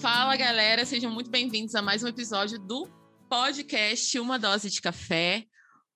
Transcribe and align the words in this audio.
Fala 0.00 0.34
galera, 0.34 0.86
sejam 0.86 1.12
muito 1.12 1.30
bem-vindos 1.30 1.74
a 1.74 1.82
mais 1.82 2.02
um 2.02 2.08
episódio 2.08 2.58
do 2.58 2.88
podcast 3.28 4.18
Uma 4.18 4.38
Dose 4.38 4.70
de 4.70 4.80
Café. 4.80 5.44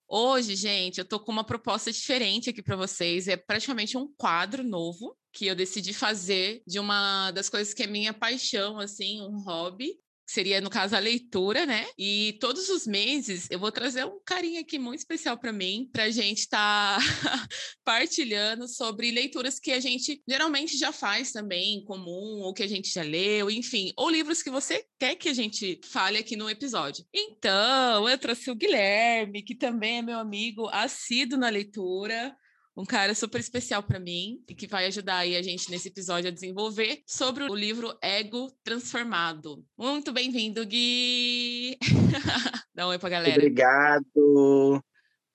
Hoje, 0.06 0.54
gente, 0.56 0.98
eu 0.98 1.06
tô 1.06 1.18
com 1.18 1.32
uma 1.32 1.42
proposta 1.42 1.90
diferente 1.90 2.50
aqui 2.50 2.62
para 2.62 2.76
vocês. 2.76 3.28
É 3.28 3.36
praticamente 3.38 3.96
um 3.96 4.06
quadro 4.18 4.62
novo 4.62 5.16
que 5.32 5.46
eu 5.46 5.54
decidi 5.54 5.94
fazer 5.94 6.62
de 6.66 6.78
uma 6.78 7.30
das 7.30 7.48
coisas 7.48 7.72
que 7.72 7.82
é 7.82 7.86
minha 7.86 8.12
paixão, 8.12 8.78
assim, 8.78 9.22
um 9.22 9.38
hobby, 9.42 9.94
que 10.26 10.32
seria, 10.32 10.60
no 10.60 10.70
caso, 10.70 10.96
a 10.96 10.98
leitura, 10.98 11.66
né? 11.66 11.86
E 11.98 12.36
todos 12.40 12.68
os 12.68 12.86
meses 12.86 13.48
eu 13.50 13.58
vou 13.58 13.70
trazer 13.70 14.04
um 14.04 14.20
carinha 14.24 14.60
aqui 14.60 14.78
muito 14.78 15.00
especial 15.00 15.38
para 15.38 15.52
mim, 15.52 15.88
para 15.92 16.04
a 16.04 16.10
gente 16.10 16.40
estar 16.40 16.98
tá 16.98 17.48
partilhando 17.84 18.66
sobre 18.66 19.10
leituras 19.10 19.58
que 19.58 19.72
a 19.72 19.80
gente 19.80 20.22
geralmente 20.28 20.76
já 20.76 20.92
faz 20.92 21.32
também, 21.32 21.76
em 21.76 21.84
comum, 21.84 22.40
ou 22.42 22.54
que 22.54 22.62
a 22.62 22.66
gente 22.66 22.90
já 22.90 23.02
leu, 23.02 23.50
enfim, 23.50 23.92
ou 23.96 24.08
livros 24.08 24.42
que 24.42 24.50
você 24.50 24.84
quer 24.98 25.14
que 25.16 25.28
a 25.28 25.34
gente 25.34 25.80
fale 25.84 26.18
aqui 26.18 26.36
no 26.36 26.48
episódio. 26.48 27.04
Então, 27.12 28.08
eu 28.08 28.18
trouxe 28.18 28.50
o 28.50 28.54
Guilherme, 28.54 29.42
que 29.42 29.54
também 29.54 29.98
é 29.98 30.02
meu 30.02 30.18
amigo 30.18 30.68
assíduo 30.68 31.38
na 31.38 31.48
leitura 31.48 32.34
um 32.76 32.84
cara 32.84 33.14
super 33.14 33.40
especial 33.40 33.82
para 33.82 34.00
mim 34.00 34.42
e 34.48 34.54
que 34.54 34.66
vai 34.66 34.86
ajudar 34.86 35.18
aí 35.18 35.36
a 35.36 35.42
gente 35.42 35.70
nesse 35.70 35.88
episódio 35.88 36.28
a 36.28 36.32
desenvolver 36.32 37.02
sobre 37.06 37.44
o 37.44 37.54
livro 37.54 37.96
Ego 38.02 38.50
Transformado. 38.64 39.64
Muito 39.78 40.12
bem-vindo, 40.12 40.64
Gui! 40.66 41.78
Dá 42.74 42.86
um 42.86 42.90
oi 42.90 42.98
pra 42.98 43.08
galera. 43.08 43.36
Obrigado! 43.36 44.82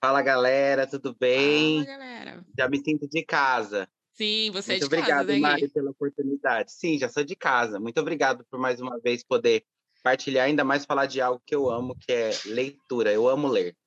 Fala, 0.02 0.22
galera, 0.22 0.86
tudo 0.86 1.16
bem? 1.18 1.84
Fala, 1.84 1.98
galera. 1.98 2.46
Já 2.58 2.68
me 2.68 2.78
sinto 2.84 3.08
de 3.08 3.24
casa. 3.24 3.88
Sim, 4.14 4.52
você 4.52 4.74
Muito 4.74 4.76
é 4.76 4.80
de 4.80 4.86
obrigado, 4.86 5.28
casa, 5.28 5.32
né, 5.32 5.40
Mari, 5.40 5.70
pela 5.70 5.92
oportunidade. 5.92 6.74
Sim, 6.74 6.98
já 7.00 7.08
sou 7.08 7.24
de 7.24 7.38
casa. 7.38 7.80
Muito 7.80 8.02
obrigado 8.02 8.46
por 8.52 8.60
mais 8.60 8.82
uma 8.82 9.00
vez 9.00 9.24
poder 9.24 9.64
partilhar, 10.04 10.46
ainda 10.46 10.66
mais 10.66 10.84
falar 10.84 11.06
de 11.06 11.22
algo 11.22 11.42
que 11.46 11.56
eu 11.56 11.70
amo, 11.70 11.96
que 11.96 12.12
é 12.12 12.32
leitura. 12.46 13.14
Eu 13.14 13.30
amo 13.30 13.48
ler. 13.48 13.78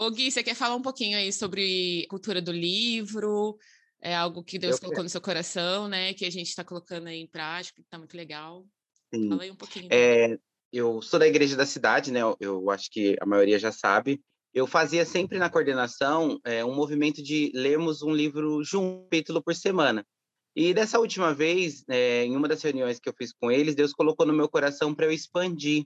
Ô, 0.00 0.10
Gui, 0.10 0.30
você 0.30 0.42
quer 0.42 0.54
falar 0.54 0.76
um 0.76 0.80
pouquinho 0.80 1.18
aí 1.18 1.30
sobre 1.30 2.06
cultura 2.08 2.40
do 2.40 2.50
livro? 2.50 3.58
É 4.00 4.16
algo 4.16 4.42
que 4.42 4.58
Deus 4.58 4.76
Eu 4.76 4.80
colocou 4.80 5.02
no 5.02 5.10
seu 5.10 5.20
coração, 5.20 5.88
né? 5.88 6.14
Que 6.14 6.24
a 6.24 6.30
gente 6.30 6.48
está 6.48 6.64
colocando 6.64 7.08
aí 7.08 7.20
em 7.20 7.26
prática, 7.26 7.82
que 7.82 7.88
tá 7.90 7.98
muito 7.98 8.16
legal. 8.16 8.64
Sim. 9.14 9.28
Fala 9.28 9.42
aí 9.42 9.50
um 9.50 9.56
pouquinho. 9.56 9.88
É, 9.92 10.38
eu 10.72 11.02
sou 11.02 11.20
da 11.20 11.28
igreja 11.28 11.54
da 11.54 11.66
cidade, 11.66 12.10
né? 12.10 12.22
Eu, 12.22 12.34
eu 12.40 12.70
acho 12.70 12.90
que 12.90 13.14
a 13.20 13.26
maioria 13.26 13.58
já 13.58 13.70
sabe. 13.70 14.22
Eu 14.54 14.66
fazia 14.66 15.04
sempre 15.04 15.38
na 15.38 15.50
coordenação 15.50 16.40
é, 16.46 16.64
um 16.64 16.74
movimento 16.74 17.22
de 17.22 17.52
lermos 17.54 18.00
um 18.00 18.14
livro 18.14 18.64
junto, 18.64 19.04
capítulo 19.04 19.42
por 19.42 19.54
semana. 19.54 20.02
E 20.56 20.72
dessa 20.72 20.98
última 20.98 21.34
vez, 21.34 21.84
é, 21.90 22.24
em 22.24 22.34
uma 22.34 22.48
das 22.48 22.62
reuniões 22.62 22.98
que 22.98 23.08
eu 23.08 23.14
fiz 23.16 23.34
com 23.34 23.50
eles, 23.50 23.74
Deus 23.74 23.92
colocou 23.92 24.24
no 24.24 24.32
meu 24.32 24.48
coração 24.48 24.94
para 24.94 25.04
eu 25.04 25.12
expandir, 25.12 25.84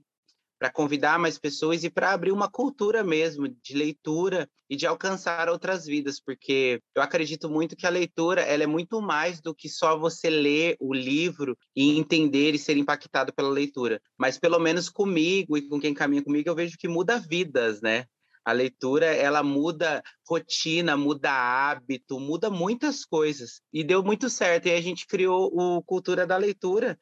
para 0.65 0.73
convidar 0.73 1.19
mais 1.19 1.39
pessoas 1.39 1.85
e 1.85 1.91
para 1.91 2.13
abrir 2.13 2.33
uma 2.33 2.51
cultura 2.51 3.05
mesmo 3.05 3.47
de 3.47 3.75
leitura 3.75 4.49
e 4.71 4.75
de 4.75 4.87
alcançar 4.87 5.47
outras 5.51 5.85
vidas, 5.85 6.19
porque 6.19 6.81
eu 6.95 7.03
acredito 7.03 7.51
muito 7.51 7.77
que 7.77 7.87
a 7.87 7.91
leitura 7.91 8.41
ela 8.41 8.63
é 8.63 8.67
muito 8.67 9.03
mais 9.03 9.43
do 9.43 9.55
que 9.55 9.69
só 9.69 9.95
você 9.99 10.31
ler 10.31 10.75
o 10.81 10.95
livro 10.95 11.55
e 11.77 11.99
entender 11.99 12.55
e 12.55 12.59
ser 12.59 12.79
impactado 12.79 13.31
pela 13.35 13.51
leitura. 13.51 14.01
Mas 14.17 14.39
pelo 14.39 14.59
menos 14.59 14.89
comigo 14.89 15.55
e 15.55 15.69
com 15.69 15.79
quem 15.79 15.93
caminha 15.93 16.25
comigo, 16.25 16.49
eu 16.49 16.55
vejo 16.55 16.79
que 16.79 16.89
muda 16.89 17.19
vidas, 17.19 17.83
né? 17.83 18.07
A 18.43 18.53
leitura, 18.53 19.05
ela 19.05 19.43
muda 19.43 20.03
rotina, 20.27 20.97
muda 20.97 21.31
hábito, 21.31 22.19
muda 22.19 22.49
muitas 22.49 23.05
coisas. 23.05 23.61
E 23.71 23.85
deu 23.85 24.03
muito 24.03 24.31
certo. 24.31 24.67
E 24.67 24.73
a 24.73 24.81
gente 24.81 25.07
criou 25.07 25.51
o 25.55 25.83
Cultura 25.83 26.27
da 26.27 26.39
Leitura, 26.39 26.99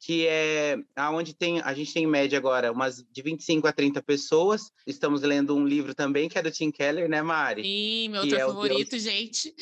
que 0.00 0.26
é 0.26 0.76
aonde 0.94 1.34
tem 1.34 1.60
a 1.60 1.72
gente 1.74 1.92
tem 1.92 2.04
em 2.04 2.06
média 2.06 2.38
agora 2.38 2.70
umas 2.70 3.04
de 3.10 3.22
25 3.22 3.66
a 3.66 3.72
30 3.72 4.02
pessoas. 4.02 4.70
Estamos 4.86 5.22
lendo 5.22 5.56
um 5.56 5.66
livro 5.66 5.94
também 5.94 6.28
que 6.28 6.38
é 6.38 6.42
do 6.42 6.50
Tim 6.50 6.70
Keller, 6.70 7.08
né, 7.08 7.22
Mari? 7.22 7.62
Sim, 7.62 8.08
meu 8.10 8.20
autor 8.22 8.38
é 8.38 8.46
favorito, 8.46 8.98
gente. 8.98 9.54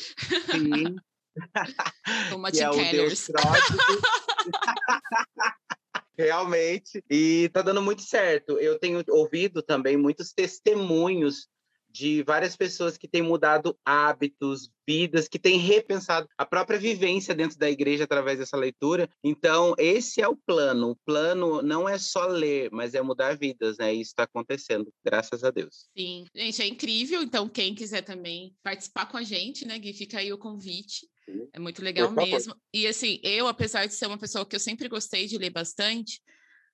Sim, 0.51 0.95
Toma 2.29 2.51
que 2.51 2.61
é 2.61 2.91
Deus 2.91 3.27
pródigo. 3.27 3.77
Realmente. 6.17 7.03
E 7.09 7.49
tá 7.49 7.61
dando 7.61 7.81
muito 7.81 8.01
certo. 8.01 8.57
Eu 8.57 8.79
tenho 8.79 9.03
ouvido 9.09 9.61
também 9.61 9.97
muitos 9.97 10.31
testemunhos 10.31 11.49
de 11.95 12.23
várias 12.23 12.57
pessoas 12.57 12.97
que 12.97 13.07
têm 13.07 13.21
mudado 13.21 13.77
hábitos, 13.85 14.69
vidas, 14.85 15.29
que 15.29 15.39
têm 15.39 15.57
repensado 15.57 16.27
a 16.37 16.45
própria 16.45 16.77
vivência 16.77 17.33
dentro 17.33 17.57
da 17.57 17.71
igreja 17.71 18.03
através 18.03 18.37
dessa 18.37 18.57
leitura. 18.57 19.09
Então, 19.23 19.73
esse 19.77 20.21
é 20.21 20.27
o 20.27 20.35
plano. 20.35 20.89
O 20.89 20.95
plano 21.05 21.61
não 21.61 21.87
é 21.87 21.97
só 21.97 22.27
ler, 22.27 22.69
mas 22.69 22.93
é 22.93 23.01
mudar 23.01 23.37
vidas, 23.37 23.77
né? 23.77 23.95
E 23.95 24.01
isso 24.01 24.11
está 24.11 24.23
acontecendo, 24.23 24.93
graças 25.05 25.41
a 25.45 25.51
Deus. 25.51 25.87
Sim, 25.97 26.25
gente, 26.35 26.61
é 26.61 26.67
incrível. 26.67 27.23
Então, 27.23 27.47
quem 27.47 27.73
quiser 27.73 28.01
também 28.01 28.53
participar 28.61 29.05
com 29.05 29.15
a 29.15 29.23
gente, 29.23 29.65
né, 29.65 29.79
Gui, 29.79 29.93
fica 29.93 30.19
aí 30.19 30.33
o 30.33 30.37
convite. 30.37 31.07
É 31.53 31.59
muito 31.59 31.81
legal 31.81 32.11
mesmo. 32.11 32.53
E 32.73 32.85
assim, 32.85 33.21
eu, 33.23 33.47
apesar 33.47 33.85
de 33.85 33.93
ser 33.93 34.05
uma 34.05 34.17
pessoa 34.17 34.45
que 34.45 34.55
eu 34.55 34.59
sempre 34.59 34.89
gostei 34.89 35.27
de 35.27 35.37
ler 35.37 35.49
bastante, 35.49 36.21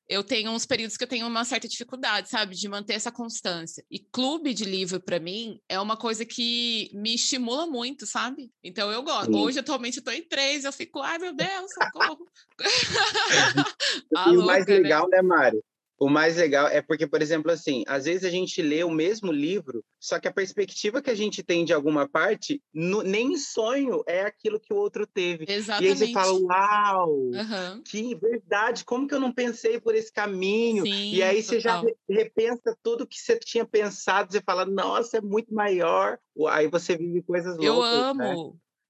eu 0.08 0.24
tenho 0.24 0.52
uns 0.52 0.66
períodos 0.66 0.98
que 0.98 1.04
eu 1.04 1.08
tenho 1.08 1.28
uma 1.28 1.46
certa 1.46 1.68
dificuldade, 1.68 2.30
sabe, 2.30 2.56
de 2.56 2.68
manter 2.68 2.94
essa 2.94 3.12
constância. 3.12 3.84
E 3.90 4.00
clube 4.00 4.54
de 4.54 4.66
livro, 4.66 5.00
para 5.00 5.20
mim, 5.20 5.60
é 5.70 5.80
uma 5.80 5.96
coisa 5.96 6.26
que 6.26 6.90
me 6.94 7.16
estimula 7.16 7.66
muito, 7.66 8.06
sabe? 8.06 8.52
Então 8.64 8.92
eu 8.92 9.04
gosto. 9.04 9.32
Sim. 9.32 9.40
Hoje, 9.40 9.60
atualmente, 9.60 9.98
eu 9.98 10.04
tô 10.04 10.12
em 10.12 10.24
três, 10.24 10.66
eu 10.66 10.74
fico, 10.74 11.00
ai 11.00 11.18
meu 11.18 11.34
Deus, 11.34 11.72
socorro. 11.74 12.28
e 14.28 14.38
o 14.38 14.46
mais 14.46 14.66
louca, 14.66 14.74
né? 14.74 14.80
legal, 14.80 15.10
né, 15.10 15.22
Mari? 15.22 15.62
O 16.02 16.10
mais 16.10 16.36
legal 16.36 16.68
é 16.68 16.82
porque, 16.82 17.06
por 17.06 17.22
exemplo, 17.22 17.52
assim, 17.52 17.84
às 17.88 18.06
vezes 18.06 18.24
a 18.26 18.30
gente 18.32 18.60
lê 18.60 18.84
o 18.84 18.90
mesmo 18.90 19.32
livro, 19.32 19.86
só 20.00 20.20
que 20.20 20.28
a 20.28 20.34
perspectiva 20.34 21.00
que 21.00 21.12
a 21.12 21.16
gente 21.16 21.44
tem 21.44 21.64
de 21.64 21.74
alguma 21.74 22.10
parte, 22.10 22.60
no- 22.74 23.04
nem 23.04 23.34
em 23.34 23.38
sonho 23.38 24.04
é 24.08 24.24
aquilo 24.24 24.60
que 24.60 24.74
o 24.74 24.78
outro 24.78 25.06
teve. 25.06 25.48
E 25.78 25.86
aí 25.86 25.96
Exatamente. 25.96 25.96
você 25.96 26.08
fala, 26.08 26.34
uau, 26.34 27.40
Aham. 27.40 27.86
que 27.86 28.16
verdade, 28.16 28.84
como 28.84 29.08
que 29.08 29.14
eu 29.14 29.20
não 29.20 29.32
pensei 29.32 29.80
por 29.80 29.94
esse 29.94 30.12
caminho? 30.12 30.88
Sim, 30.88 31.12
E 31.12 31.22
aí 31.22 31.44
você 31.44 31.60
já 31.60 31.76
total. 31.76 31.84
re- 31.84 31.96
repensa 32.10 32.76
tudo 32.82 33.06
que 33.08 33.20
você 33.20 33.38
tinha 33.38 33.66
pensado, 33.66 34.32
você 34.32 34.42
fala, 34.42 34.66
nossa, 34.66 35.18
é 35.18 35.22
muito 35.22 35.54
maior. 35.54 36.18
Aí 36.50 36.68
você 36.68 36.98
vive 36.98 37.22
coisas 37.22 37.58
Eu 37.60 37.76
loucas, 37.76 38.04
né? 38.12 38.40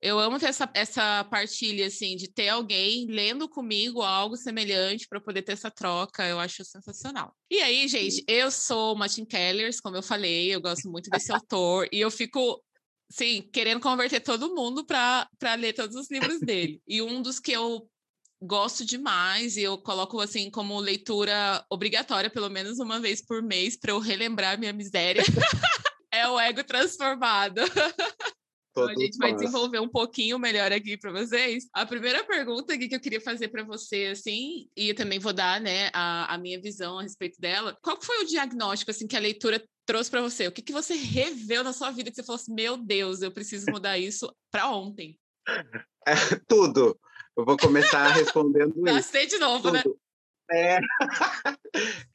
Eu 0.02 0.18
amo 0.18 0.40
ter 0.40 0.48
essa, 0.48 0.68
essa 0.74 1.24
partilha, 1.26 1.86
assim, 1.86 2.16
de 2.16 2.28
ter 2.28 2.50
alguém 2.50 3.06
lendo 3.06 3.48
comigo 3.48 4.02
algo 4.02 4.36
semelhante 4.36 5.08
para 5.08 5.22
poder 5.22 5.44
ter 5.44 5.52
essa 5.52 5.70
troca. 5.70 6.28
Eu 6.28 6.40
acho 6.40 6.66
sensacional. 6.66 7.36
E 7.52 7.62
aí, 7.62 7.88
gente, 7.88 8.24
eu 8.28 8.50
sou 8.50 8.96
uma 8.96 9.08
Tim 9.08 9.26
Kellers, 9.26 9.80
como 9.80 9.96
eu 9.96 10.02
falei, 10.02 10.54
eu 10.54 10.60
gosto 10.60 10.90
muito 10.90 11.10
desse 11.12 11.32
autor, 11.32 11.88
e 11.92 12.00
eu 12.00 12.10
fico, 12.10 12.64
sim, 13.12 13.48
querendo 13.54 13.80
converter 13.80 14.22
todo 14.22 14.56
mundo 14.56 14.84
para 14.84 15.30
ler 15.56 15.74
todos 15.74 15.96
os 15.96 16.10
livros 16.10 16.40
dele. 16.42 16.82
E 16.88 17.00
um 17.02 17.22
dos 17.22 17.40
que 17.40 17.52
eu 17.52 17.88
gosto 18.42 18.84
demais 18.84 19.56
e 19.56 19.62
eu 19.62 19.78
coloco 19.78 20.20
assim 20.20 20.50
como 20.50 20.80
leitura 20.80 21.64
obrigatória 21.70 22.28
pelo 22.28 22.50
menos 22.50 22.80
uma 22.80 23.00
vez 23.00 23.24
por 23.24 23.40
mês 23.44 23.78
para 23.78 23.92
eu 23.92 24.00
relembrar 24.00 24.58
minha 24.58 24.74
miséria 24.74 25.22
é 26.12 26.28
o 26.28 26.40
ego 26.40 26.64
transformado 26.64 27.62
então, 28.72 28.88
a 28.88 28.94
gente 28.96 29.18
vai 29.18 29.34
desenvolver 29.34 29.80
um 29.80 29.90
pouquinho 29.90 30.40
melhor 30.40 30.72
aqui 30.72 30.96
para 30.96 31.12
vocês. 31.12 31.68
A 31.74 31.86
primeira 31.86 32.24
pergunta 32.24 32.78
que 32.78 32.94
eu 32.94 33.00
queria 33.02 33.20
fazer 33.20 33.50
para 33.50 33.64
você, 33.64 34.08
assim, 34.08 34.70
e 34.78 34.90
eu 34.90 34.96
também 34.96 35.20
vou 35.20 35.34
dar, 35.34 35.60
né, 35.60 35.90
a, 35.94 36.34
a 36.34 36.38
minha 36.38 36.60
visão 36.60 36.98
a 36.98 37.04
respeito 37.04 37.40
dela. 37.40 37.78
Qual 37.82 38.02
foi 38.02 38.24
o 38.24 38.26
diagnóstico, 38.26 38.92
assim, 38.92 39.08
que 39.08 39.18
a 39.18 39.20
leitura 39.20 39.62
trouxe 39.86 40.10
para 40.10 40.22
você? 40.22 40.48
O 40.48 40.52
que, 40.52 40.62
que 40.62 40.72
você 40.72 40.94
reveu 40.94 41.64
na 41.64 41.74
sua 41.74 41.92
vida 41.92 42.10
que 42.10 42.16
você 42.16 42.24
falou 42.24 42.40
assim, 42.40 42.54
meu 42.54 42.78
Deus, 42.78 43.22
eu 43.22 43.32
preciso 43.32 43.70
mudar 43.70 43.98
isso 43.98 44.34
para 44.50 44.70
ontem? 44.72 45.20
Tudo. 46.48 46.98
Eu 47.38 47.44
vou 47.44 47.58
começar 47.58 48.08
respondendo 48.14 48.74
isso. 48.88 48.96
Nascer 48.96 49.28
de 49.28 49.38
novo, 49.38 49.70
né? 49.70 49.82
Tudo. 49.84 50.00
É, 50.50 50.80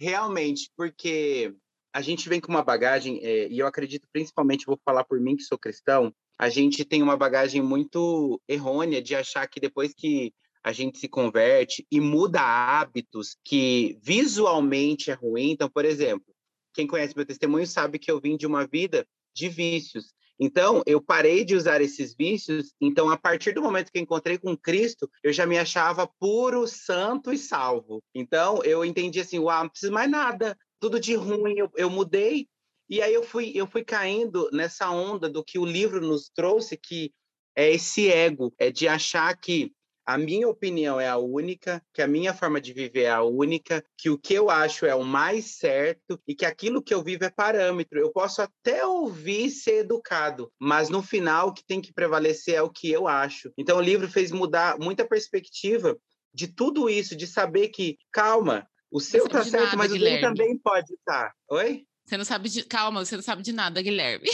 realmente, 0.01 0.71
porque 0.77 1.55
a 1.97 2.03
gente 2.03 2.29
vem 2.29 2.43
com 2.43 2.53
uma 2.53 2.63
bagagem, 2.63 3.21
é, 3.23 3.49
e 3.49 3.59
eu 3.59 3.67
acredito 3.67 4.07
principalmente, 4.13 4.67
vou 4.67 4.79
falar 4.85 5.03
por 5.05 5.19
mim 5.19 5.35
que 5.35 5.43
sou 5.43 5.57
cristão, 5.57 6.13
a 6.39 6.51
gente 6.51 6.85
tem 6.85 7.03
uma 7.03 7.17
bagagem 7.17 7.63
muito 7.63 8.39
errônea 8.47 9.01
de 9.01 9.15
achar 9.15 9.47
que 9.47 9.59
depois 9.59 9.95
que 9.95 10.31
a 10.63 10.73
gente 10.73 10.99
se 10.99 11.09
converte 11.09 11.87
e 11.91 11.99
muda 11.99 12.43
hábitos 12.43 13.39
que 13.43 13.99
visualmente 14.03 15.11
é 15.11 15.15
ruim. 15.15 15.53
Então, 15.53 15.71
por 15.71 15.87
exemplo, 15.87 16.27
quem 16.75 16.87
conhece 16.87 17.17
meu 17.17 17.25
testemunho 17.25 17.67
sabe 17.67 17.99
que 17.99 18.11
eu 18.11 18.21
vim 18.21 18.37
de 18.37 18.47
uma 18.47 18.67
vida 18.67 19.07
de 19.35 19.49
vícios. 19.49 20.13
Então, 20.39 20.83
eu 20.85 21.01
parei 21.01 21.47
de 21.47 21.57
usar 21.57 21.81
esses 21.81 22.15
vícios. 22.15 22.75
Então, 22.79 23.09
a 23.09 23.17
partir 23.17 23.53
do 23.53 23.63
momento 23.63 23.91
que 23.91 23.99
encontrei 23.99 24.37
com 24.37 24.55
Cristo, 24.55 25.09
eu 25.23 25.33
já 25.33 25.47
me 25.47 25.57
achava 25.57 26.07
puro, 26.21 26.67
santo 26.67 27.33
e 27.33 27.39
salvo. 27.39 28.03
Então, 28.15 28.63
eu 28.65 28.85
entendi 28.85 29.19
assim: 29.19 29.39
uau, 29.39 29.63
não 29.63 29.71
preciso 29.71 29.93
mais 29.93 30.11
nada, 30.11 30.55
tudo 30.81 31.01
de 31.01 31.15
ruim, 31.15 31.59
eu, 31.59 31.71
eu 31.77 31.91
mudei. 31.91 32.49
E 32.89 33.03
aí 33.03 33.13
eu 33.13 33.23
fui, 33.23 33.53
eu 33.55 33.67
fui 33.67 33.85
caindo 33.85 34.49
nessa 34.53 34.91
onda 34.91 35.29
do 35.29 35.43
que 35.43 35.59
o 35.59 35.65
livro 35.65 36.01
nos 36.01 36.29
trouxe, 36.29 36.77
que 36.77 37.13
é 37.57 37.73
esse 37.73 38.11
ego, 38.11 38.55
é 38.59 38.71
de 38.71 38.87
achar 38.87 39.35
que 39.37 39.73
a 40.07 40.17
minha 40.17 40.49
opinião 40.49 41.01
é 41.01 41.09
a 41.09 41.17
única, 41.17 41.83
que 41.93 42.01
a 42.01 42.07
minha 42.07 42.33
forma 42.33 42.61
de 42.61 42.73
viver 42.73 43.03
é 43.03 43.11
a 43.11 43.25
única, 43.25 43.85
que 43.99 44.09
o 44.09 44.17
que 44.17 44.35
eu 44.35 44.49
acho 44.49 44.87
é 44.87 44.95
o 44.95 45.03
mais 45.03 45.57
certo 45.57 46.21
e 46.29 46.33
que 46.33 46.47
aquilo 46.47 46.81
que 46.81 46.95
eu 46.95 47.03
vivo 47.03 47.25
é 47.25 47.31
parâmetro. 47.31 47.99
Eu 47.99 48.13
posso 48.13 48.41
até 48.41 48.87
ouvir 48.87 49.51
ser 49.51 49.79
educado, 49.79 50.53
mas 50.61 50.89
no 50.89 51.03
final 51.03 51.49
o 51.49 51.53
que 51.53 51.67
tem 51.67 51.81
que 51.81 51.93
prevalecer 51.93 52.55
é 52.55 52.63
o 52.63 52.71
que 52.71 52.89
eu 52.89 53.09
acho. 53.09 53.53
Então 53.59 53.79
o 53.79 53.83
livro 53.83 54.09
fez 54.09 54.31
mudar 54.31 54.79
muita 54.79 55.05
perspectiva 55.05 55.99
de 56.33 56.47
tudo 56.47 56.89
isso, 56.89 57.17
de 57.17 57.27
saber 57.27 57.71
que, 57.71 57.99
calma, 58.13 58.69
o 58.91 59.01
seu 59.01 59.29
tá 59.29 59.43
certo, 59.43 59.65
nada, 59.65 59.77
mas 59.77 59.93
Guilherme. 59.93 60.19
o 60.19 60.21
dele 60.21 60.37
também 60.37 60.59
pode 60.59 60.93
estar. 60.95 61.29
Tá. 61.31 61.35
Oi? 61.51 61.85
Você 62.05 62.17
não 62.17 62.25
sabe 62.25 62.49
de. 62.49 62.65
Calma, 62.65 63.05
você 63.05 63.17
não 63.17 63.23
sabe 63.23 63.43
de 63.43 63.53
nada, 63.53 63.83
Guilherme. 63.83 64.29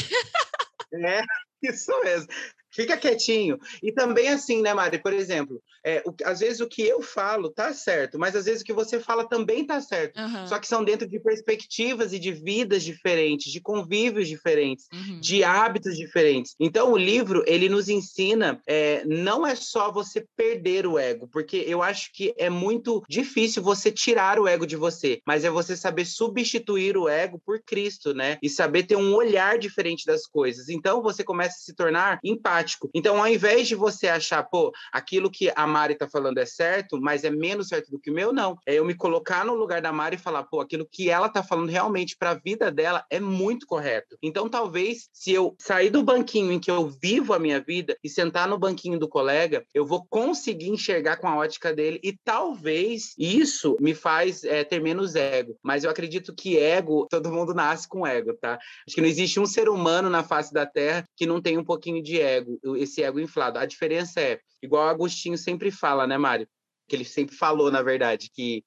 É, 0.93 1.23
isso 1.63 1.91
mesmo. 2.05 2.29
Fica 2.73 2.97
quietinho. 2.97 3.59
E 3.83 3.93
também 3.93 4.29
assim, 4.29 4.63
né, 4.63 4.73
Mari? 4.73 4.99
Por 4.99 5.13
exemplo, 5.13 5.63
é, 5.85 6.03
o, 6.07 6.15
às 6.25 6.41
vezes 6.41 6.61
o 6.61 6.67
que 6.67 6.83
eu 6.83 7.03
falo 7.03 7.51
tá 7.51 7.75
certo, 7.75 8.19
mas 8.19 8.35
às 8.35 8.47
vezes 8.47 8.63
o 8.63 8.65
que 8.65 8.73
você 8.73 8.99
fala 8.99 9.29
também 9.29 9.67
tá 9.67 9.81
certo. 9.81 10.19
Uhum. 10.19 10.47
Só 10.47 10.59
que 10.59 10.67
são 10.67 10.83
dentro 10.83 11.07
de 11.07 11.21
perspectivas 11.21 12.13
e 12.13 12.19
de 12.19 12.33
vidas 12.33 12.83
diferentes, 12.83 13.53
de 13.53 13.61
convívios 13.61 14.27
diferentes, 14.27 14.87
uhum. 14.93 15.21
de 15.21 15.45
hábitos 15.45 15.97
diferentes. 15.97 16.55
Então, 16.59 16.93
o 16.93 16.97
livro, 16.97 17.45
ele 17.47 17.69
nos 17.69 17.89
ensina, 17.89 18.61
é, 18.67 19.05
não 19.05 19.47
é 19.47 19.55
só 19.55 19.93
você 19.93 20.25
perder 20.35 20.87
o 20.87 20.99
ego, 20.99 21.29
porque 21.31 21.57
eu 21.67 21.83
acho 21.83 22.11
que 22.13 22.33
é 22.39 22.49
muito 22.49 23.03
difícil 23.09 23.63
você 23.63 23.91
tirar 23.91 24.39
o 24.39 24.49
ego 24.49 24.67
de 24.67 24.77
você, 24.77 25.21
mas 25.27 25.45
é 25.45 25.51
você 25.51 25.77
saber 25.77 26.07
substituir 26.07 26.97
o 26.97 27.09
ego 27.09 27.41
por 27.45 27.61
Cristo, 27.63 28.15
né? 28.15 28.39
E 28.43 28.49
saber 28.49 28.85
ter 28.85 28.97
um 28.97 29.15
olhar 29.15 29.59
diferente 29.59 30.07
das 30.07 30.27
coisas. 30.27 30.69
Então, 30.71 31.03
você 31.03 31.23
começa 31.23 31.57
a 31.57 31.61
se 31.61 31.75
tornar 31.75 32.19
empático 32.25 32.62
Então, 32.95 33.19
ao 33.19 33.29
invés 33.29 33.69
de 33.69 33.75
você 33.75 34.09
achar, 34.09 34.43
pô, 34.43 34.73
aquilo 34.93 35.31
que 35.31 35.51
a 35.55 35.67
Mari 35.67 35.95
está 35.95 36.09
falando 36.09 36.39
é 36.39 36.47
certo, 36.47 37.01
mas 37.01 37.25
é 37.25 37.31
menos 37.31 37.69
certo 37.69 37.91
do 37.91 37.99
que 37.99 38.11
o 38.11 38.15
meu, 38.15 38.33
não. 38.33 38.59
É 38.67 38.75
eu 38.75 38.85
me 38.85 38.95
colocar 38.95 39.45
no 39.45 39.55
lugar 39.55 39.81
da 39.81 39.93
Mari 39.93 40.17
e 40.17 40.19
falar, 40.19 40.45
pô, 40.45 40.61
aquilo 40.61 40.87
que 40.91 41.11
ela 41.11 41.27
está 41.27 41.43
falando 41.43 41.71
realmente 41.71 42.17
para 42.17 42.31
a 42.31 42.35
vida 42.35 42.71
dela 42.71 43.05
é 43.11 43.21
muito 43.21 43.67
correto. 43.67 44.17
Então, 44.23 44.49
talvez, 44.49 45.09
se 45.13 45.33
eu 45.33 45.55
sair 45.59 45.91
do 45.91 46.03
banquinho 46.03 46.53
em 46.53 46.61
que 46.61 46.71
eu 46.71 46.89
vivo 46.89 47.33
a 47.33 47.39
minha 47.39 47.61
vida 47.61 47.97
e 48.03 48.09
sentar 48.09 48.49
no 48.49 48.59
banquinho 48.59 48.99
do 48.99 49.09
colega, 49.09 49.65
eu 49.75 49.85
vou 49.85 50.05
conseguir 50.09 50.69
enxergar 50.69 51.17
com 51.17 51.29
a 51.29 51.37
ótica 51.37 51.73
dele 51.73 52.01
e 52.03 52.13
talvez 52.13 53.15
isso 53.19 53.77
me 53.81 53.95
faz 53.95 54.45
é, 54.45 54.65
ter 54.65 54.81
menos 54.81 55.15
ego. 55.15 55.57
Mas 55.63 55.85
eu 55.85 55.91
acredito 55.91 56.35
que 56.35 56.59
ego, 56.59 57.07
todo 57.11 57.33
mundo 57.33 57.55
nasce 57.55 57.89
com 57.89 58.07
ego, 58.07 58.35
tá? 58.35 58.59
Acho 58.87 58.95
que 58.95 59.01
não 59.01 59.09
existe 59.09 59.41
um 59.41 59.47
ser 59.47 59.69
humano 59.69 60.09
na 60.09 60.23
face 60.23 60.53
da 60.53 60.67
Terra 60.67 61.05
que 61.17 61.27
não 61.27 61.41
tem 61.41 61.59
um 61.59 61.65
pouquinho 61.65 62.03
de 62.03 62.21
ego, 62.21 62.52
esse 62.77 63.03
ego 63.03 63.21
inflado. 63.21 63.59
A 63.59 63.67
diferença 63.67 64.21
é, 64.21 64.41
igual 64.63 64.87
o 64.87 64.89
Agostinho 64.89 65.39
sempre 65.39 65.71
fala, 65.71 66.07
né, 66.07 66.19
Mário? 66.19 66.49
Que 66.89 66.97
ele 66.97 67.05
sempre 67.05 67.35
falou, 67.35 67.71
na 67.71 67.83
verdade, 67.83 68.31
que 68.33 68.65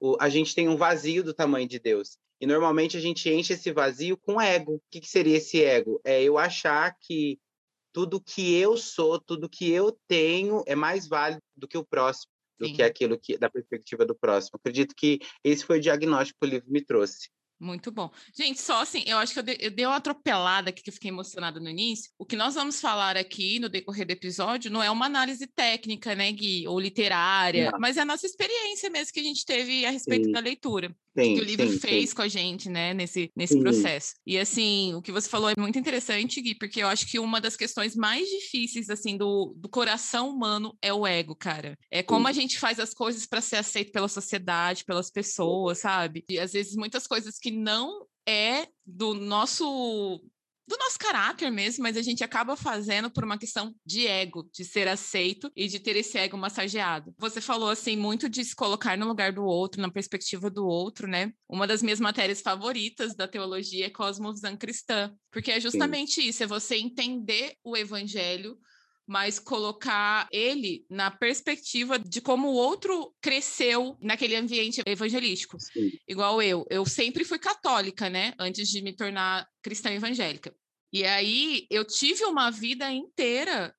o, 0.00 0.16
a 0.20 0.28
gente 0.28 0.54
tem 0.54 0.68
um 0.68 0.76
vazio 0.76 1.22
do 1.22 1.34
tamanho 1.34 1.68
de 1.68 1.78
Deus. 1.78 2.18
E 2.40 2.46
normalmente 2.46 2.96
a 2.96 3.00
gente 3.00 3.30
enche 3.30 3.54
esse 3.54 3.72
vazio 3.72 4.16
com 4.16 4.40
ego. 4.40 4.74
O 4.74 4.82
que, 4.90 5.00
que 5.00 5.08
seria 5.08 5.38
esse 5.38 5.64
ego? 5.64 6.00
É 6.04 6.22
eu 6.22 6.36
achar 6.36 6.94
que 7.00 7.38
tudo 7.92 8.20
que 8.20 8.54
eu 8.54 8.76
sou, 8.76 9.18
tudo 9.18 9.48
que 9.48 9.70
eu 9.70 9.98
tenho 10.06 10.62
é 10.66 10.74
mais 10.74 11.08
válido 11.08 11.40
do 11.56 11.66
que 11.66 11.78
o 11.78 11.84
próximo, 11.84 12.30
do 12.58 12.66
Sim. 12.66 12.74
que 12.74 12.82
aquilo 12.82 13.18
que 13.18 13.38
da 13.38 13.48
perspectiva 13.48 14.04
do 14.04 14.14
próximo. 14.14 14.58
Acredito 14.58 14.94
que 14.94 15.18
esse 15.42 15.64
foi 15.64 15.78
o 15.78 15.80
diagnóstico 15.80 16.38
que 16.40 16.46
o 16.46 16.50
livro 16.50 16.70
me 16.70 16.84
trouxe. 16.84 17.30
Muito 17.58 17.90
bom. 17.90 18.10
Gente, 18.34 18.60
só 18.60 18.82
assim, 18.82 19.02
eu 19.06 19.16
acho 19.16 19.32
que 19.32 19.38
eu, 19.38 19.42
de, 19.42 19.56
eu 19.60 19.70
dei 19.70 19.86
uma 19.86 19.96
atropelada 19.96 20.68
aqui 20.68 20.82
que 20.82 20.90
eu 20.90 20.94
fiquei 20.94 21.10
emocionada 21.10 21.58
no 21.58 21.70
início. 21.70 22.10
O 22.18 22.26
que 22.26 22.36
nós 22.36 22.54
vamos 22.54 22.80
falar 22.80 23.16
aqui 23.16 23.58
no 23.58 23.68
decorrer 23.68 24.06
do 24.06 24.10
episódio 24.10 24.70
não 24.70 24.82
é 24.82 24.90
uma 24.90 25.06
análise 25.06 25.46
técnica, 25.46 26.14
né, 26.14 26.30
Gui, 26.32 26.68
ou 26.68 26.78
literária, 26.78 27.70
não. 27.70 27.78
mas 27.80 27.96
é 27.96 28.02
a 28.02 28.04
nossa 28.04 28.26
experiência 28.26 28.90
mesmo 28.90 29.12
que 29.12 29.20
a 29.20 29.24
gente 29.24 29.44
teve 29.44 29.86
a 29.86 29.90
respeito 29.90 30.26
Sim. 30.26 30.32
da 30.32 30.40
leitura. 30.40 30.94
Sim, 31.18 31.34
que 31.34 31.40
o 31.40 31.44
livro 31.44 31.68
sim, 31.68 31.78
fez 31.78 32.10
sim. 32.10 32.16
com 32.16 32.22
a 32.22 32.28
gente, 32.28 32.68
né, 32.68 32.94
nesse, 32.94 33.30
nesse 33.34 33.58
processo. 33.58 34.14
E 34.26 34.38
assim, 34.38 34.94
o 34.94 35.02
que 35.02 35.12
você 35.12 35.28
falou 35.28 35.50
é 35.50 35.54
muito 35.58 35.78
interessante, 35.78 36.40
Gui, 36.40 36.54
porque 36.54 36.82
eu 36.82 36.88
acho 36.88 37.06
que 37.06 37.18
uma 37.18 37.40
das 37.40 37.56
questões 37.56 37.96
mais 37.96 38.28
difíceis, 38.28 38.90
assim, 38.90 39.16
do, 39.16 39.54
do 39.56 39.68
coração 39.68 40.30
humano 40.30 40.76
é 40.82 40.92
o 40.92 41.06
ego, 41.06 41.34
cara. 41.34 41.76
É 41.90 42.02
como 42.02 42.28
a 42.28 42.32
gente 42.32 42.58
faz 42.58 42.78
as 42.78 42.92
coisas 42.92 43.26
para 43.26 43.40
ser 43.40 43.56
aceito 43.56 43.92
pela 43.92 44.08
sociedade, 44.08 44.84
pelas 44.84 45.10
pessoas, 45.10 45.78
sabe? 45.78 46.24
E 46.28 46.38
às 46.38 46.52
vezes 46.52 46.74
muitas 46.76 47.06
coisas 47.06 47.38
que 47.38 47.50
não 47.50 48.06
é 48.28 48.66
do 48.84 49.14
nosso 49.14 50.20
do 50.66 50.76
nosso 50.78 50.98
caráter 50.98 51.50
mesmo, 51.50 51.82
mas 51.82 51.96
a 51.96 52.02
gente 52.02 52.24
acaba 52.24 52.56
fazendo 52.56 53.10
por 53.10 53.24
uma 53.24 53.38
questão 53.38 53.74
de 53.84 54.06
ego, 54.06 54.48
de 54.52 54.64
ser 54.64 54.88
aceito 54.88 55.50
e 55.54 55.68
de 55.68 55.78
ter 55.78 55.96
esse 55.96 56.18
ego 56.18 56.36
massageado. 56.36 57.14
Você 57.18 57.40
falou 57.40 57.70
assim 57.70 57.96
muito 57.96 58.28
de 58.28 58.44
se 58.44 58.54
colocar 58.54 58.96
no 58.98 59.06
lugar 59.06 59.32
do 59.32 59.44
outro, 59.44 59.80
na 59.80 59.90
perspectiva 59.90 60.50
do 60.50 60.66
outro, 60.66 61.06
né? 61.06 61.32
Uma 61.48 61.66
das 61.66 61.82
minhas 61.82 62.00
matérias 62.00 62.40
favoritas 62.40 63.14
da 63.14 63.28
teologia 63.28 63.86
é 63.86 63.90
cosmovisão 63.90 64.56
cristã, 64.56 65.12
porque 65.30 65.52
é 65.52 65.60
justamente 65.60 66.20
Sim. 66.20 66.28
isso, 66.28 66.42
é 66.42 66.46
você 66.46 66.76
entender 66.76 67.54
o 67.62 67.76
evangelho 67.76 68.58
mas 69.06 69.38
colocar 69.38 70.28
ele 70.32 70.84
na 70.90 71.10
perspectiva 71.10 71.98
de 71.98 72.20
como 72.20 72.48
o 72.48 72.54
outro 72.54 73.14
cresceu 73.20 73.96
naquele 74.00 74.34
ambiente 74.34 74.82
evangelístico. 74.84 75.58
Sim. 75.60 75.92
Igual 76.08 76.42
eu. 76.42 76.66
Eu 76.68 76.84
sempre 76.84 77.24
fui 77.24 77.38
católica, 77.38 78.10
né? 78.10 78.34
Antes 78.38 78.68
de 78.68 78.82
me 78.82 78.92
tornar 78.92 79.46
cristã 79.62 79.90
evangélica. 79.92 80.54
E 80.92 81.04
aí 81.04 81.66
eu 81.70 81.84
tive 81.84 82.24
uma 82.24 82.50
vida 82.50 82.90
inteira 82.90 83.74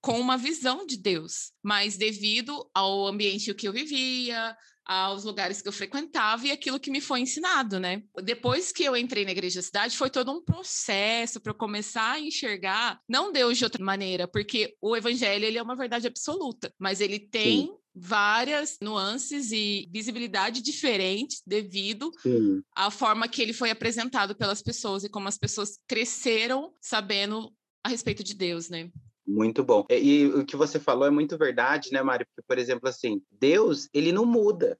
com 0.00 0.18
uma 0.18 0.36
visão 0.36 0.86
de 0.86 0.96
Deus, 0.96 1.52
mas 1.62 1.96
devido 1.96 2.68
ao 2.74 3.06
ambiente 3.06 3.52
que 3.54 3.68
eu 3.68 3.72
vivia, 3.72 4.56
aos 4.84 5.24
lugares 5.24 5.62
que 5.62 5.68
eu 5.68 5.72
frequentava 5.72 6.46
e 6.46 6.50
aquilo 6.50 6.80
que 6.80 6.90
me 6.90 7.00
foi 7.00 7.20
ensinado, 7.20 7.78
né? 7.78 8.02
Depois 8.24 8.72
que 8.72 8.82
eu 8.82 8.96
entrei 8.96 9.24
na 9.24 9.30
igreja 9.30 9.60
da 9.60 9.62
cidade, 9.62 9.96
foi 9.96 10.10
todo 10.10 10.32
um 10.32 10.42
processo 10.42 11.40
para 11.40 11.50
eu 11.50 11.54
começar 11.54 12.12
a 12.12 12.20
enxergar 12.20 12.98
não 13.08 13.30
Deus 13.30 13.58
de 13.58 13.64
outra 13.64 13.84
maneira, 13.84 14.26
porque 14.26 14.74
o 14.80 14.96
evangelho 14.96 15.44
ele 15.44 15.58
é 15.58 15.62
uma 15.62 15.76
verdade 15.76 16.06
absoluta, 16.06 16.72
mas 16.78 17.00
ele 17.00 17.18
tem 17.18 17.66
Sim 17.66 17.80
várias 17.92 18.78
nuances 18.80 19.50
e 19.50 19.88
visibilidade 19.92 20.62
diferentes 20.62 21.42
devido 21.44 22.12
Sim. 22.22 22.62
à 22.74 22.90
forma 22.90 23.28
que 23.28 23.42
ele 23.42 23.52
foi 23.52 23.68
apresentado 23.70 24.34
pelas 24.34 24.62
pessoas 24.62 25.02
e 25.02 25.08
como 25.08 25.28
as 25.28 25.36
pessoas 25.36 25.78
cresceram 25.88 26.72
sabendo 26.80 27.52
a 27.84 27.88
respeito 27.88 28.22
de 28.22 28.34
Deus, 28.34 28.68
né? 28.68 28.90
Muito 29.30 29.62
bom. 29.62 29.86
E, 29.88 29.94
e, 29.94 30.26
o 30.26 30.44
que 30.44 30.56
você 30.56 30.80
falou 30.80 31.06
é 31.06 31.10
muito 31.10 31.38
verdade, 31.38 31.92
né, 31.92 32.02
Mari? 32.02 32.24
Porque, 32.24 32.42
por 32.46 32.58
exemplo, 32.58 32.88
assim, 32.88 33.22
Deus, 33.30 33.88
ele 33.94 34.10
não 34.10 34.26
muda. 34.26 34.76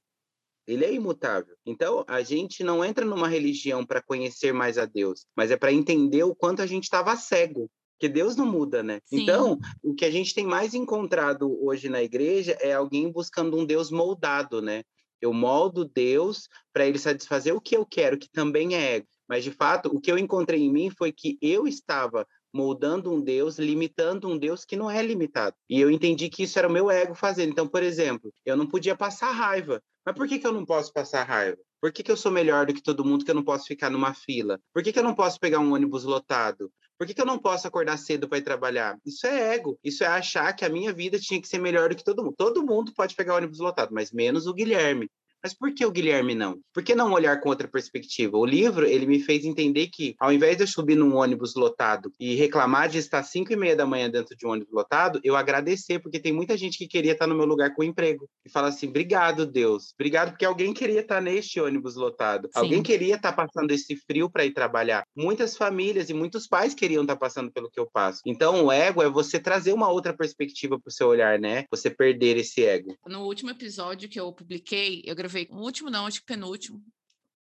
Ele 0.67 0.83
é 0.83 0.93
imutável. 0.93 1.55
Então, 1.65 2.03
a 2.05 2.21
gente 2.21 2.61
não 2.63 2.83
entra 2.83 3.05
numa 3.05 3.29
religião 3.29 3.85
para 3.85 4.01
conhecer 4.01 4.53
mais 4.53 4.77
a 4.77 4.85
Deus, 4.85 5.25
mas 5.35 5.51
é 5.51 5.57
para 5.57 5.71
entender 5.71 6.23
o 6.23 6.35
quanto 6.35 6.61
a 6.61 6.67
gente 6.67 6.83
estava 6.83 7.15
cego. 7.15 7.71
Porque 7.93 8.09
Deus 8.09 8.35
não 8.35 8.45
muda, 8.45 8.83
né? 8.83 8.99
Sim. 9.05 9.21
Então, 9.21 9.57
o 9.81 9.93
que 9.93 10.03
a 10.03 10.11
gente 10.11 10.33
tem 10.33 10.45
mais 10.45 10.73
encontrado 10.73 11.57
hoje 11.63 11.87
na 11.87 12.03
igreja 12.03 12.57
é 12.59 12.73
alguém 12.73 13.09
buscando 13.09 13.57
um 13.57 13.65
Deus 13.65 13.89
moldado, 13.89 14.61
né? 14.61 14.83
Eu 15.21 15.31
moldo 15.31 15.85
Deus 15.85 16.49
para 16.73 16.85
ele 16.85 16.97
satisfazer 16.97 17.55
o 17.55 17.61
que 17.61 17.77
eu 17.77 17.85
quero, 17.85 18.17
que 18.17 18.29
também 18.29 18.75
é 18.75 18.95
ego. 18.95 19.07
Mas, 19.29 19.43
de 19.43 19.51
fato, 19.51 19.87
o 19.95 20.01
que 20.01 20.11
eu 20.11 20.17
encontrei 20.17 20.61
em 20.61 20.71
mim 20.71 20.89
foi 20.89 21.11
que 21.11 21.37
eu 21.41 21.67
estava 21.67 22.27
moldando 22.53 23.11
um 23.11 23.21
Deus, 23.21 23.57
limitando 23.57 24.27
um 24.27 24.37
Deus 24.37 24.65
que 24.65 24.75
não 24.75 24.89
é 24.89 25.01
limitado. 25.01 25.55
E 25.69 25.79
eu 25.79 25.89
entendi 25.89 26.29
que 26.29 26.43
isso 26.43 26.57
era 26.59 26.67
o 26.67 26.71
meu 26.71 26.89
ego 26.89 27.13
fazendo. 27.15 27.51
Então, 27.51 27.67
por 27.67 27.83
exemplo, 27.83 28.33
eu 28.45 28.57
não 28.57 28.67
podia 28.67 28.95
passar 28.95 29.31
raiva. 29.31 29.81
Mas 30.05 30.15
por 30.15 30.27
que, 30.27 30.39
que 30.39 30.47
eu 30.47 30.51
não 30.51 30.65
posso 30.65 30.91
passar 30.91 31.23
raiva? 31.23 31.57
Por 31.79 31.91
que, 31.91 32.03
que 32.03 32.11
eu 32.11 32.17
sou 32.17 32.31
melhor 32.31 32.65
do 32.65 32.73
que 32.73 32.81
todo 32.81 33.05
mundo 33.05 33.25
que 33.25 33.31
eu 33.31 33.35
não 33.35 33.43
posso 33.43 33.65
ficar 33.65 33.89
numa 33.89 34.13
fila? 34.13 34.59
Por 34.73 34.83
que, 34.83 34.91
que 34.91 34.99
eu 34.99 35.03
não 35.03 35.15
posso 35.15 35.39
pegar 35.39 35.59
um 35.59 35.73
ônibus 35.73 36.03
lotado? 36.03 36.71
Por 36.97 37.07
que, 37.07 37.15
que 37.15 37.21
eu 37.21 37.25
não 37.25 37.39
posso 37.39 37.67
acordar 37.67 37.97
cedo 37.97 38.29
para 38.29 38.37
ir 38.37 38.43
trabalhar? 38.43 38.95
Isso 39.03 39.25
é 39.25 39.55
ego. 39.55 39.79
Isso 39.83 40.03
é 40.03 40.07
achar 40.07 40.53
que 40.53 40.63
a 40.63 40.69
minha 40.69 40.93
vida 40.93 41.19
tinha 41.19 41.41
que 41.41 41.47
ser 41.47 41.57
melhor 41.57 41.89
do 41.89 41.95
que 41.95 42.03
todo 42.03 42.23
mundo. 42.23 42.35
Todo 42.37 42.63
mundo 42.63 42.93
pode 42.93 43.15
pegar 43.15 43.35
ônibus 43.35 43.57
lotado, 43.57 43.91
mas 43.91 44.11
menos 44.11 44.45
o 44.45 44.53
Guilherme. 44.53 45.09
Mas 45.43 45.53
por 45.53 45.73
que 45.73 45.85
o 45.85 45.91
Guilherme 45.91 46.35
não? 46.35 46.59
Por 46.73 46.83
que 46.83 46.95
não 46.95 47.11
olhar 47.11 47.39
com 47.39 47.49
outra 47.49 47.67
perspectiva? 47.67 48.37
O 48.37 48.45
livro, 48.45 48.85
ele 48.85 49.05
me 49.05 49.19
fez 49.19 49.43
entender 49.43 49.87
que, 49.87 50.15
ao 50.19 50.31
invés 50.31 50.57
de 50.57 50.63
eu 50.63 50.67
subir 50.67 50.95
num 50.95 51.15
ônibus 51.15 51.55
lotado 51.55 52.11
e 52.19 52.35
reclamar 52.35 52.89
de 52.89 52.97
estar 52.97 53.19
às 53.19 53.29
5 53.31 53.53
e 53.53 53.55
meia 53.55 53.75
da 53.75 53.85
manhã 53.85 54.09
dentro 54.09 54.35
de 54.35 54.45
um 54.45 54.51
ônibus 54.51 54.73
lotado, 54.73 55.19
eu 55.23 55.35
agradecer, 55.35 55.99
porque 55.99 56.19
tem 56.19 56.31
muita 56.31 56.57
gente 56.57 56.77
que 56.77 56.87
queria 56.87 57.13
estar 57.13 57.27
no 57.27 57.35
meu 57.35 57.45
lugar 57.45 57.73
com 57.73 57.83
emprego. 57.83 58.27
E 58.45 58.49
fala 58.49 58.67
assim, 58.67 58.87
obrigado, 58.87 59.45
Deus. 59.45 59.93
Obrigado, 59.93 60.31
porque 60.31 60.45
alguém 60.45 60.73
queria 60.73 61.01
estar 61.01 61.21
neste 61.21 61.59
ônibus 61.59 61.95
lotado. 61.95 62.47
Sim. 62.53 62.59
Alguém 62.59 62.83
queria 62.83 63.15
estar 63.15 63.33
passando 63.33 63.71
esse 63.71 63.95
frio 63.95 64.29
para 64.29 64.45
ir 64.45 64.53
trabalhar. 64.53 65.03
Muitas 65.15 65.55
famílias 65.57 66.09
e 66.09 66.13
muitos 66.13 66.47
pais 66.47 66.73
queriam 66.73 67.01
estar 67.01 67.15
passando 67.15 67.51
pelo 67.51 67.69
que 67.69 67.79
eu 67.79 67.89
passo. 67.91 68.21
Então, 68.25 68.65
o 68.65 68.71
ego 68.71 69.01
é 69.01 69.09
você 69.09 69.39
trazer 69.39 69.73
uma 69.73 69.89
outra 69.89 70.13
perspectiva 70.13 70.79
para 70.79 70.89
o 70.89 70.93
seu 70.93 71.07
olhar, 71.07 71.39
né? 71.39 71.65
Você 71.71 71.89
perder 71.89 72.37
esse 72.37 72.63
ego. 72.63 72.95
No 73.07 73.25
último 73.25 73.49
episódio 73.49 74.09
que 74.09 74.19
eu 74.19 74.31
publiquei, 74.31 75.01
eu 75.05 75.15
gravei 75.15 75.30
gravei, 75.31 75.47
o 75.49 75.57
último 75.57 75.89
não, 75.89 76.05
acho 76.05 76.19
que 76.19 76.25
penúltimo. 76.25 76.83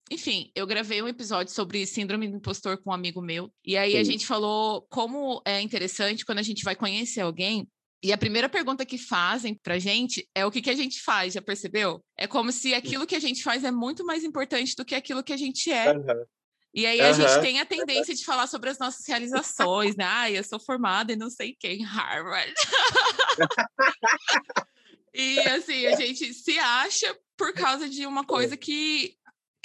Enfim, 0.09 0.51
eu 0.55 0.67
gravei 0.67 1.01
um 1.01 1.07
episódio 1.07 1.51
sobre 1.51 1.85
síndrome 1.85 2.27
do 2.27 2.37
impostor 2.37 2.77
com 2.77 2.91
um 2.91 2.93
amigo 2.93 3.21
meu. 3.21 3.51
E 3.65 3.75
aí 3.75 3.93
Sim. 3.93 3.97
a 3.97 4.03
gente 4.03 4.25
falou 4.25 4.85
como 4.89 5.41
é 5.45 5.59
interessante 5.61 6.23
quando 6.23 6.39
a 6.39 6.43
gente 6.43 6.63
vai 6.63 6.75
conhecer 6.75 7.21
alguém 7.21 7.67
E 8.03 8.13
a 8.13 8.17
primeira 8.17 8.47
pergunta 8.47 8.85
que 8.85 8.99
fazem 8.99 9.55
pra 9.55 9.79
gente 9.79 10.29
é 10.35 10.45
o 10.45 10.51
que, 10.51 10.61
que 10.61 10.69
a 10.69 10.75
gente 10.75 11.01
faz, 11.01 11.33
já 11.33 11.41
percebeu? 11.41 12.03
É 12.15 12.27
como 12.27 12.51
se 12.51 12.75
aquilo 12.75 13.07
que 13.07 13.15
a 13.15 13.19
gente 13.19 13.41
faz 13.41 13.63
é 13.63 13.71
muito 13.71 14.05
mais 14.05 14.23
importante 14.23 14.75
do 14.75 14.85
que 14.85 14.93
aquilo 14.93 15.23
que 15.23 15.33
a 15.33 15.37
gente 15.37 15.71
é. 15.71 15.91
Uhum. 15.91 16.25
E 16.71 16.85
aí 16.85 17.01
a 17.01 17.07
uhum. 17.07 17.13
gente 17.13 17.41
tem 17.41 17.59
a 17.59 17.65
tendência 17.65 18.13
de 18.13 18.23
falar 18.23 18.45
sobre 18.45 18.69
as 18.69 18.77
nossas 18.77 19.07
realizações, 19.07 19.95
né? 19.95 20.05
Ah, 20.05 20.29
eu 20.29 20.43
sou 20.43 20.59
formada 20.59 21.13
e 21.13 21.15
não 21.15 21.31
sei 21.31 21.55
quem, 21.57 21.83
Harvard. 21.83 22.53
e 25.15 25.39
assim, 25.39 25.87
a 25.87 25.95
gente 25.95 26.31
se 26.33 26.59
acha 26.59 27.17
por 27.37 27.53
causa 27.53 27.89
de 27.89 28.05
uma 28.05 28.23
coisa 28.23 28.55
que 28.57 29.15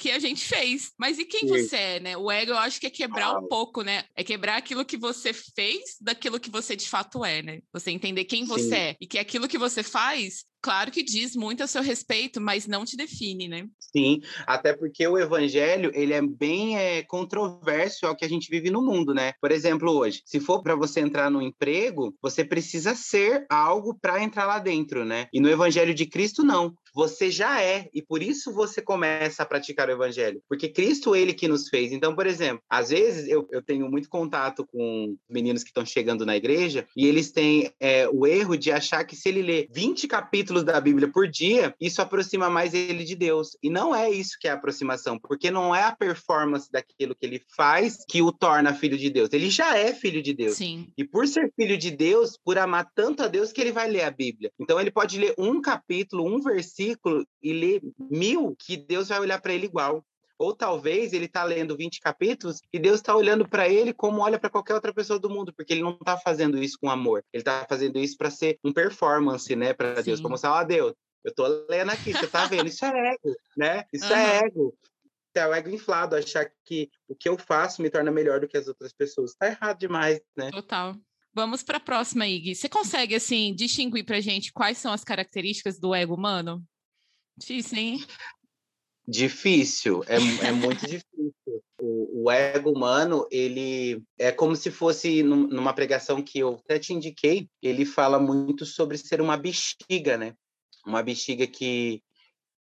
que 0.00 0.10
a 0.10 0.18
gente 0.18 0.42
fez. 0.46 0.92
Mas 0.98 1.18
e 1.18 1.26
quem 1.26 1.40
Sim. 1.40 1.48
você 1.48 1.76
é, 1.76 2.00
né? 2.00 2.16
O 2.16 2.30
ego 2.30 2.52
eu 2.52 2.58
acho 2.58 2.80
que 2.80 2.86
é 2.86 2.90
quebrar 2.90 3.34
ah. 3.34 3.38
um 3.38 3.46
pouco, 3.46 3.82
né? 3.82 4.04
É 4.16 4.24
quebrar 4.24 4.56
aquilo 4.56 4.82
que 4.82 4.96
você 4.96 5.30
fez 5.34 5.98
daquilo 6.00 6.40
que 6.40 6.50
você 6.50 6.74
de 6.74 6.88
fato 6.88 7.22
é, 7.22 7.42
né? 7.42 7.60
Você 7.70 7.90
entender 7.90 8.24
quem 8.24 8.46
Sim. 8.46 8.48
você 8.48 8.74
é 8.74 8.96
e 8.98 9.06
que 9.06 9.18
aquilo 9.18 9.46
que 9.46 9.58
você 9.58 9.82
faz 9.82 10.46
claro 10.60 10.90
que 10.90 11.02
diz 11.02 11.34
muito 11.34 11.62
a 11.62 11.66
seu 11.66 11.82
respeito, 11.82 12.40
mas 12.40 12.66
não 12.66 12.84
te 12.84 12.96
define, 12.96 13.48
né? 13.48 13.66
Sim, 13.78 14.20
até 14.46 14.72
porque 14.72 15.06
o 15.06 15.18
evangelho, 15.18 15.90
ele 15.94 16.12
é 16.12 16.22
bem 16.22 16.78
é, 16.78 17.02
controverso 17.02 18.06
ao 18.06 18.14
que 18.14 18.24
a 18.24 18.28
gente 18.28 18.48
vive 18.48 18.70
no 18.70 18.82
mundo, 18.82 19.12
né? 19.12 19.32
Por 19.40 19.50
exemplo, 19.50 19.90
hoje, 19.90 20.22
se 20.24 20.38
for 20.38 20.62
para 20.62 20.76
você 20.76 21.00
entrar 21.00 21.30
no 21.30 21.42
emprego, 21.42 22.14
você 22.22 22.44
precisa 22.44 22.94
ser 22.94 23.46
algo 23.48 23.98
para 24.00 24.22
entrar 24.22 24.46
lá 24.46 24.58
dentro, 24.58 25.04
né? 25.04 25.26
E 25.32 25.40
no 25.40 25.48
evangelho 25.48 25.94
de 25.94 26.06
Cristo, 26.06 26.44
não. 26.44 26.74
Você 26.94 27.30
já 27.30 27.62
é, 27.62 27.88
e 27.94 28.02
por 28.02 28.22
isso 28.22 28.52
você 28.52 28.82
começa 28.82 29.42
a 29.42 29.46
praticar 29.46 29.88
o 29.88 29.92
evangelho. 29.92 30.42
Porque 30.48 30.68
Cristo, 30.68 31.14
ele 31.14 31.32
que 31.32 31.48
nos 31.48 31.68
fez. 31.68 31.92
Então, 31.92 32.14
por 32.14 32.26
exemplo, 32.26 32.62
às 32.68 32.90
vezes 32.90 33.28
eu, 33.28 33.46
eu 33.50 33.62
tenho 33.62 33.88
muito 33.88 34.08
contato 34.08 34.66
com 34.66 35.16
meninos 35.28 35.62
que 35.62 35.70
estão 35.70 35.84
chegando 35.84 36.26
na 36.26 36.36
igreja 36.36 36.86
e 36.96 37.06
eles 37.06 37.30
têm 37.30 37.72
é, 37.78 38.08
o 38.08 38.26
erro 38.26 38.56
de 38.56 38.72
achar 38.72 39.04
que 39.04 39.16
se 39.16 39.28
ele 39.28 39.42
ler 39.42 39.68
20 39.70 40.08
capítulos 40.08 40.64
da 40.64 40.80
Bíblia 40.80 41.08
por 41.08 41.28
dia, 41.28 41.74
isso 41.80 42.02
aproxima 42.02 42.50
mais 42.50 42.74
ele 42.74 43.04
de 43.04 43.14
Deus. 43.14 43.56
E 43.62 43.70
não 43.70 43.94
é 43.94 44.10
isso 44.10 44.36
que 44.40 44.48
é 44.48 44.50
aproximação, 44.50 45.18
porque 45.18 45.50
não 45.50 45.74
é 45.74 45.84
a 45.84 45.94
performance 45.94 46.70
daquilo 46.70 47.14
que 47.14 47.26
ele 47.26 47.42
faz 47.56 48.04
que 48.08 48.22
o 48.22 48.32
torna 48.32 48.74
filho 48.74 48.98
de 48.98 49.10
Deus. 49.10 49.30
Ele 49.32 49.50
já 49.50 49.76
é 49.76 49.92
filho 49.92 50.22
de 50.22 50.32
Deus. 50.32 50.56
Sim. 50.56 50.88
E 50.96 51.04
por 51.04 51.26
ser 51.26 51.52
filho 51.54 51.78
de 51.78 51.90
Deus, 51.90 52.38
por 52.42 52.58
amar 52.58 52.90
tanto 52.94 53.22
a 53.22 53.28
Deus, 53.28 53.52
que 53.52 53.60
ele 53.60 53.72
vai 53.72 53.88
ler 53.88 54.02
a 54.02 54.10
Bíblia. 54.10 54.50
Então 54.58 54.80
ele 54.80 54.90
pode 54.90 55.18
ler 55.18 55.34
um 55.38 55.60
capítulo, 55.60 56.26
um 56.26 56.40
versículo 56.40 56.79
e 57.42 57.52
ler 57.52 57.82
mil, 57.98 58.56
que 58.58 58.76
Deus 58.76 59.08
vai 59.08 59.20
olhar 59.20 59.40
para 59.40 59.52
ele 59.52 59.66
igual. 59.66 60.04
Ou 60.38 60.54
talvez 60.54 61.12
ele 61.12 61.26
está 61.26 61.44
lendo 61.44 61.76
20 61.76 62.00
capítulos 62.00 62.60
e 62.72 62.78
Deus 62.78 62.96
está 62.96 63.14
olhando 63.14 63.46
para 63.46 63.68
ele 63.68 63.92
como 63.92 64.22
olha 64.22 64.38
para 64.38 64.48
qualquer 64.48 64.72
outra 64.72 64.92
pessoa 64.92 65.18
do 65.18 65.28
mundo, 65.28 65.52
porque 65.52 65.74
ele 65.74 65.82
não 65.82 65.92
está 65.92 66.16
fazendo 66.16 66.62
isso 66.62 66.78
com 66.80 66.88
amor. 66.88 67.22
Ele 67.30 67.42
está 67.42 67.66
fazendo 67.68 67.98
isso 67.98 68.16
para 68.16 68.30
ser 68.30 68.58
um 68.64 68.72
performance, 68.72 69.54
né, 69.54 69.74
para 69.74 70.00
Deus. 70.00 70.18
Como 70.18 70.30
mostrar, 70.30 70.52
ó, 70.52 70.64
Deus, 70.64 70.94
eu 71.22 71.34
tô 71.34 71.66
lendo 71.68 71.90
aqui, 71.90 72.12
você 72.12 72.26
tá 72.26 72.46
vendo? 72.46 72.68
Isso 72.68 72.84
é 72.84 73.12
ego, 73.12 73.36
né? 73.56 73.84
Isso 73.92 74.06
uhum. 74.06 74.16
é 74.16 74.38
ego. 74.38 74.74
É 75.34 75.46
o 75.46 75.54
ego 75.54 75.68
inflado, 75.68 76.16
achar 76.16 76.50
que 76.64 76.90
o 77.06 77.14
que 77.14 77.28
eu 77.28 77.38
faço 77.38 77.82
me 77.82 77.90
torna 77.90 78.10
melhor 78.10 78.40
do 78.40 78.48
que 78.48 78.56
as 78.56 78.66
outras 78.66 78.92
pessoas. 78.92 79.34
Tá 79.34 79.46
errado 79.46 79.78
demais, 79.78 80.20
né? 80.36 80.50
Total. 80.50 80.96
Vamos 81.32 81.62
para 81.62 81.76
a 81.76 81.80
próxima, 81.80 82.26
Ig. 82.26 82.54
Você 82.54 82.68
consegue, 82.68 83.14
assim, 83.14 83.54
distinguir 83.54 84.04
para 84.04 84.20
gente 84.20 84.52
quais 84.52 84.78
são 84.78 84.92
as 84.92 85.04
características 85.04 85.78
do 85.78 85.94
ego 85.94 86.14
humano? 86.14 86.64
Difícil, 87.40 87.78
hein? 87.78 88.06
Difícil, 89.08 90.04
é, 90.06 90.16
é 90.46 90.52
muito 90.52 90.86
difícil. 90.86 91.34
O, 91.80 92.24
o, 92.24 92.30
ego 92.30 92.70
humano, 92.70 93.26
ele 93.30 94.02
é 94.18 94.30
como 94.30 94.54
se 94.54 94.70
fosse 94.70 95.22
numa 95.22 95.72
pregação 95.72 96.22
que 96.22 96.38
eu 96.38 96.60
até 96.62 96.78
te 96.78 96.92
indiquei, 96.92 97.48
ele 97.62 97.86
fala 97.86 98.18
muito 98.18 98.66
sobre 98.66 98.98
ser 98.98 99.20
uma 99.20 99.36
bexiga, 99.36 100.18
né? 100.18 100.34
Uma 100.86 101.02
bexiga 101.02 101.46
que, 101.46 102.02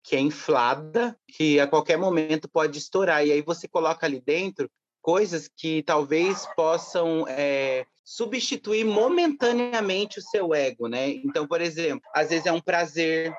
que 0.02 0.16
é 0.16 0.20
inflada, 0.20 1.16
que 1.28 1.60
a 1.60 1.68
qualquer 1.68 1.98
momento 1.98 2.50
pode 2.50 2.80
estourar. 2.80 3.26
E 3.28 3.34
aí 3.34 3.42
você 3.42 3.68
coloca 3.68 4.06
ali 4.06 4.22
dentro 4.22 4.72
coisas 5.02 5.50
que 5.56 5.84
talvez 5.84 6.48
possam 6.56 7.26
é, 7.28 7.86
substituir 8.04 8.86
momentaneamente 8.86 10.20
o 10.20 10.22
seu 10.22 10.54
ego, 10.54 10.88
né? 10.88 11.10
Então, 11.10 11.48
por 11.48 11.62
exemplo, 11.62 12.02
às 12.14 12.30
vezes 12.30 12.46
é 12.46 12.52
um 12.52 12.62
prazer, 12.62 13.34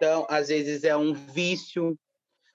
então, 0.00 0.26
às 0.30 0.48
vezes 0.48 0.82
é 0.82 0.96
um 0.96 1.12
vício, 1.12 1.94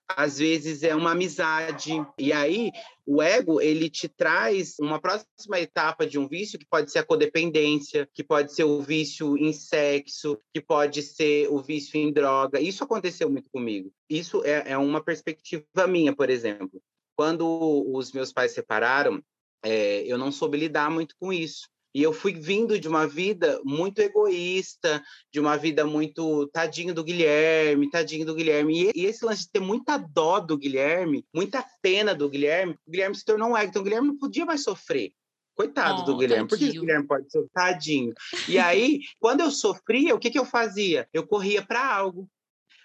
às 0.07 0.39
vezes 0.39 0.81
é 0.81 0.95
uma 0.95 1.11
amizade. 1.11 1.91
E 2.17 2.33
aí, 2.33 2.71
o 3.05 3.21
ego, 3.21 3.61
ele 3.61 3.87
te 3.87 4.07
traz 4.07 4.79
uma 4.79 4.99
próxima 4.99 5.59
etapa 5.59 6.07
de 6.07 6.17
um 6.17 6.27
vício 6.27 6.57
que 6.57 6.65
pode 6.65 6.91
ser 6.91 6.97
a 6.99 7.05
codependência, 7.05 8.09
que 8.15 8.23
pode 8.23 8.51
ser 8.51 8.63
o 8.63 8.81
vício 8.81 9.37
em 9.37 9.53
sexo, 9.53 10.39
que 10.51 10.59
pode 10.59 11.03
ser 11.03 11.47
o 11.51 11.61
vício 11.61 11.99
em 11.99 12.11
droga. 12.11 12.59
Isso 12.59 12.83
aconteceu 12.83 13.29
muito 13.29 13.47
comigo. 13.51 13.91
Isso 14.09 14.43
é, 14.43 14.71
é 14.71 14.77
uma 14.77 15.03
perspectiva 15.03 15.85
minha, 15.87 16.15
por 16.15 16.31
exemplo. 16.31 16.81
Quando 17.15 17.45
os 17.93 18.11
meus 18.11 18.33
pais 18.33 18.53
separaram, 18.53 19.21
é, 19.63 20.01
eu 20.01 20.17
não 20.17 20.31
soube 20.31 20.57
lidar 20.57 20.89
muito 20.89 21.13
com 21.19 21.31
isso. 21.31 21.69
E 21.95 22.03
eu 22.03 22.11
fui 22.11 22.33
vindo 22.33 22.77
de 22.77 22.89
uma 22.89 23.07
vida 23.07 23.57
muito 23.63 23.99
egoísta, 23.99 25.01
de 25.31 25.39
uma 25.39 25.55
vida 25.55 25.85
muito 25.85 26.45
tadinho 26.47 26.93
do 26.93 27.01
Guilherme, 27.01 27.89
tadinho 27.89 28.25
do 28.25 28.35
Guilherme. 28.35 28.91
E, 28.93 29.05
esse 29.05 29.23
lance 29.23 29.43
de 29.43 29.51
ter 29.51 29.61
muita 29.61 29.95
dó 29.97 30.41
do 30.41 30.57
Guilherme, 30.57 31.25
muita 31.33 31.65
pena 31.81 32.13
do 32.13 32.29
Guilherme, 32.29 32.77
o 32.85 32.91
Guilherme 32.91 33.15
se 33.15 33.23
tornou 33.23 33.51
um 33.51 33.57
ego. 33.57 33.69
Então 33.69 33.81
o 33.81 33.85
Guilherme 33.85 34.09
não 34.09 34.17
podia 34.17 34.45
mais 34.45 34.61
sofrer. 34.61 35.13
Coitado 35.55 36.01
oh, 36.01 36.03
do 36.03 36.17
Guilherme. 36.17 36.49
Tadinho. 36.49 36.67
Por 36.67 36.73
que 36.73 36.77
o 36.77 36.81
Guilherme 36.81 37.07
pode 37.07 37.31
ser 37.31 37.47
tadinho? 37.53 38.13
E 38.49 38.59
aí, 38.59 38.99
quando 39.17 39.39
eu 39.39 39.49
sofria, 39.49 40.13
o 40.13 40.19
que, 40.19 40.29
que 40.29 40.37
eu 40.37 40.45
fazia? 40.45 41.07
Eu 41.13 41.25
corria 41.25 41.65
para 41.65 41.95
algo 41.95 42.29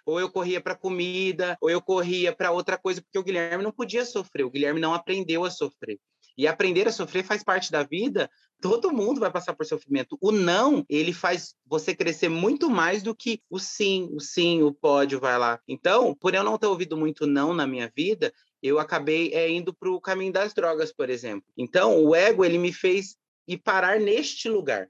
ou 0.06 0.18
eu 0.18 0.30
corria 0.30 0.60
para 0.60 0.74
comida, 0.74 1.56
ou 1.60 1.70
eu 1.70 1.80
corria 1.80 2.34
para 2.34 2.50
outra 2.50 2.76
coisa, 2.76 3.00
porque 3.02 3.18
o 3.18 3.22
Guilherme 3.22 3.62
não 3.62 3.70
podia 3.70 4.04
sofrer, 4.04 4.44
o 4.44 4.50
Guilherme 4.50 4.80
não 4.80 4.94
aprendeu 4.94 5.44
a 5.44 5.50
sofrer. 5.50 5.98
E 6.40 6.46
aprender 6.46 6.88
a 6.88 6.92
sofrer 6.92 7.22
faz 7.22 7.44
parte 7.44 7.70
da 7.70 7.82
vida. 7.82 8.30
Todo 8.62 8.90
mundo 8.90 9.20
vai 9.20 9.30
passar 9.30 9.52
por 9.52 9.66
sofrimento. 9.66 10.16
O 10.22 10.32
não, 10.32 10.86
ele 10.88 11.12
faz 11.12 11.54
você 11.66 11.94
crescer 11.94 12.30
muito 12.30 12.70
mais 12.70 13.02
do 13.02 13.14
que 13.14 13.42
o 13.50 13.58
sim, 13.58 14.08
o 14.10 14.20
sim, 14.20 14.62
o 14.62 14.72
pode, 14.72 15.16
vai 15.16 15.38
lá. 15.38 15.60
Então, 15.68 16.14
por 16.14 16.34
eu 16.34 16.42
não 16.42 16.56
ter 16.56 16.66
ouvido 16.66 16.96
muito 16.96 17.26
não 17.26 17.52
na 17.52 17.66
minha 17.66 17.92
vida, 17.94 18.32
eu 18.62 18.78
acabei 18.78 19.34
é, 19.34 19.50
indo 19.50 19.74
para 19.74 19.90
o 19.90 20.00
caminho 20.00 20.32
das 20.32 20.54
drogas, 20.54 20.90
por 20.90 21.10
exemplo. 21.10 21.44
Então, 21.58 22.02
o 22.02 22.14
ego, 22.14 22.42
ele 22.42 22.56
me 22.56 22.72
fez 22.72 23.18
ir 23.46 23.58
parar 23.58 24.00
neste 24.00 24.48
lugar. 24.48 24.88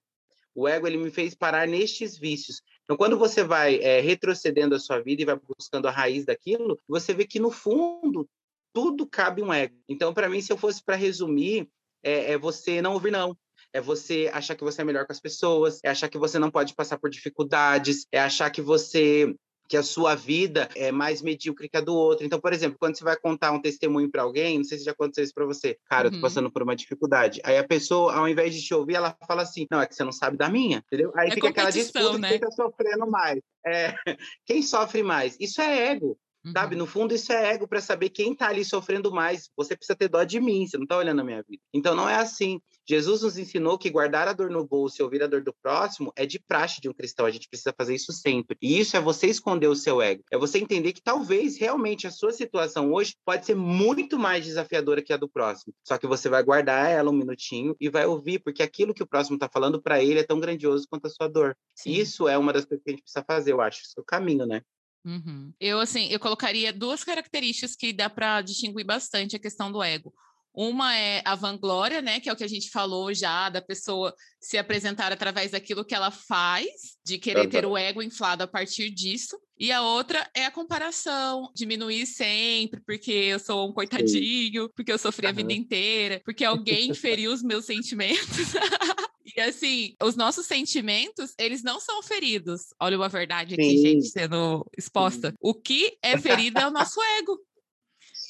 O 0.54 0.68
ego, 0.68 0.86
ele 0.86 0.98
me 0.98 1.10
fez 1.10 1.34
parar 1.34 1.66
nestes 1.66 2.16
vícios. 2.16 2.62
Então, 2.84 2.96
quando 2.96 3.18
você 3.18 3.42
vai 3.42 3.80
é, 3.80 4.00
retrocedendo 4.00 4.76
a 4.76 4.78
sua 4.78 5.00
vida 5.00 5.22
e 5.22 5.24
vai 5.24 5.36
buscando 5.58 5.88
a 5.88 5.90
raiz 5.90 6.24
daquilo, 6.24 6.78
você 6.86 7.12
vê 7.12 7.26
que, 7.26 7.40
no 7.40 7.50
fundo, 7.50 8.28
tudo 8.72 9.06
cabe 9.06 9.42
um 9.42 9.52
ego. 9.52 9.76
Então, 9.88 10.12
para 10.14 10.28
mim, 10.28 10.40
se 10.40 10.52
eu 10.52 10.56
fosse 10.56 10.82
para 10.84 10.96
resumir, 10.96 11.68
é, 12.02 12.32
é, 12.32 12.38
você 12.38 12.80
não 12.80 12.94
ouvir 12.94 13.10
não. 13.10 13.36
É 13.72 13.80
você 13.80 14.30
achar 14.32 14.56
que 14.56 14.64
você 14.64 14.82
é 14.82 14.84
melhor 14.84 15.06
com 15.06 15.12
as 15.12 15.20
pessoas, 15.20 15.78
é 15.84 15.90
achar 15.90 16.08
que 16.08 16.18
você 16.18 16.38
não 16.38 16.50
pode 16.50 16.74
passar 16.74 16.98
por 16.98 17.08
dificuldades, 17.08 18.06
é 18.10 18.18
achar 18.20 18.50
que 18.50 18.60
você 18.60 19.32
que 19.70 19.76
a 19.76 19.84
sua 19.84 20.16
vida 20.16 20.68
é 20.74 20.90
mais 20.90 21.22
medíocre 21.22 21.68
que 21.68 21.76
a 21.76 21.80
do 21.80 21.94
outro. 21.94 22.26
Então, 22.26 22.40
por 22.40 22.52
exemplo, 22.52 22.76
quando 22.76 22.98
você 22.98 23.04
vai 23.04 23.16
contar 23.16 23.52
um 23.52 23.62
testemunho 23.62 24.10
para 24.10 24.22
alguém, 24.22 24.58
não 24.58 24.64
sei 24.64 24.78
se 24.78 24.84
já 24.84 24.90
aconteceu 24.90 25.22
isso 25.22 25.32
para 25.32 25.46
você, 25.46 25.78
cara, 25.88 26.08
eu 26.08 26.10
tô 26.10 26.16
uhum. 26.16 26.22
passando 26.22 26.50
por 26.50 26.64
uma 26.64 26.74
dificuldade. 26.74 27.40
Aí 27.44 27.56
a 27.56 27.62
pessoa, 27.62 28.12
ao 28.16 28.28
invés 28.28 28.52
de 28.52 28.60
te 28.60 28.74
ouvir, 28.74 28.94
ela 28.96 29.16
fala 29.28 29.42
assim: 29.42 29.68
não, 29.70 29.80
é 29.80 29.86
que 29.86 29.94
você 29.94 30.02
não 30.02 30.10
sabe 30.10 30.36
da 30.36 30.48
minha, 30.48 30.78
entendeu? 30.78 31.12
Aí 31.14 31.28
é 31.28 31.34
fica 31.34 31.50
aquela 31.50 31.70
disputa 31.70 32.18
né? 32.18 32.30
quem 32.30 32.40
tá 32.40 32.50
sofrendo 32.50 33.08
mais. 33.08 33.40
É, 33.64 33.94
quem 34.44 34.60
sofre 34.60 35.04
mais? 35.04 35.36
Isso 35.38 35.60
é 35.60 35.92
ego. 35.92 36.18
Uhum. 36.44 36.52
Sabe? 36.52 36.76
No 36.76 36.86
fundo, 36.86 37.14
isso 37.14 37.32
é 37.32 37.52
ego 37.52 37.68
para 37.68 37.80
saber 37.80 38.08
quem 38.10 38.32
está 38.32 38.48
ali 38.48 38.64
sofrendo 38.64 39.12
mais. 39.12 39.50
Você 39.56 39.76
precisa 39.76 39.96
ter 39.96 40.08
dó 40.08 40.24
de 40.24 40.40
mim, 40.40 40.66
você 40.66 40.76
não 40.76 40.84
está 40.84 40.96
olhando 40.96 41.20
a 41.20 41.24
minha 41.24 41.42
vida. 41.42 41.62
Então, 41.72 41.94
não 41.94 42.08
é 42.08 42.16
assim. 42.16 42.60
Jesus 42.88 43.22
nos 43.22 43.38
ensinou 43.38 43.78
que 43.78 43.90
guardar 43.90 44.26
a 44.26 44.32
dor 44.32 44.50
no 44.50 44.66
bolso 44.66 45.00
e 45.00 45.02
ouvir 45.02 45.22
a 45.22 45.26
dor 45.26 45.42
do 45.42 45.54
próximo 45.62 46.12
é 46.16 46.26
de 46.26 46.38
praxe 46.38 46.80
de 46.80 46.88
um 46.88 46.94
cristão. 46.94 47.26
A 47.26 47.30
gente 47.30 47.48
precisa 47.48 47.74
fazer 47.76 47.94
isso 47.94 48.12
sempre. 48.12 48.56
E 48.60 48.80
isso 48.80 48.96
é 48.96 49.00
você 49.00 49.26
esconder 49.26 49.68
o 49.68 49.76
seu 49.76 50.00
ego. 50.00 50.24
É 50.30 50.38
você 50.38 50.58
entender 50.58 50.92
que 50.92 51.02
talvez 51.02 51.58
realmente 51.58 52.06
a 52.06 52.10
sua 52.10 52.32
situação 52.32 52.92
hoje 52.92 53.14
pode 53.24 53.46
ser 53.46 53.54
muito 53.54 54.18
mais 54.18 54.44
desafiadora 54.44 55.02
que 55.02 55.12
a 55.12 55.16
do 55.16 55.28
próximo. 55.28 55.74
Só 55.86 55.98
que 55.98 56.06
você 56.06 56.28
vai 56.28 56.42
guardar 56.42 56.90
ela 56.90 57.10
um 57.10 57.14
minutinho 57.14 57.76
e 57.78 57.88
vai 57.88 58.06
ouvir, 58.06 58.40
porque 58.40 58.62
aquilo 58.62 58.94
que 58.94 59.02
o 59.02 59.06
próximo 59.06 59.36
está 59.36 59.48
falando 59.48 59.80
para 59.80 60.02
ele 60.02 60.18
é 60.18 60.24
tão 60.24 60.40
grandioso 60.40 60.86
quanto 60.88 61.06
a 61.06 61.10
sua 61.10 61.28
dor. 61.28 61.56
Sim. 61.74 61.92
Isso 61.92 62.26
é 62.26 62.36
uma 62.36 62.52
das 62.52 62.64
coisas 62.64 62.82
que 62.82 62.90
a 62.90 62.92
gente 62.92 63.02
precisa 63.02 63.24
fazer, 63.24 63.52
eu 63.52 63.60
acho. 63.60 63.82
Isso 63.82 63.94
é 63.98 64.00
o 64.00 64.04
caminho, 64.04 64.46
né? 64.46 64.62
Uhum. 65.04 65.52
Eu, 65.60 65.80
assim, 65.80 66.08
eu 66.08 66.20
colocaria 66.20 66.72
duas 66.72 67.02
características 67.02 67.74
que 67.74 67.92
dá 67.92 68.10
para 68.10 68.42
distinguir 68.42 68.84
bastante 68.84 69.36
a 69.36 69.38
questão 69.38 69.72
do 69.72 69.82
ego. 69.82 70.12
Uma 70.52 70.96
é 70.96 71.22
a 71.24 71.36
vanglória, 71.36 72.02
né, 72.02 72.18
que 72.18 72.28
é 72.28 72.32
o 72.32 72.36
que 72.36 72.42
a 72.42 72.48
gente 72.48 72.70
falou 72.70 73.14
já, 73.14 73.48
da 73.48 73.62
pessoa 73.62 74.12
se 74.40 74.58
apresentar 74.58 75.12
através 75.12 75.52
daquilo 75.52 75.84
que 75.84 75.94
ela 75.94 76.10
faz, 76.10 76.98
de 77.04 77.18
querer 77.18 77.46
ter 77.46 77.64
o 77.64 77.76
ego 77.76 78.02
inflado 78.02 78.42
a 78.42 78.48
partir 78.48 78.90
disso. 78.90 79.38
E 79.56 79.70
a 79.70 79.82
outra 79.82 80.28
é 80.34 80.46
a 80.46 80.50
comparação, 80.50 81.52
diminuir 81.54 82.04
sempre, 82.06 82.80
porque 82.80 83.12
eu 83.12 83.38
sou 83.38 83.68
um 83.68 83.72
coitadinho, 83.72 84.68
porque 84.74 84.90
eu 84.90 84.98
sofri 84.98 85.26
a 85.26 85.32
vida 85.32 85.52
inteira, 85.52 86.20
porque 86.24 86.44
alguém 86.44 86.94
feriu 86.94 87.32
os 87.32 87.42
meus 87.42 87.66
sentimentos. 87.66 88.52
E 89.36 89.40
assim, 89.40 89.94
os 90.02 90.16
nossos 90.16 90.46
sentimentos, 90.46 91.34
eles 91.38 91.62
não 91.62 91.80
são 91.80 92.02
feridos. 92.02 92.74
Olha 92.80 92.96
uma 92.96 93.08
verdade 93.08 93.54
aqui, 93.54 93.76
Sim. 93.76 93.82
gente, 93.82 94.08
sendo 94.08 94.66
exposta. 94.76 95.34
O 95.40 95.54
que 95.54 95.96
é 96.02 96.18
ferido 96.18 96.58
é 96.58 96.66
o 96.66 96.70
nosso 96.70 97.00
ego. 97.18 97.38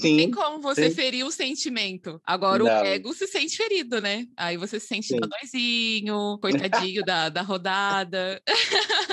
Sim, 0.00 0.10
não 0.10 0.16
tem 0.16 0.30
como 0.30 0.62
você 0.62 0.88
sim. 0.88 0.94
ferir 0.94 1.26
o 1.26 1.30
sentimento. 1.30 2.20
Agora 2.24 2.64
não. 2.64 2.70
o 2.70 2.84
ego 2.84 3.12
se 3.12 3.26
sente 3.26 3.56
ferido, 3.56 4.00
né? 4.00 4.26
Aí 4.36 4.56
você 4.56 4.80
se 4.80 4.86
sente 4.86 5.14
dodóizinho, 5.14 6.38
coitadinho 6.40 7.04
da, 7.04 7.28
da 7.28 7.42
rodada. 7.42 8.40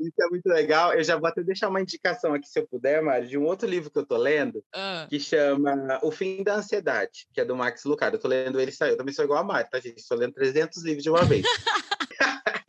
Isso 0.00 0.22
é 0.22 0.28
muito 0.28 0.46
legal. 0.46 0.94
Eu 0.94 1.04
já 1.04 1.16
vou 1.16 1.28
até 1.28 1.42
deixar 1.42 1.68
uma 1.68 1.80
indicação 1.80 2.32
aqui, 2.32 2.48
se 2.48 2.58
eu 2.58 2.66
puder, 2.66 3.02
Mari, 3.02 3.28
de 3.28 3.36
um 3.36 3.44
outro 3.44 3.68
livro 3.68 3.90
que 3.90 3.98
eu 3.98 4.06
tô 4.06 4.16
lendo, 4.16 4.58
uh. 4.74 5.08
que 5.08 5.20
chama 5.20 6.00
O 6.02 6.10
Fim 6.10 6.42
da 6.42 6.56
Ansiedade, 6.56 7.28
que 7.32 7.40
é 7.40 7.44
do 7.44 7.54
Max 7.54 7.84
Lucado. 7.84 8.16
Eu 8.16 8.20
tô 8.20 8.28
lendo 8.28 8.60
ele, 8.60 8.72
eu 8.80 8.96
também 8.96 9.12
sou 9.12 9.24
igual 9.24 9.40
a 9.40 9.44
Mari, 9.44 9.68
tá, 9.70 9.78
gente? 9.78 9.98
Estou 9.98 10.16
lendo 10.16 10.32
300 10.32 10.82
livros 10.82 11.02
de 11.02 11.10
uma 11.10 11.24
vez. 11.24 11.44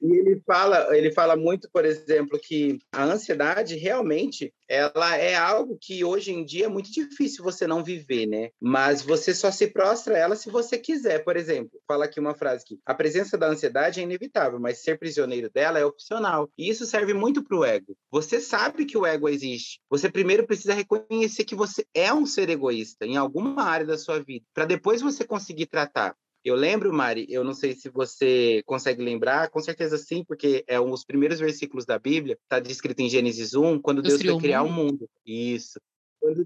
E 0.01 0.17
ele 0.17 0.41
fala, 0.45 0.97
ele 0.97 1.11
fala 1.11 1.35
muito, 1.35 1.69
por 1.71 1.85
exemplo, 1.85 2.39
que 2.39 2.79
a 2.91 3.03
ansiedade 3.03 3.75
realmente 3.75 4.51
ela 4.67 5.15
é 5.15 5.35
algo 5.35 5.77
que 5.79 6.03
hoje 6.03 6.31
em 6.31 6.43
dia 6.43 6.65
é 6.65 6.69
muito 6.69 6.91
difícil 6.91 7.43
você 7.43 7.67
não 7.67 7.83
viver, 7.83 8.25
né? 8.25 8.49
Mas 8.59 9.03
você 9.03 9.33
só 9.33 9.51
se 9.51 9.67
prostra 9.67 10.15
a 10.15 10.17
ela 10.17 10.35
se 10.35 10.49
você 10.49 10.77
quiser. 10.77 11.23
Por 11.23 11.37
exemplo, 11.37 11.79
fala 11.87 12.05
aqui 12.05 12.19
uma 12.19 12.33
frase 12.33 12.65
que 12.65 12.79
a 12.85 12.95
presença 12.95 13.37
da 13.37 13.47
ansiedade 13.47 13.99
é 13.99 14.03
inevitável, 14.03 14.59
mas 14.59 14.79
ser 14.79 14.97
prisioneiro 14.97 15.51
dela 15.51 15.77
é 15.77 15.85
opcional. 15.85 16.49
E 16.57 16.69
isso 16.69 16.85
serve 16.85 17.13
muito 17.13 17.43
para 17.43 17.57
o 17.57 17.65
ego. 17.65 17.95
Você 18.09 18.39
sabe 18.39 18.85
que 18.85 18.97
o 18.97 19.05
ego 19.05 19.29
existe. 19.29 19.79
Você 19.89 20.09
primeiro 20.09 20.47
precisa 20.47 20.73
reconhecer 20.73 21.43
que 21.43 21.53
você 21.53 21.85
é 21.93 22.11
um 22.11 22.25
ser 22.25 22.49
egoísta 22.49 23.05
em 23.05 23.17
alguma 23.17 23.61
área 23.61 23.85
da 23.85 23.97
sua 23.97 24.19
vida, 24.19 24.45
para 24.53 24.65
depois 24.65 25.01
você 25.01 25.23
conseguir 25.23 25.67
tratar. 25.67 26.15
Eu 26.43 26.55
lembro, 26.55 26.91
Mari, 26.91 27.27
eu 27.29 27.43
não 27.43 27.53
sei 27.53 27.73
se 27.73 27.87
você 27.89 28.63
consegue 28.65 29.03
lembrar, 29.03 29.49
com 29.49 29.59
certeza 29.59 29.97
sim, 29.97 30.23
porque 30.23 30.63
é 30.67 30.79
um 30.79 30.89
dos 30.89 31.05
primeiros 31.05 31.39
versículos 31.39 31.85
da 31.85 31.99
Bíblia, 31.99 32.37
está 32.41 32.59
descrito 32.59 33.01
em 33.01 33.09
Gênesis 33.09 33.53
1, 33.53 33.79
quando 33.79 34.01
Deus, 34.01 34.17
Deus 34.17 34.31
foi 34.31 34.41
criar 34.41 34.63
o 34.63 34.69
mundo. 34.69 34.91
mundo. 34.91 35.09
Isso. 35.25 35.79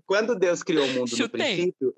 Quando 0.05 0.35
Deus 0.35 0.63
criou 0.63 0.85
o 0.85 0.93
mundo 0.93 1.09
Chutei. 1.09 1.23
no 1.23 1.29
princípio, 1.29 1.93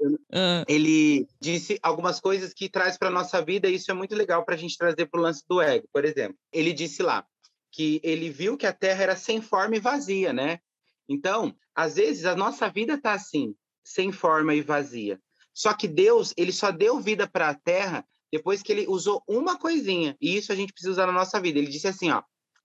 ele 0.67 1.27
disse 1.39 1.79
algumas 1.81 2.19
coisas 2.19 2.53
que 2.53 2.69
traz 2.69 2.97
para 2.97 3.09
nossa 3.09 3.41
vida, 3.43 3.67
e 3.67 3.75
isso 3.75 3.89
é 3.91 3.93
muito 3.93 4.15
legal 4.15 4.43
para 4.43 4.55
a 4.55 4.57
gente 4.57 4.77
trazer 4.77 5.05
para 5.05 5.19
o 5.19 5.23
lance 5.23 5.43
do 5.47 5.61
ego. 5.61 5.87
Por 5.93 6.03
exemplo, 6.03 6.37
ele 6.51 6.73
disse 6.73 7.03
lá 7.03 7.25
que 7.71 7.99
ele 8.03 8.29
viu 8.29 8.57
que 8.57 8.65
a 8.65 8.73
terra 8.73 9.03
era 9.03 9.15
sem 9.15 9.41
forma 9.41 9.75
e 9.75 9.79
vazia, 9.79 10.33
né? 10.33 10.59
Então, 11.07 11.55
às 11.75 11.95
vezes, 11.95 12.25
a 12.25 12.35
nossa 12.35 12.67
vida 12.69 12.95
está 12.95 13.13
assim, 13.13 13.55
sem 13.83 14.11
forma 14.11 14.55
e 14.55 14.61
vazia. 14.61 15.19
Só 15.57 15.73
que 15.73 15.87
Deus, 15.87 16.35
ele 16.37 16.51
só 16.51 16.69
deu 16.69 16.99
vida 16.99 17.27
para 17.27 17.49
a 17.49 17.55
terra 17.55 18.07
depois 18.31 18.61
que 18.61 18.71
ele 18.71 18.85
usou 18.87 19.23
uma 19.27 19.57
coisinha. 19.57 20.15
E 20.21 20.37
isso 20.37 20.51
a 20.51 20.55
gente 20.55 20.71
precisa 20.71 20.91
usar 20.91 21.07
na 21.07 21.11
nossa 21.11 21.41
vida. 21.41 21.57
Ele 21.57 21.71
disse 21.71 21.87
assim, 21.87 22.11
ó: 22.11 22.21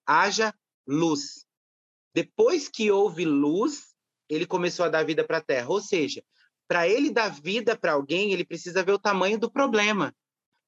haja 0.06 0.54
luz. 0.86 1.46
Depois 2.14 2.68
que 2.68 2.90
houve 2.90 3.24
luz, 3.24 3.94
ele 4.28 4.44
começou 4.44 4.84
a 4.84 4.90
dar 4.90 5.06
vida 5.06 5.24
para 5.24 5.38
a 5.38 5.40
terra. 5.40 5.70
Ou 5.70 5.80
seja, 5.80 6.22
para 6.68 6.86
ele 6.86 7.10
dar 7.10 7.30
vida 7.30 7.74
para 7.74 7.92
alguém, 7.92 8.30
ele 8.30 8.44
precisa 8.44 8.84
ver 8.84 8.92
o 8.92 8.98
tamanho 8.98 9.38
do 9.38 9.50
problema. 9.50 10.14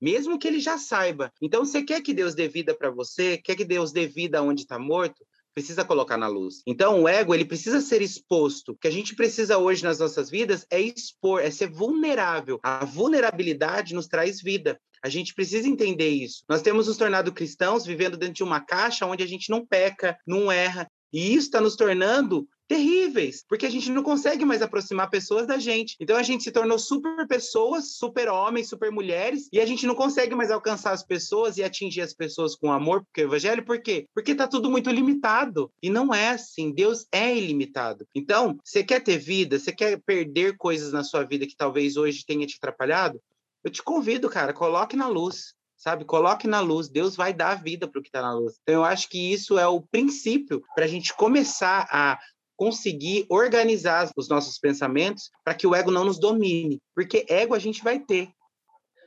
Mesmo 0.00 0.38
que 0.38 0.48
ele 0.48 0.60
já 0.60 0.78
saiba. 0.78 1.30
Então, 1.42 1.62
você 1.62 1.82
quer 1.82 2.00
que 2.00 2.14
Deus 2.14 2.34
dê 2.34 2.48
vida 2.48 2.74
para 2.74 2.90
você? 2.90 3.36
Quer 3.36 3.54
que 3.54 3.66
Deus 3.66 3.92
dê 3.92 4.06
vida 4.06 4.42
onde 4.42 4.62
está 4.62 4.78
morto? 4.78 5.26
Precisa 5.54 5.84
colocar 5.84 6.16
na 6.16 6.26
luz. 6.26 6.62
Então, 6.66 7.02
o 7.02 7.08
ego, 7.08 7.34
ele 7.34 7.44
precisa 7.44 7.80
ser 7.80 8.02
exposto. 8.02 8.72
O 8.72 8.76
que 8.76 8.88
a 8.88 8.90
gente 8.90 9.14
precisa 9.14 9.56
hoje 9.56 9.84
nas 9.84 10.00
nossas 10.00 10.28
vidas 10.28 10.66
é 10.68 10.80
expor, 10.80 11.40
é 11.40 11.50
ser 11.50 11.70
vulnerável. 11.70 12.58
A 12.62 12.84
vulnerabilidade 12.84 13.94
nos 13.94 14.08
traz 14.08 14.42
vida. 14.42 14.80
A 15.02 15.08
gente 15.08 15.34
precisa 15.34 15.68
entender 15.68 16.08
isso. 16.08 16.42
Nós 16.48 16.62
temos 16.62 16.88
nos 16.88 16.96
tornado 16.96 17.32
cristãos 17.32 17.86
vivendo 17.86 18.16
dentro 18.16 18.34
de 18.34 18.42
uma 18.42 18.60
caixa 18.60 19.06
onde 19.06 19.22
a 19.22 19.26
gente 19.26 19.50
não 19.50 19.64
peca, 19.64 20.18
não 20.26 20.50
erra. 20.50 20.88
E 21.12 21.32
isso 21.34 21.46
está 21.46 21.60
nos 21.60 21.76
tornando 21.76 22.48
terríveis, 22.68 23.44
porque 23.48 23.66
a 23.66 23.70
gente 23.70 23.90
não 23.90 24.02
consegue 24.02 24.44
mais 24.44 24.62
aproximar 24.62 25.10
pessoas 25.10 25.46
da 25.46 25.58
gente. 25.58 25.96
Então 26.00 26.16
a 26.16 26.22
gente 26.22 26.44
se 26.44 26.52
tornou 26.52 26.78
super 26.78 27.26
pessoas, 27.26 27.96
super 27.96 28.28
homens, 28.28 28.68
super 28.68 28.90
mulheres, 28.90 29.48
e 29.52 29.60
a 29.60 29.66
gente 29.66 29.86
não 29.86 29.94
consegue 29.94 30.34
mais 30.34 30.50
alcançar 30.50 30.92
as 30.92 31.04
pessoas 31.04 31.56
e 31.56 31.62
atingir 31.62 32.00
as 32.00 32.14
pessoas 32.14 32.54
com 32.56 32.72
amor, 32.72 33.04
porque 33.04 33.22
o 33.22 33.28
evangelho, 33.28 33.64
por 33.64 33.80
quê? 33.80 34.06
Porque 34.14 34.34
tá 34.34 34.46
tudo 34.46 34.70
muito 34.70 34.90
limitado. 34.90 35.70
E 35.82 35.90
não 35.90 36.14
é 36.14 36.30
assim, 36.30 36.72
Deus 36.72 37.06
é 37.12 37.36
ilimitado. 37.36 38.06
Então, 38.14 38.58
você 38.64 38.82
quer 38.82 39.00
ter 39.00 39.18
vida, 39.18 39.58
você 39.58 39.72
quer 39.72 40.00
perder 40.00 40.56
coisas 40.56 40.92
na 40.92 41.04
sua 41.04 41.24
vida 41.24 41.46
que 41.46 41.56
talvez 41.56 41.96
hoje 41.96 42.24
tenha 42.26 42.46
te 42.46 42.56
atrapalhado? 42.56 43.20
Eu 43.62 43.70
te 43.70 43.82
convido, 43.82 44.28
cara, 44.28 44.52
coloque 44.52 44.96
na 44.96 45.08
luz 45.08 45.54
sabe? 45.76 46.06
Coloque 46.06 46.46
na 46.46 46.60
luz, 46.60 46.88
Deus 46.88 47.14
vai 47.14 47.34
dar 47.34 47.62
vida 47.62 47.86
para 47.86 47.98
o 47.98 48.02
que 48.02 48.08
está 48.08 48.22
na 48.22 48.32
luz. 48.32 48.54
Então, 48.62 48.76
eu 48.76 48.84
acho 48.84 49.06
que 49.06 49.32
isso 49.32 49.58
é 49.58 49.66
o 49.66 49.82
princípio 49.82 50.62
para 50.74 50.86
a 50.86 50.88
gente 50.88 51.14
começar 51.14 51.86
a 51.90 52.18
conseguir 52.56 53.26
organizar 53.28 54.10
os 54.16 54.28
nossos 54.28 54.58
pensamentos 54.58 55.30
para 55.44 55.54
que 55.54 55.66
o 55.66 55.74
ego 55.74 55.90
não 55.90 56.04
nos 56.04 56.18
domine, 56.18 56.80
porque 56.94 57.26
ego 57.28 57.54
a 57.54 57.58
gente 57.58 57.82
vai 57.82 57.98
ter, 57.98 58.28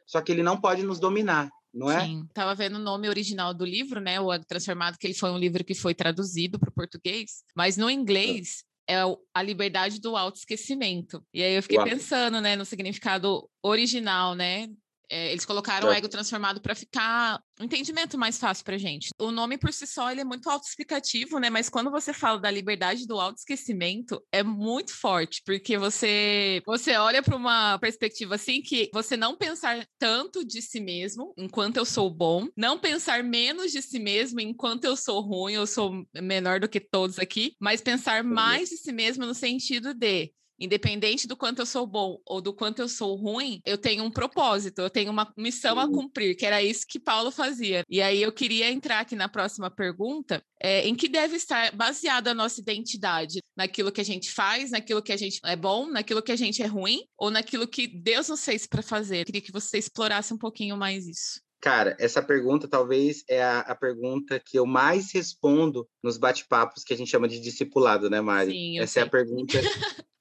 só 0.05 0.21
que 0.21 0.31
ele 0.31 0.43
não 0.43 0.59
pode 0.59 0.83
nos 0.83 0.99
dominar. 0.99 1.49
Não 1.73 1.91
é? 1.91 2.05
Sim, 2.05 2.23
estava 2.27 2.55
vendo 2.55 2.77
o 2.77 2.81
nome 2.81 3.07
original 3.07 3.53
do 3.53 3.63
livro, 3.63 3.99
né? 3.99 4.19
O 4.19 4.33
Ego 4.33 4.45
Transformado, 4.47 4.97
que 4.97 5.05
ele 5.05 5.13
foi 5.13 5.29
um 5.29 5.37
livro 5.37 5.63
que 5.63 5.75
foi 5.75 5.93
traduzido 5.93 6.57
para 6.57 6.69
o 6.69 6.73
português, 6.73 7.43
mas 7.55 7.77
no 7.77 7.89
inglês 7.89 8.63
é 8.89 8.95
a 9.33 9.43
liberdade 9.43 9.99
do 9.99 10.15
autoesquecimento. 10.15 11.23
E 11.33 11.43
aí 11.43 11.53
eu 11.53 11.61
fiquei 11.61 11.77
Uau. 11.77 11.87
pensando, 11.87 12.39
né, 12.39 12.55
no 12.55 12.65
significado 12.65 13.47
original, 13.61 14.33
né, 14.33 14.69
é, 15.09 15.31
eles 15.31 15.45
colocaram 15.45 15.89
o 15.89 15.91
ego 15.91 16.07
transformado 16.07 16.61
para 16.61 16.75
ficar 16.75 17.41
um 17.59 17.65
entendimento 17.65 18.17
mais 18.17 18.37
fácil 18.37 18.63
para 18.63 18.77
gente. 18.77 19.09
O 19.19 19.31
nome 19.31 19.57
por 19.57 19.73
si 19.73 19.87
só 19.87 20.11
ele 20.11 20.21
é 20.21 20.23
muito 20.23 20.49
autoexplicativo, 20.49 21.39
né? 21.39 21.49
Mas 21.49 21.69
quando 21.69 21.89
você 21.89 22.13
fala 22.13 22.39
da 22.39 22.51
liberdade 22.51 23.07
do 23.07 23.19
autoesquecimento, 23.19 24.21
é 24.31 24.43
muito 24.43 24.93
forte, 24.93 25.41
porque 25.45 25.77
você 25.77 26.61
você 26.65 26.95
olha 26.97 27.23
para 27.23 27.35
uma 27.35 27.77
perspectiva 27.79 28.35
assim 28.35 28.61
que 28.61 28.89
você 28.93 29.17
não 29.17 29.35
pensar 29.35 29.85
tanto 29.97 30.45
de 30.45 30.61
si 30.61 30.79
mesmo 30.79 31.33
enquanto 31.37 31.77
eu 31.77 31.85
sou 31.85 32.09
bom, 32.09 32.47
não 32.55 32.77
pensar 32.77 33.23
menos 33.23 33.71
de 33.71 33.81
si 33.81 33.99
mesmo 33.99 34.39
enquanto 34.39 34.85
eu 34.85 34.95
sou 34.95 35.21
ruim, 35.21 35.53
eu 35.53 35.67
sou 35.67 36.05
menor 36.15 36.59
do 36.59 36.69
que 36.69 36.79
todos 36.79 37.17
aqui, 37.19 37.55
mas 37.59 37.81
pensar 37.81 38.23
mais 38.23 38.69
de 38.69 38.77
si 38.77 38.91
mesmo 38.91 39.25
no 39.25 39.33
sentido 39.33 39.93
de 39.93 40.31
Independente 40.59 41.27
do 41.27 41.37
quanto 41.37 41.59
eu 41.59 41.65
sou 41.65 41.85
bom 41.85 42.19
ou 42.25 42.41
do 42.41 42.53
quanto 42.53 42.79
eu 42.79 42.89
sou 42.89 43.15
ruim, 43.15 43.61
eu 43.65 43.77
tenho 43.77 44.03
um 44.03 44.11
propósito, 44.11 44.81
eu 44.81 44.89
tenho 44.89 45.11
uma 45.11 45.31
missão 45.37 45.79
a 45.79 45.87
cumprir, 45.87 46.35
que 46.35 46.45
era 46.45 46.61
isso 46.61 46.85
que 46.87 46.99
Paulo 46.99 47.31
fazia. 47.31 47.83
E 47.89 48.01
aí 48.01 48.21
eu 48.21 48.31
queria 48.31 48.71
entrar 48.71 48.99
aqui 48.99 49.15
na 49.15 49.29
próxima 49.29 49.69
pergunta, 49.69 50.41
é, 50.61 50.87
em 50.87 50.95
que 50.95 51.07
deve 51.07 51.35
estar 51.35 51.75
baseada 51.75 52.31
a 52.31 52.33
nossa 52.33 52.59
identidade? 52.59 53.39
Naquilo 53.55 53.91
que 53.91 54.01
a 54.01 54.05
gente 54.05 54.31
faz, 54.31 54.71
naquilo 54.71 55.01
que 55.01 55.11
a 55.11 55.17
gente 55.17 55.39
é 55.45 55.55
bom, 55.55 55.87
naquilo 55.87 56.21
que 56.21 56.31
a 56.31 56.35
gente 56.35 56.61
é 56.61 56.67
ruim, 56.67 57.03
ou 57.17 57.29
naquilo 57.29 57.67
que 57.67 57.87
Deus 57.87 58.29
nos 58.29 58.43
fez 58.43 58.65
para 58.65 58.81
fazer? 58.81 59.21
Eu 59.21 59.25
queria 59.25 59.41
que 59.41 59.51
você 59.51 59.77
explorasse 59.77 60.33
um 60.33 60.37
pouquinho 60.37 60.75
mais 60.75 61.07
isso. 61.07 61.41
Cara, 61.59 61.97
essa 61.99 62.21
pergunta 62.21 62.67
talvez 62.67 63.23
é 63.27 63.43
a, 63.43 63.59
a, 63.61 63.75
pergunta 63.75 64.39
que 64.39 64.59
eu 64.59 64.65
mais 64.65 65.11
respondo 65.11 65.87
nos 66.03 66.15
bate-papos 66.17 66.83
que 66.83 66.93
a 66.93 66.97
gente 66.97 67.09
chama 67.09 67.27
de 67.27 67.39
discipulado, 67.39 68.09
né, 68.09 68.21
Mari? 68.21 68.51
Sim, 68.51 68.79
essa 68.79 68.93
sei. 68.93 69.03
é 69.03 69.05
a 69.05 69.09
pergunta 69.09 69.59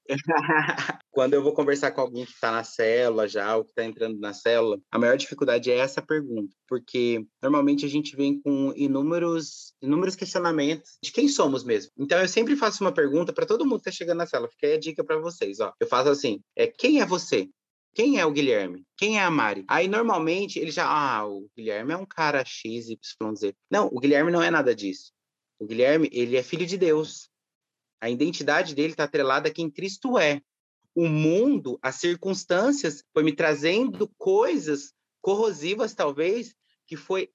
Quando 1.11 1.35
eu 1.35 1.43
vou 1.43 1.53
conversar 1.53 1.91
com 1.93 2.01
alguém 2.01 2.25
que 2.25 2.33
está 2.33 2.53
na 2.53 2.65
célula 2.65 3.27
já, 3.27 3.57
ou 3.57 3.65
que 3.65 3.71
está 3.71 3.85
entrando 3.85 4.19
na 4.19 4.33
célula, 4.33 4.79
a 4.91 4.99
maior 4.99 5.17
dificuldade 5.17 5.71
é 5.71 5.77
essa 5.77 6.03
pergunta, 6.03 6.55
porque 6.69 7.25
normalmente 7.43 7.85
a 7.85 7.89
gente 7.89 8.15
vem 8.15 8.41
com 8.41 8.73
inúmeros, 8.77 9.73
inúmeros 9.81 10.15
questionamentos 10.15 10.99
de 11.03 11.11
quem 11.11 11.29
somos 11.29 11.65
mesmo. 11.65 11.91
Então 11.99 12.21
eu 12.21 12.29
sempre 12.29 12.57
faço 12.57 12.85
uma 12.85 12.93
pergunta 12.93 13.33
para 13.33 13.47
todo 13.47 13.65
mundo 13.65 13.83
que 13.83 13.89
está 13.89 13.93
chegando 13.93 14.19
na 14.19 14.27
célula, 14.27 14.51
fica 14.51 14.67
aí 14.67 14.75
a 14.75 14.79
dica 14.79 15.05
para 15.05 15.19
vocês, 15.19 15.61
ó. 15.61 15.73
Eu 15.81 15.87
faço 15.87 16.11
assim: 16.11 16.41
é 16.55 16.67
quem 16.67 17.01
é 17.01 17.07
você? 17.07 17.49
Quem 17.97 18.21
é 18.21 18.27
o 18.27 18.31
Guilherme? 18.31 18.85
Quem 18.95 19.19
é 19.19 19.23
a 19.23 19.31
Mari? 19.31 19.65
Aí, 19.67 19.89
normalmente, 19.89 20.59
ele 20.59 20.71
já. 20.71 20.87
Ah, 20.87 21.27
o 21.27 21.49
Guilherme 21.57 21.95
é 21.95 21.97
um 21.97 22.05
cara 22.05 22.45
X, 22.45 22.91
Y, 22.91 23.35
Z. 23.35 23.55
Não, 23.71 23.87
o 23.87 23.99
Guilherme 23.99 24.31
não 24.31 24.43
é 24.43 24.51
nada 24.51 24.75
disso. 24.75 25.13
O 25.59 25.65
Guilherme, 25.65 26.11
ele 26.13 26.37
é 26.37 26.43
filho 26.43 26.67
de 26.67 26.77
Deus. 26.77 27.31
A 28.01 28.11
identidade 28.11 28.75
dele 28.75 28.93
está 28.93 29.05
atrelada 29.05 29.49
a 29.49 29.53
quem 29.53 29.71
Cristo 29.71 30.19
é. 30.19 30.41
O 30.95 31.09
mundo, 31.09 31.79
as 31.83 31.97
circunstâncias, 31.97 33.05
foi 33.13 33.23
me 33.23 33.35
trazendo 33.35 34.09
coisas 34.17 34.95
corrosivas, 35.21 35.95
talvez, 35.95 36.55
que 36.87 36.97
foi 36.97 37.31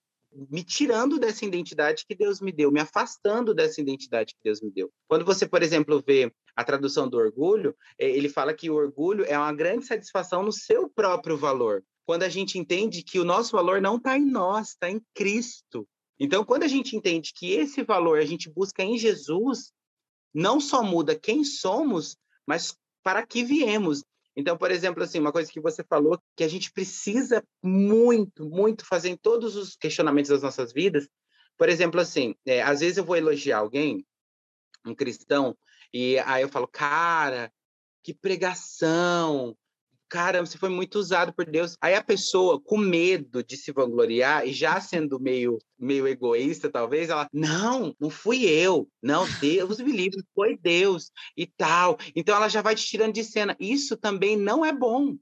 me 0.50 0.64
tirando 0.64 1.20
dessa 1.20 1.46
identidade 1.46 2.06
que 2.08 2.16
Deus 2.16 2.40
me 2.40 2.52
deu, 2.52 2.72
me 2.72 2.80
afastando 2.80 3.54
dessa 3.54 3.82
identidade 3.82 4.34
que 4.34 4.40
Deus 4.44 4.62
me 4.62 4.72
deu. 4.72 4.90
Quando 5.08 5.26
você, 5.26 5.46
por 5.46 5.62
exemplo, 5.62 6.02
vê 6.06 6.32
a 6.56 6.64
tradução 6.64 7.08
do 7.08 7.18
orgulho, 7.18 7.76
é, 8.00 8.10
ele 8.10 8.30
fala 8.30 8.54
que 8.54 8.70
o 8.70 8.76
orgulho 8.76 9.26
é 9.26 9.38
uma 9.38 9.54
grande 9.54 9.86
satisfação 9.86 10.42
no 10.44 10.52
seu 10.52 10.90
próprio 10.90 11.38
valor. 11.38 11.84
Quando 12.06 12.24
a 12.24 12.30
gente 12.30 12.58
entende 12.58 13.04
que 13.04 13.20
o 13.20 13.26
nosso 13.26 13.52
valor 13.52 13.82
não 13.82 13.98
está 13.98 14.18
em 14.18 14.26
nós, 14.26 14.70
está 14.70 14.90
em 14.90 15.02
Cristo. 15.14 15.88
Então, 16.20 16.46
quando 16.46 16.64
a 16.64 16.68
gente 16.68 16.96
entende 16.96 17.34
que 17.36 17.52
esse 17.52 17.84
valor 17.84 18.20
a 18.20 18.26
gente 18.26 18.50
busca 18.50 18.84
em 18.84 18.98
Jesus, 18.98 19.72
não 20.34 20.60
só 20.60 20.84
muda 20.84 21.18
quem 21.18 21.44
somos, 21.44 22.18
mas 22.46 22.76
para 23.04 23.26
que 23.26 23.44
viemos. 23.44 24.04
Então, 24.36 24.58
por 24.58 24.72
exemplo, 24.72 25.04
assim, 25.04 25.20
uma 25.20 25.32
coisa 25.32 25.52
que 25.52 25.60
você 25.60 25.84
falou 25.84 26.22
que 26.36 26.44
a 26.44 26.48
gente 26.48 26.72
precisa 26.72 27.44
muito, 27.62 28.50
muito 28.50 28.86
fazer 28.86 29.10
em 29.10 29.18
todos 29.18 29.56
os 29.56 29.76
questionamentos 29.76 30.30
das 30.30 30.42
nossas 30.42 30.72
vidas. 30.72 31.08
Por 31.58 31.70
exemplo, 31.70 32.00
assim, 32.00 32.36
é, 32.46 32.62
às 32.62 32.80
vezes 32.80 32.98
eu 32.98 33.04
vou 33.04 33.18
elogiar 33.18 33.60
alguém, 33.60 34.06
um 34.86 34.96
cristão, 34.96 35.56
e 35.94 36.18
aí 36.20 36.42
eu 36.42 36.50
falo, 36.50 36.68
cara, 36.68 37.52
que 38.04 38.14
pregação, 38.14 39.56
caramba, 40.12 40.46
você 40.46 40.58
foi 40.58 40.68
muito 40.68 41.00
usado 41.00 41.32
por 41.34 41.46
Deus. 41.46 41.78
Aí 41.80 41.96
a 41.96 42.04
pessoa, 42.04 42.60
com 42.60 42.78
medo 42.78 43.42
de 43.42 43.56
se 43.56 43.72
vangloriar 43.72 44.46
e 44.46 44.52
já 44.52 44.80
sendo 44.82 45.18
meio, 45.18 45.58
meio 45.80 46.06
egoísta, 46.06 46.70
talvez, 46.70 47.10
ela, 47.10 47.30
não, 47.32 47.96
não 47.98 48.10
fui 48.10 48.44
eu, 48.44 48.90
não, 49.02 49.26
Deus 49.40 49.80
me 49.80 49.94
livre, 49.94 50.22
foi 50.36 50.58
Deus 50.58 51.12
e 51.36 51.48
tal. 51.48 51.98
Então 52.14 52.36
ela 52.36 52.50
já 52.50 52.62
vai 52.62 52.76
te 52.76 52.86
tirando 52.86 53.14
de 53.14 53.24
cena. 53.24 53.56
Isso 53.58 53.96
também 53.96 54.36
não 54.36 54.66
é 54.66 54.74
bom. 54.74 55.16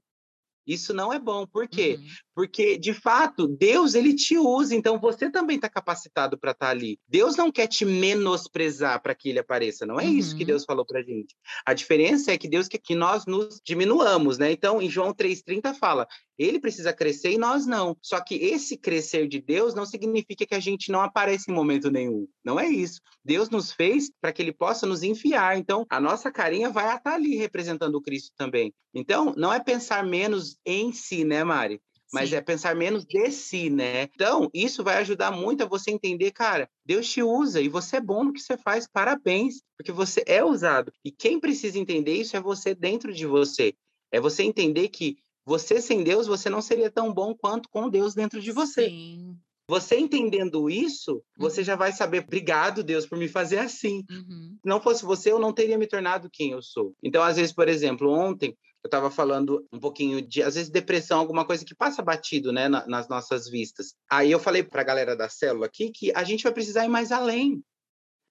Isso 0.66 0.92
não 0.92 1.12
é 1.12 1.20
bom. 1.20 1.46
Por 1.46 1.68
quê? 1.68 1.96
Uhum. 2.00 2.08
Porque, 2.40 2.78
de 2.78 2.94
fato, 2.94 3.46
Deus 3.46 3.94
ele 3.94 4.14
te 4.14 4.38
usa, 4.38 4.74
então 4.74 4.98
você 4.98 5.30
também 5.30 5.56
está 5.56 5.68
capacitado 5.68 6.38
para 6.38 6.52
estar 6.52 6.68
tá 6.68 6.72
ali. 6.72 6.98
Deus 7.06 7.36
não 7.36 7.52
quer 7.52 7.66
te 7.66 7.84
menosprezar 7.84 9.02
para 9.02 9.14
que 9.14 9.28
ele 9.28 9.40
apareça, 9.40 9.84
não 9.84 10.00
é 10.00 10.04
uhum. 10.04 10.12
isso 10.16 10.34
que 10.34 10.44
uhum. 10.44 10.46
Deus 10.46 10.64
falou 10.64 10.86
para 10.86 11.02
gente. 11.02 11.36
A 11.66 11.74
diferença 11.74 12.32
é 12.32 12.38
que 12.38 12.48
Deus 12.48 12.66
quer 12.66 12.78
que 12.78 12.94
nós 12.94 13.26
nos 13.26 13.60
diminuamos, 13.62 14.38
né? 14.38 14.50
Então, 14.50 14.80
em 14.80 14.88
João 14.88 15.12
3,30 15.12 15.74
fala: 15.74 16.08
ele 16.38 16.58
precisa 16.58 16.90
crescer 16.90 17.32
e 17.32 17.38
nós 17.38 17.66
não. 17.66 17.94
Só 18.00 18.18
que 18.18 18.36
esse 18.36 18.78
crescer 18.78 19.28
de 19.28 19.42
Deus 19.42 19.74
não 19.74 19.84
significa 19.84 20.46
que 20.46 20.54
a 20.54 20.60
gente 20.60 20.90
não 20.90 21.02
aparece 21.02 21.50
em 21.50 21.54
momento 21.54 21.90
nenhum. 21.90 22.26
Não 22.42 22.58
é 22.58 22.66
isso. 22.66 23.02
Deus 23.22 23.50
nos 23.50 23.70
fez 23.70 24.10
para 24.18 24.32
que 24.32 24.40
ele 24.40 24.52
possa 24.52 24.86
nos 24.86 25.02
enfiar. 25.02 25.58
Então, 25.58 25.84
a 25.90 26.00
nossa 26.00 26.32
carinha 26.32 26.70
vai 26.70 26.96
estar 26.96 27.12
ali 27.12 27.36
representando 27.36 27.94
o 27.96 28.00
Cristo 28.00 28.32
também. 28.34 28.72
Então, 28.94 29.34
não 29.36 29.52
é 29.52 29.60
pensar 29.60 30.02
menos 30.02 30.56
em 30.64 30.90
si, 30.94 31.22
né, 31.24 31.44
Mari? 31.44 31.78
Mas 32.12 32.30
Sim. 32.30 32.36
é 32.36 32.40
pensar 32.40 32.74
menos 32.74 33.04
de 33.04 33.30
si, 33.30 33.70
né? 33.70 34.04
Então, 34.14 34.50
isso 34.52 34.82
vai 34.82 34.96
ajudar 34.96 35.30
muito 35.30 35.62
a 35.62 35.66
você 35.66 35.90
entender, 35.90 36.30
cara, 36.32 36.68
Deus 36.84 37.08
te 37.08 37.22
usa 37.22 37.60
e 37.60 37.68
você 37.68 37.96
é 37.96 38.00
bom 38.00 38.24
no 38.24 38.32
que 38.32 38.40
você 38.40 38.56
faz, 38.56 38.86
parabéns, 38.86 39.62
porque 39.76 39.92
você 39.92 40.22
é 40.26 40.44
usado. 40.44 40.92
E 41.04 41.10
quem 41.10 41.38
precisa 41.38 41.78
entender 41.78 42.14
isso 42.14 42.36
é 42.36 42.40
você 42.40 42.74
dentro 42.74 43.12
de 43.12 43.26
você. 43.26 43.74
É 44.12 44.20
você 44.20 44.42
entender 44.42 44.88
que 44.88 45.16
você 45.44 45.80
sem 45.80 46.02
Deus, 46.02 46.26
você 46.26 46.50
não 46.50 46.60
seria 46.60 46.90
tão 46.90 47.12
bom 47.12 47.34
quanto 47.34 47.68
com 47.68 47.88
Deus 47.88 48.14
dentro 48.14 48.40
de 48.40 48.52
você. 48.52 48.88
Sim. 48.88 49.36
Você 49.70 49.96
entendendo 49.96 50.68
isso, 50.68 51.22
você 51.38 51.60
uhum. 51.60 51.64
já 51.64 51.76
vai 51.76 51.92
saber, 51.92 52.24
obrigado, 52.24 52.82
Deus, 52.82 53.06
por 53.06 53.16
me 53.16 53.28
fazer 53.28 53.58
assim. 53.58 54.04
Uhum. 54.10 54.56
Se 54.60 54.68
não 54.68 54.80
fosse 54.80 55.04
você, 55.04 55.30
eu 55.30 55.38
não 55.38 55.52
teria 55.52 55.78
me 55.78 55.86
tornado 55.86 56.28
quem 56.28 56.50
eu 56.50 56.60
sou. 56.60 56.92
Então, 57.00 57.22
às 57.22 57.36
vezes, 57.36 57.52
por 57.52 57.68
exemplo, 57.68 58.10
ontem 58.10 58.56
eu 58.82 58.88
estava 58.88 59.10
falando 59.10 59.66
um 59.72 59.78
pouquinho 59.78 60.22
de, 60.22 60.42
às 60.42 60.54
vezes, 60.54 60.70
depressão, 60.70 61.18
alguma 61.18 61.44
coisa 61.44 61.64
que 61.64 61.74
passa 61.74 62.02
batido, 62.02 62.50
né, 62.50 62.68
na, 62.68 62.86
nas 62.86 63.08
nossas 63.08 63.48
vistas. 63.48 63.94
Aí 64.10 64.30
eu 64.30 64.40
falei 64.40 64.62
para 64.62 64.80
a 64.80 64.84
galera 64.84 65.14
da 65.14 65.28
célula 65.28 65.66
aqui 65.66 65.90
que 65.90 66.12
a 66.14 66.24
gente 66.24 66.42
vai 66.42 66.52
precisar 66.52 66.84
ir 66.84 66.88
mais 66.88 67.12
além. 67.12 67.62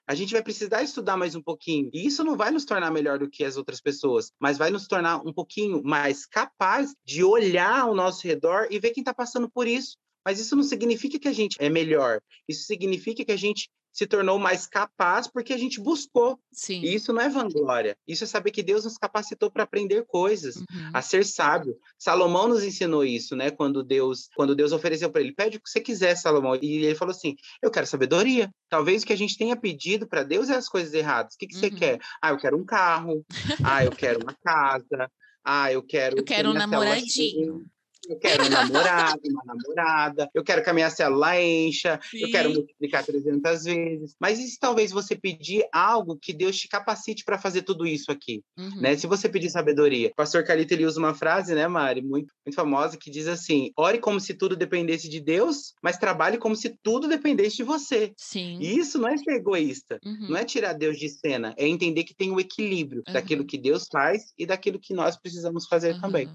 A 0.08 0.16
gente 0.16 0.34
vai 0.34 0.42
precisar 0.42 0.82
estudar 0.82 1.16
mais 1.16 1.36
um 1.36 1.42
pouquinho. 1.42 1.92
E 1.94 2.08
isso 2.08 2.24
não 2.24 2.36
vai 2.36 2.50
nos 2.50 2.66
tornar 2.66 2.90
melhor 2.90 3.20
do 3.20 3.30
que 3.30 3.44
as 3.44 3.58
outras 3.58 3.80
pessoas, 3.80 4.32
mas 4.40 4.58
vai 4.58 4.72
nos 4.72 4.88
tornar 4.88 5.18
um 5.18 5.32
pouquinho 5.32 5.84
mais 5.84 6.26
capaz 6.26 6.96
de 7.06 7.24
olhar 7.24 7.82
ao 7.82 7.94
nosso 7.94 8.28
redor 8.28 8.68
e 8.72 8.80
ver 8.80 8.90
quem 8.90 9.02
está 9.02 9.14
passando 9.14 9.48
por 9.48 9.68
isso. 9.68 9.98
Mas 10.26 10.40
isso 10.40 10.56
não 10.56 10.64
significa 10.64 11.20
que 11.20 11.28
a 11.28 11.34
gente 11.34 11.58
é 11.60 11.70
melhor. 11.70 12.20
Isso 12.48 12.64
significa 12.64 13.24
que 13.24 13.32
a 13.32 13.38
gente 13.38 13.70
se 13.92 14.08
tornou 14.08 14.40
mais 14.40 14.66
capaz 14.66 15.28
porque 15.28 15.54
a 15.54 15.58
gente 15.58 15.80
buscou. 15.80 16.40
Sim. 16.52 16.82
E 16.82 16.96
isso 16.96 17.12
não 17.12 17.22
é 17.22 17.30
vanglória. 17.30 17.98
Isso 18.08 18.24
é 18.24 18.28
saber 18.28 18.52
que 18.52 18.64
Deus 18.64 18.84
nos 18.84 18.98
capacitou 18.98 19.52
para 19.52 19.64
aprender 19.64 20.06
coisas, 20.06 20.58
uhum. 20.58 20.92
a 20.94 21.02
ser 21.02 21.26
sábio. 21.26 21.76
Salomão 21.98 22.48
nos 22.48 22.64
ensinou 22.64 23.04
isso, 23.04 23.36
né? 23.36 23.52
Quando 23.52 23.84
Deus, 23.84 24.30
quando 24.36 24.56
Deus 24.56 24.72
ofereceu 24.72 25.10
para 25.10 25.22
ele, 25.22 25.34
pede 25.34 25.58
o 25.58 25.62
que 25.62 25.70
você 25.70 25.80
quiser, 25.80 26.16
Salomão. 26.16 26.56
E 26.62 26.86
ele 26.86 26.96
falou 26.96 27.12
assim: 27.12 27.36
"Eu 27.62 27.72
quero 27.72 27.88
sabedoria". 27.88 28.50
Talvez 28.70 29.04
o 29.04 29.06
que 29.06 29.14
a 29.14 29.18
gente 29.18 29.38
tenha 29.38 29.56
pedido 29.56 30.08
para 30.08 30.24
Deus 30.24 30.50
é 30.50 30.56
as 30.56 30.70
coisas 30.70 30.94
erradas. 30.94 31.34
O 31.34 31.38
que, 31.38 31.48
que 31.48 31.56
uhum. 31.56 31.62
você 31.62 31.72
quer? 31.72 32.00
Ah, 32.22 32.30
eu 32.30 32.38
quero 32.38 32.58
um 32.58 32.66
carro. 32.66 33.26
ah, 33.64 33.84
eu 33.84 33.92
quero 33.92 34.20
uma 34.22 34.36
casa. 34.44 35.12
Ah, 35.44 35.72
eu 35.72 35.82
quero. 35.82 36.18
Eu 36.18 36.24
quero 36.24 36.52
um 36.52 36.54
namoradinho. 36.54 37.66
Eu 38.10 38.18
quero 38.18 38.44
um 38.44 38.50
namorado, 38.50 39.22
uma 39.24 39.44
namorada, 39.46 40.30
eu 40.34 40.44
quero 40.44 40.64
que 40.64 40.70
a 40.70 40.74
minha 40.74 40.90
célula 40.90 41.40
encha, 41.40 42.00
Sim. 42.10 42.22
eu 42.22 42.32
quero 42.32 42.50
multiplicar 42.50 43.06
300 43.06 43.64
vezes. 43.64 44.16
Mas 44.20 44.40
e 44.40 44.48
se 44.48 44.60
talvez 44.60 44.92
você 44.92 45.16
pedir 45.16 45.64
algo 45.72 46.18
que 46.20 46.34
Deus 46.34 46.58
te 46.58 46.68
capacite 46.68 47.24
para 47.24 47.38
fazer 47.38 47.62
tudo 47.62 47.86
isso 47.86 48.12
aqui? 48.12 48.42
Uhum. 48.58 48.82
Né? 48.82 48.98
Se 48.98 49.06
você 49.06 49.30
pedir 49.30 49.52
sabedoria. 49.52 50.10
O 50.10 50.16
pastor 50.16 50.44
Calito 50.44 50.74
ele 50.74 50.88
usa 50.88 51.00
uma 51.00 51.14
frase, 51.14 51.54
né, 51.54 51.68
Mari, 51.68 52.02
muito, 52.02 52.34
muito 52.44 52.56
famosa, 52.56 52.98
que 52.98 53.12
diz 53.12 53.28
assim: 53.28 53.72
ore 53.78 54.00
como 54.00 54.20
se 54.20 54.34
tudo 54.34 54.56
dependesse 54.56 55.08
de 55.08 55.20
Deus, 55.20 55.74
mas 55.84 55.98
trabalhe 55.98 56.40
como 56.40 56.56
se 56.56 56.76
tudo 56.82 57.08
dependesse 57.08 57.58
de 57.58 57.64
você. 57.64 58.12
Sim. 58.18 58.58
E 58.60 58.76
isso 58.76 58.98
não 58.98 59.08
é 59.08 59.18
ser 59.18 59.34
egoísta, 59.34 60.00
uhum. 60.04 60.30
não 60.30 60.38
é 60.38 60.44
tirar 60.44 60.74
Deus 60.74 60.98
de 60.98 61.10
cena, 61.10 61.54
é 61.58 61.68
entender 61.68 62.04
que 62.04 62.16
tem 62.16 62.32
o 62.32 62.36
um 62.36 62.40
equilíbrio 62.40 63.04
uhum. 63.06 63.14
daquilo 63.14 63.46
que 63.46 63.58
Deus 63.58 63.88
faz 63.92 64.34
e 64.36 64.48
daquilo 64.48 64.80
que 64.80 64.96
nós 64.96 65.16
precisamos 65.16 65.68
fazer 65.68 66.00
também 66.02 66.28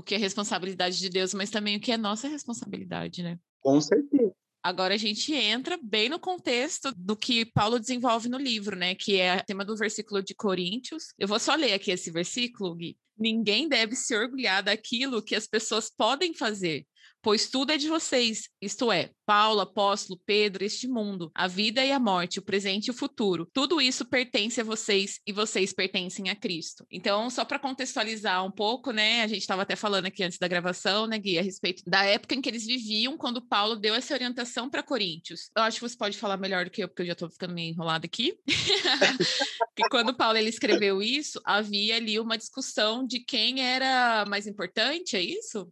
o 0.00 0.02
que 0.02 0.14
é 0.14 0.18
responsabilidade 0.18 0.98
de 0.98 1.08
Deus, 1.08 1.32
mas 1.32 1.50
também 1.50 1.76
o 1.76 1.80
que 1.80 1.92
é 1.92 1.96
nossa 1.96 2.28
responsabilidade, 2.28 3.22
né? 3.22 3.38
Com 3.60 3.80
certeza. 3.80 4.34
Agora 4.62 4.94
a 4.94 4.98
gente 4.98 5.32
entra 5.32 5.78
bem 5.82 6.10
no 6.10 6.18
contexto 6.18 6.92
do 6.94 7.16
que 7.16 7.46
Paulo 7.46 7.78
desenvolve 7.78 8.28
no 8.28 8.36
livro, 8.36 8.76
né? 8.76 8.94
Que 8.94 9.18
é 9.18 9.36
o 9.36 9.44
tema 9.44 9.64
do 9.64 9.76
versículo 9.76 10.22
de 10.22 10.34
Coríntios. 10.34 11.14
Eu 11.18 11.26
vou 11.26 11.38
só 11.38 11.54
ler 11.54 11.72
aqui 11.72 11.90
esse 11.90 12.10
versículo, 12.10 12.74
Gui. 12.74 12.96
Ninguém 13.18 13.68
deve 13.68 13.96
se 13.96 14.14
orgulhar 14.14 14.62
daquilo 14.62 15.22
que 15.22 15.34
as 15.34 15.46
pessoas 15.46 15.90
podem 15.90 16.34
fazer, 16.34 16.86
pois 17.22 17.48
tudo 17.48 17.72
é 17.72 17.76
de 17.76 17.88
vocês, 17.88 18.48
isto 18.60 18.90
é, 18.90 19.10
Paulo, 19.26 19.60
apóstolo, 19.60 20.20
Pedro, 20.26 20.64
este 20.64 20.88
mundo, 20.88 21.30
a 21.34 21.46
vida 21.46 21.84
e 21.84 21.92
a 21.92 22.00
morte, 22.00 22.40
o 22.40 22.42
presente 22.42 22.86
e 22.86 22.90
o 22.90 22.94
futuro. 22.94 23.48
Tudo 23.52 23.80
isso 23.80 24.04
pertence 24.04 24.60
a 24.60 24.64
vocês 24.64 25.20
e 25.24 25.32
vocês 25.32 25.72
pertencem 25.72 26.28
a 26.28 26.34
Cristo. 26.34 26.84
Então, 26.90 27.30
só 27.30 27.44
para 27.44 27.58
contextualizar 27.58 28.44
um 28.44 28.50
pouco, 28.50 28.90
né, 28.90 29.22
a 29.22 29.28
gente 29.28 29.42
estava 29.42 29.62
até 29.62 29.76
falando 29.76 30.06
aqui 30.06 30.24
antes 30.24 30.38
da 30.38 30.48
gravação, 30.48 31.06
né, 31.06 31.18
Gui, 31.18 31.38
a 31.38 31.42
respeito 31.42 31.82
da 31.86 32.04
época 32.04 32.34
em 32.34 32.40
que 32.40 32.48
eles 32.48 32.66
viviam 32.66 33.16
quando 33.16 33.40
Paulo 33.40 33.76
deu 33.76 33.94
essa 33.94 34.14
orientação 34.14 34.68
para 34.68 34.82
Coríntios. 34.82 35.50
Eu 35.56 35.62
acho 35.62 35.78
que 35.78 35.88
você 35.88 35.96
pode 35.96 36.18
falar 36.18 36.36
melhor 36.36 36.64
do 36.64 36.70
que 36.70 36.82
eu, 36.82 36.88
porque 36.88 37.02
eu 37.02 37.06
já 37.06 37.12
estou 37.12 37.30
ficando 37.30 37.54
meio 37.54 37.70
enrolada 37.70 38.06
aqui. 38.06 38.36
que 39.76 39.88
quando 39.90 40.12
Paulo 40.16 40.38
ele 40.38 40.48
escreveu 40.48 41.00
isso, 41.00 41.40
havia 41.44 41.96
ali 41.96 42.18
uma 42.18 42.36
discussão 42.36 43.06
de 43.06 43.20
quem 43.20 43.62
era 43.62 44.24
mais 44.26 44.46
importante, 44.46 45.16
é 45.16 45.22
isso? 45.22 45.70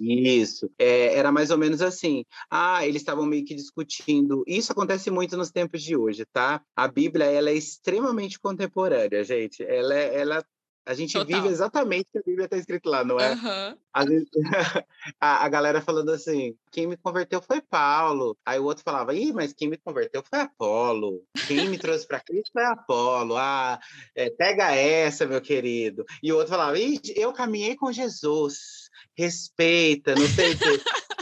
Isso, 0.00 0.70
é, 0.78 1.14
era 1.14 1.30
mais 1.30 1.50
ou 1.50 1.58
menos 1.58 1.82
assim. 1.82 2.24
Ah, 2.50 2.86
eles 2.86 3.02
estavam 3.02 3.26
meio 3.26 3.44
que 3.44 3.54
discutindo. 3.54 4.42
Isso 4.46 4.72
acontece 4.72 5.10
muito 5.10 5.36
nos 5.36 5.50
tempos 5.50 5.82
de 5.82 5.94
hoje, 5.94 6.24
tá? 6.32 6.62
A 6.74 6.88
Bíblia 6.88 7.26
ela 7.26 7.50
é 7.50 7.54
extremamente 7.54 8.40
contemporânea, 8.40 9.22
gente. 9.22 9.62
Ela, 9.62 9.94
é, 9.94 10.18
ela 10.18 10.44
a 10.90 10.94
gente 10.94 11.12
Total. 11.12 11.40
vive 11.40 11.52
exatamente 11.52 12.08
o 12.08 12.12
que 12.12 12.18
a 12.18 12.22
Bíblia 12.26 12.44
está 12.46 12.56
escrito 12.56 12.88
lá, 12.88 13.04
não 13.04 13.20
é? 13.20 13.32
Uhum. 13.32 14.06
Vezes, 14.08 14.28
a, 15.20 15.44
a, 15.44 15.48
galera 15.48 15.80
falando 15.80 16.10
assim: 16.10 16.56
quem 16.72 16.88
me 16.88 16.96
converteu 16.96 17.40
foi 17.40 17.60
Paulo. 17.60 18.36
Aí 18.44 18.58
o 18.58 18.64
outro 18.64 18.82
falava: 18.82 19.14
ih, 19.14 19.32
mas 19.32 19.52
quem 19.52 19.68
me 19.68 19.76
converteu 19.76 20.20
foi 20.28 20.40
Apolo. 20.40 21.22
Quem 21.46 21.68
me 21.68 21.78
trouxe 21.78 22.04
para 22.08 22.18
Cristo 22.18 22.50
foi 22.52 22.64
Apolo. 22.64 23.36
Ah, 23.36 23.78
é, 24.16 24.30
pega 24.30 24.74
essa, 24.74 25.26
meu 25.26 25.40
querido. 25.40 26.04
E 26.20 26.32
o 26.32 26.36
outro 26.36 26.50
falava: 26.50 26.76
ih, 26.76 27.00
eu 27.14 27.32
caminhei 27.32 27.76
com 27.76 27.92
Jesus 27.92 28.90
respeita, 29.16 30.14
não 30.14 30.26
sei 30.26 30.54
o 30.54 30.58
quê. 30.58 30.64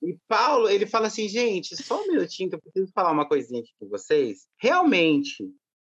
E 0.00 0.16
Paulo, 0.28 0.68
ele 0.68 0.86
fala 0.86 1.08
assim, 1.08 1.28
gente, 1.28 1.76
só 1.76 2.00
um 2.00 2.06
minutinho 2.06 2.48
que 2.48 2.54
eu 2.54 2.60
preciso 2.60 2.92
falar 2.94 3.10
uma 3.10 3.26
coisinha 3.26 3.60
aqui 3.60 3.72
com 3.80 3.88
vocês. 3.88 4.46
Realmente, 4.56 5.44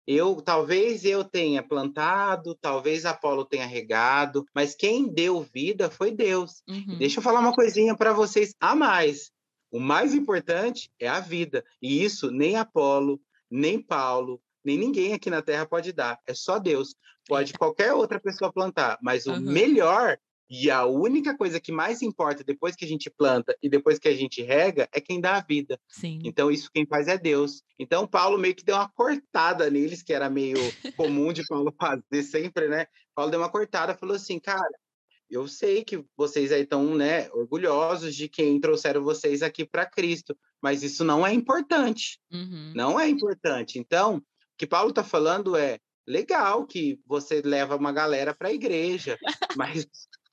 eu 0.06 0.40
talvez 0.40 1.04
eu 1.04 1.24
tenha 1.24 1.62
plantado, 1.62 2.54
talvez 2.54 3.04
Apolo 3.04 3.44
tenha 3.44 3.66
regado, 3.66 4.46
mas 4.54 4.74
quem 4.74 5.08
deu 5.08 5.42
vida 5.42 5.90
foi 5.90 6.10
Deus. 6.12 6.62
Uhum. 6.68 6.96
Deixa 6.98 7.18
eu 7.18 7.22
falar 7.22 7.40
uma 7.40 7.54
coisinha 7.54 7.96
para 7.96 8.12
vocês 8.12 8.54
a 8.60 8.74
mais. 8.74 9.32
O 9.70 9.80
mais 9.80 10.14
importante 10.14 10.90
é 11.00 11.08
a 11.08 11.18
vida. 11.18 11.64
E 11.82 12.04
isso 12.04 12.30
nem 12.30 12.56
Apolo, 12.56 13.20
nem 13.50 13.82
Paulo, 13.82 14.40
nem 14.64 14.78
ninguém 14.78 15.12
aqui 15.12 15.28
na 15.28 15.42
Terra 15.42 15.66
pode 15.66 15.92
dar. 15.92 16.18
É 16.26 16.34
só 16.34 16.58
Deus. 16.58 16.94
Pode 17.28 17.52
qualquer 17.54 17.92
outra 17.92 18.20
pessoa 18.20 18.52
plantar, 18.52 18.98
mas 19.02 19.26
uhum. 19.26 19.34
o 19.34 19.40
melhor 19.40 20.16
e 20.48 20.70
a 20.70 20.84
única 20.86 21.36
coisa 21.36 21.60
que 21.60 21.72
mais 21.72 22.02
importa 22.02 22.44
depois 22.44 22.76
que 22.76 22.84
a 22.84 22.88
gente 22.88 23.10
planta 23.10 23.56
e 23.60 23.68
depois 23.68 23.98
que 23.98 24.08
a 24.08 24.14
gente 24.14 24.42
rega 24.42 24.88
é 24.92 25.00
quem 25.00 25.20
dá 25.20 25.36
a 25.36 25.40
vida. 25.40 25.78
Sim. 25.88 26.20
Então, 26.24 26.50
isso 26.50 26.70
quem 26.72 26.86
faz 26.86 27.08
é 27.08 27.18
Deus. 27.18 27.62
Então, 27.78 28.06
Paulo 28.06 28.38
meio 28.38 28.54
que 28.54 28.64
deu 28.64 28.76
uma 28.76 28.88
cortada 28.88 29.68
neles, 29.68 30.02
que 30.02 30.12
era 30.12 30.30
meio 30.30 30.56
comum 30.96 31.32
de 31.32 31.44
Paulo 31.46 31.74
fazer 31.80 32.22
sempre, 32.22 32.68
né? 32.68 32.86
Paulo 33.14 33.30
deu 33.30 33.40
uma 33.40 33.50
cortada, 33.50 33.96
falou 33.96 34.14
assim, 34.14 34.38
cara, 34.38 34.70
eu 35.28 35.48
sei 35.48 35.84
que 35.84 36.04
vocês 36.16 36.52
aí 36.52 36.62
estão, 36.62 36.94
né, 36.94 37.28
orgulhosos 37.32 38.14
de 38.14 38.28
quem 38.28 38.60
trouxeram 38.60 39.02
vocês 39.02 39.42
aqui 39.42 39.64
para 39.64 39.84
Cristo, 39.84 40.36
mas 40.62 40.84
isso 40.84 41.04
não 41.04 41.26
é 41.26 41.32
importante. 41.32 42.20
Uhum. 42.30 42.72
Não 42.74 43.00
é 43.00 43.08
importante. 43.08 43.78
Então, 43.78 44.18
o 44.18 44.22
que 44.56 44.66
Paulo 44.66 44.90
está 44.90 45.02
falando 45.02 45.56
é 45.56 45.80
legal 46.06 46.64
que 46.64 47.00
você 47.04 47.42
leva 47.42 47.74
uma 47.74 47.90
galera 47.90 48.32
para 48.32 48.48
a 48.48 48.52
igreja, 48.52 49.18
mas 49.56 49.88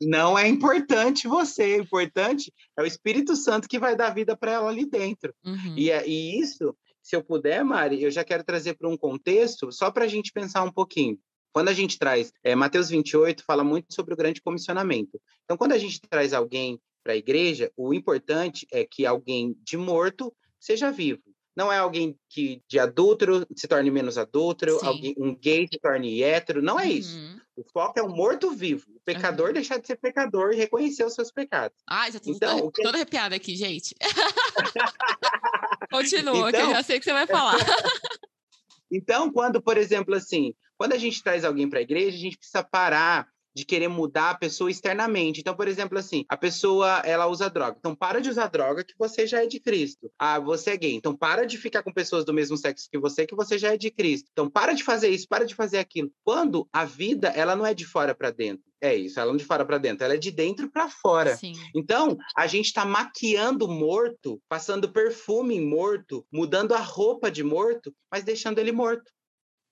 não 0.08 0.38
é 0.38 0.48
importante 0.48 1.28
você, 1.28 1.78
o 1.80 1.84
importante 1.84 2.54
é 2.78 2.82
o 2.82 2.86
Espírito 2.86 3.36
Santo 3.36 3.68
que 3.68 3.80
vai 3.80 3.96
dar 3.96 4.13
vida 4.13 4.36
para 4.36 4.54
ela 4.54 4.70
ali 4.70 4.86
dentro. 4.86 5.34
Uhum. 5.46 5.76
E, 5.78 5.92
é, 5.92 6.08
e 6.08 6.39
isso, 6.39 6.76
se 7.02 7.16
eu 7.16 7.24
puder, 7.24 7.63
Mari, 7.63 8.02
eu 8.02 8.12
já 8.12 8.24
quero 8.24 8.44
trazer 8.44 8.76
para 8.76 8.89
um 8.89 8.98
contexto, 8.98 9.72
só 9.72 9.92
para 9.92 10.06
a 10.06 10.08
gente 10.08 10.32
pensar 10.32 10.63
um 10.63 10.72
pouquinho. 10.72 11.18
Quando 11.52 11.70
a 11.70 11.74
gente 11.74 12.00
traz, 12.00 12.34
é, 12.44 12.56
Mateus 12.56 12.89
28 12.89 13.44
fala 13.46 13.63
muito 13.63 13.94
sobre 13.94 14.13
o 14.13 14.18
grande 14.18 14.42
comissionamento. 14.42 15.22
Então, 15.44 15.56
quando 15.56 15.74
a 15.74 15.78
gente 15.78 16.02
traz 16.02 16.34
alguém 16.34 16.80
para 17.04 17.13
a 17.13 17.18
igreja, 17.18 17.72
o 17.78 17.94
importante 17.94 18.66
é 18.72 18.84
que 18.84 19.06
alguém 19.06 19.56
de 19.63 19.78
morto 19.78 20.34
seja 20.60 20.92
vivo. 20.92 21.22
Não 21.56 21.72
é 21.72 21.78
alguém 21.78 22.18
que 22.30 22.62
de 22.68 22.80
adúltero 22.80 23.46
se 23.56 23.68
torne 23.68 23.92
menos 23.92 24.18
adúltero, 24.18 24.80
alguém, 24.84 25.13
um 25.18 25.36
gay 25.36 25.68
se 25.72 25.80
torne 25.80 26.24
hétero, 26.24 26.62
não 26.62 26.80
é 26.80 26.88
isso. 26.88 27.16
Uhum. 27.16 27.39
O 27.56 27.63
foco 27.72 28.00
é 28.00 28.02
o 28.02 28.10
morto-vivo, 28.10 28.86
o 28.96 29.00
pecador 29.06 29.48
uhum. 29.48 29.54
deixar 29.54 29.78
de 29.78 29.86
ser 29.86 29.98
pecador 29.98 30.52
e 30.52 30.56
reconhecer 30.56 31.06
os 31.06 31.13
seus 31.13 31.32
pecados. 31.32 31.78
Ai, 31.88 32.12
já 32.12 32.20
tô 32.20 32.32
então, 32.32 32.58
toda, 32.58 32.72
que... 32.72 32.82
toda 32.82 32.98
arrepiada 32.98 33.36
aqui, 33.36 33.56
gente. 33.56 33.96
Continua, 35.92 36.50
então... 36.50 36.52
que 36.52 36.72
eu 36.72 36.76
já 36.76 36.84
sei 36.84 36.98
o 36.98 37.00
que 37.00 37.06
você 37.06 37.13
vai 37.13 37.28
falar. 37.28 37.58
então, 38.92 39.32
quando, 39.32 39.62
por 39.62 39.78
exemplo, 39.78 40.16
assim, 40.16 40.56
quando 40.76 40.94
a 40.94 40.98
gente 40.98 41.22
traz 41.22 41.46
alguém 41.46 41.70
para 41.70 41.78
a 41.78 41.84
igreja, 41.84 42.18
a 42.18 42.20
gente 42.20 42.38
precisa 42.38 42.63
parar 42.63 43.28
de 43.56 43.66
querer 43.66 43.88
mudar 43.88 44.32
a 44.32 44.38
pessoa 44.38 44.72
externamente. 44.72 45.39
Então, 45.39 45.56
por 45.56 45.68
exemplo, 45.68 45.98
assim, 45.98 46.26
a 46.28 46.36
pessoa 46.36 47.02
ela 47.06 47.28
usa 47.28 47.50
droga. 47.50 47.78
Então, 47.80 47.96
para 47.96 48.20
de 48.20 48.30
usar 48.30 48.48
droga 48.48 48.84
que 48.84 48.96
você 48.98 49.28
já 49.28 49.44
é 49.44 49.48
de 49.48 49.60
Cristo. 49.60 50.12
Ah, 50.18 50.39
você 50.39 50.72
é 50.72 50.78
gay. 50.78 50.94
Então, 50.94 51.16
para 51.16 51.46
de 51.46 51.58
ficar 51.58 51.84
com 51.84 51.94
pessoas 51.94 52.26
do 52.26 52.34
mesmo 52.34 52.58
sexo 52.58 52.89
que 52.89 52.98
você 52.98 53.26
que 53.26 53.36
você 53.36 53.58
já 53.58 53.74
é 53.74 53.78
de 53.78 53.92
Cristo. 53.92 54.30
Então, 54.32 54.50
para 54.50 54.74
de 54.74 54.84
fazer 54.84 55.10
isso, 55.10 55.28
para 55.28 55.46
de 55.46 55.56
fazer 55.56 55.78
aquilo. 55.78 56.12
Quando 56.24 56.68
a 56.72 56.86
vida 56.86 57.28
ela 57.30 57.56
não 57.56 57.66
é 57.66 57.74
de 57.74 57.86
fora 57.86 58.16
para 58.16 58.32
dentro. 58.32 58.74
É 58.82 58.94
isso, 58.94 59.18
ela 59.18 59.28
não 59.28 59.36
é 59.36 59.38
de 59.38 59.46
fora 59.46 59.63
para 59.63 59.78
dentro, 59.78 60.04
ela 60.04 60.16
é 60.16 60.18
de 60.18 60.30
dentro 60.30 60.70
para 60.70 60.89
fora. 60.89 61.38
Sim. 61.38 61.54
Então, 61.74 62.18
a 62.36 62.48
gente 62.48 62.66
está 62.66 62.84
maquiando 62.84 63.66
morto, 63.66 64.42
passando 64.50 64.92
perfume 64.92 65.56
em 65.56 65.66
morto, 65.66 66.26
mudando 66.30 66.74
a 66.74 66.80
roupa 66.80 67.32
de 67.32 67.44
morto, 67.44 67.96
mas 68.12 68.26
deixando 68.26 68.60
ele 68.60 68.74
morto. 68.74 69.10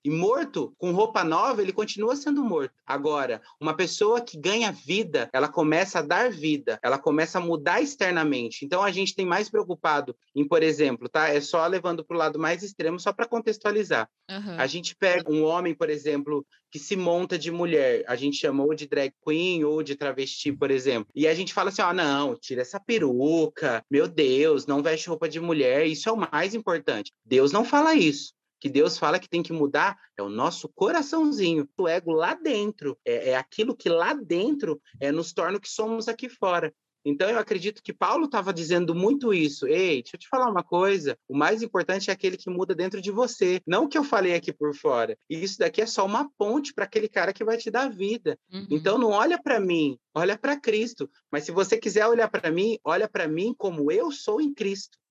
E 0.04 0.10
morto, 0.10 0.74
com 0.78 0.90
roupa 0.92 1.22
nova, 1.22 1.62
ele 1.62 1.72
continua 1.72 2.16
sendo 2.16 2.42
morto. 2.42 2.74
Agora, 2.84 3.40
uma 3.60 3.74
pessoa 3.74 4.20
que 4.20 4.36
ganha 4.36 4.72
vida, 4.72 5.30
ela 5.32 5.48
começa 5.48 6.00
a 6.00 6.02
dar 6.02 6.30
vida, 6.30 6.78
ela 6.82 6.98
começa 6.98 7.38
a 7.38 7.40
mudar 7.40 7.80
externamente. 7.80 8.64
Então, 8.64 8.82
a 8.82 8.90
gente 8.90 9.14
tem 9.14 9.24
mais 9.24 9.48
preocupado 9.48 10.16
em, 10.34 10.46
por 10.46 10.62
exemplo, 10.62 11.08
tá? 11.08 11.28
É 11.28 11.40
só 11.40 11.64
levando 11.66 12.04
para 12.04 12.16
o 12.16 12.18
lado 12.18 12.38
mais 12.38 12.62
extremo, 12.62 12.98
só 12.98 13.12
para 13.12 13.28
contextualizar. 13.28 14.08
Uhum. 14.28 14.56
A 14.58 14.66
gente 14.66 14.96
pega 14.96 15.30
um 15.30 15.44
homem, 15.44 15.74
por 15.74 15.88
exemplo, 15.88 16.44
que 16.70 16.78
se 16.78 16.96
monta 16.96 17.38
de 17.38 17.50
mulher, 17.50 18.02
a 18.08 18.16
gente 18.16 18.38
chamou 18.38 18.74
de 18.74 18.88
drag 18.88 19.12
queen 19.24 19.62
ou 19.62 19.82
de 19.82 19.94
travesti, 19.94 20.50
por 20.50 20.70
exemplo. 20.70 21.12
E 21.14 21.28
a 21.28 21.34
gente 21.34 21.54
fala 21.54 21.68
assim: 21.68 21.82
ó, 21.82 21.90
oh, 21.90 21.92
não, 21.92 22.34
tira 22.34 22.62
essa 22.62 22.80
peruca, 22.80 23.84
meu 23.90 24.08
Deus, 24.08 24.66
não 24.66 24.82
veste 24.82 25.08
roupa 25.08 25.28
de 25.28 25.38
mulher, 25.38 25.86
isso 25.86 26.08
é 26.08 26.12
o 26.12 26.16
mais 26.16 26.54
importante. 26.54 27.12
Deus 27.24 27.52
não 27.52 27.64
fala 27.64 27.94
isso 27.94 28.32
que 28.62 28.70
Deus 28.70 28.96
fala 28.96 29.18
que 29.18 29.28
tem 29.28 29.42
que 29.42 29.52
mudar 29.52 29.98
é 30.16 30.22
o 30.22 30.28
nosso 30.28 30.68
coraçãozinho, 30.68 31.68
o 31.76 31.88
ego 31.88 32.12
lá 32.12 32.32
dentro. 32.32 32.96
É, 33.04 33.30
é 33.30 33.36
aquilo 33.36 33.74
que 33.74 33.88
lá 33.88 34.14
dentro 34.14 34.80
é, 35.00 35.10
nos 35.10 35.32
torna 35.32 35.58
o 35.58 35.60
que 35.60 35.68
somos 35.68 36.06
aqui 36.06 36.28
fora. 36.28 36.72
Então, 37.04 37.28
eu 37.28 37.40
acredito 37.40 37.82
que 37.82 37.92
Paulo 37.92 38.26
estava 38.26 38.52
dizendo 38.52 38.94
muito 38.94 39.34
isso. 39.34 39.66
Ei, 39.66 40.00
deixa 40.00 40.14
eu 40.14 40.20
te 40.20 40.28
falar 40.28 40.48
uma 40.48 40.62
coisa. 40.62 41.18
O 41.28 41.36
mais 41.36 41.60
importante 41.60 42.08
é 42.08 42.12
aquele 42.12 42.36
que 42.36 42.48
muda 42.48 42.72
dentro 42.72 43.02
de 43.02 43.10
você, 43.10 43.60
não 43.66 43.86
o 43.86 43.88
que 43.88 43.98
eu 43.98 44.04
falei 44.04 44.36
aqui 44.36 44.52
por 44.52 44.72
fora. 44.76 45.18
E 45.28 45.42
isso 45.42 45.58
daqui 45.58 45.82
é 45.82 45.86
só 45.86 46.06
uma 46.06 46.30
ponte 46.38 46.72
para 46.72 46.84
aquele 46.84 47.08
cara 47.08 47.32
que 47.32 47.44
vai 47.44 47.56
te 47.56 47.68
dar 47.68 47.90
vida. 47.90 48.38
Uhum. 48.52 48.68
Então, 48.70 48.96
não 48.96 49.10
olha 49.10 49.42
para 49.42 49.58
mim, 49.58 49.98
olha 50.14 50.38
para 50.38 50.56
Cristo. 50.56 51.10
Mas 51.32 51.42
se 51.42 51.50
você 51.50 51.76
quiser 51.76 52.06
olhar 52.06 52.30
para 52.30 52.52
mim, 52.52 52.78
olha 52.84 53.08
para 53.08 53.26
mim 53.26 53.52
como 53.58 53.90
eu 53.90 54.12
sou 54.12 54.40
em 54.40 54.54
Cristo. 54.54 55.01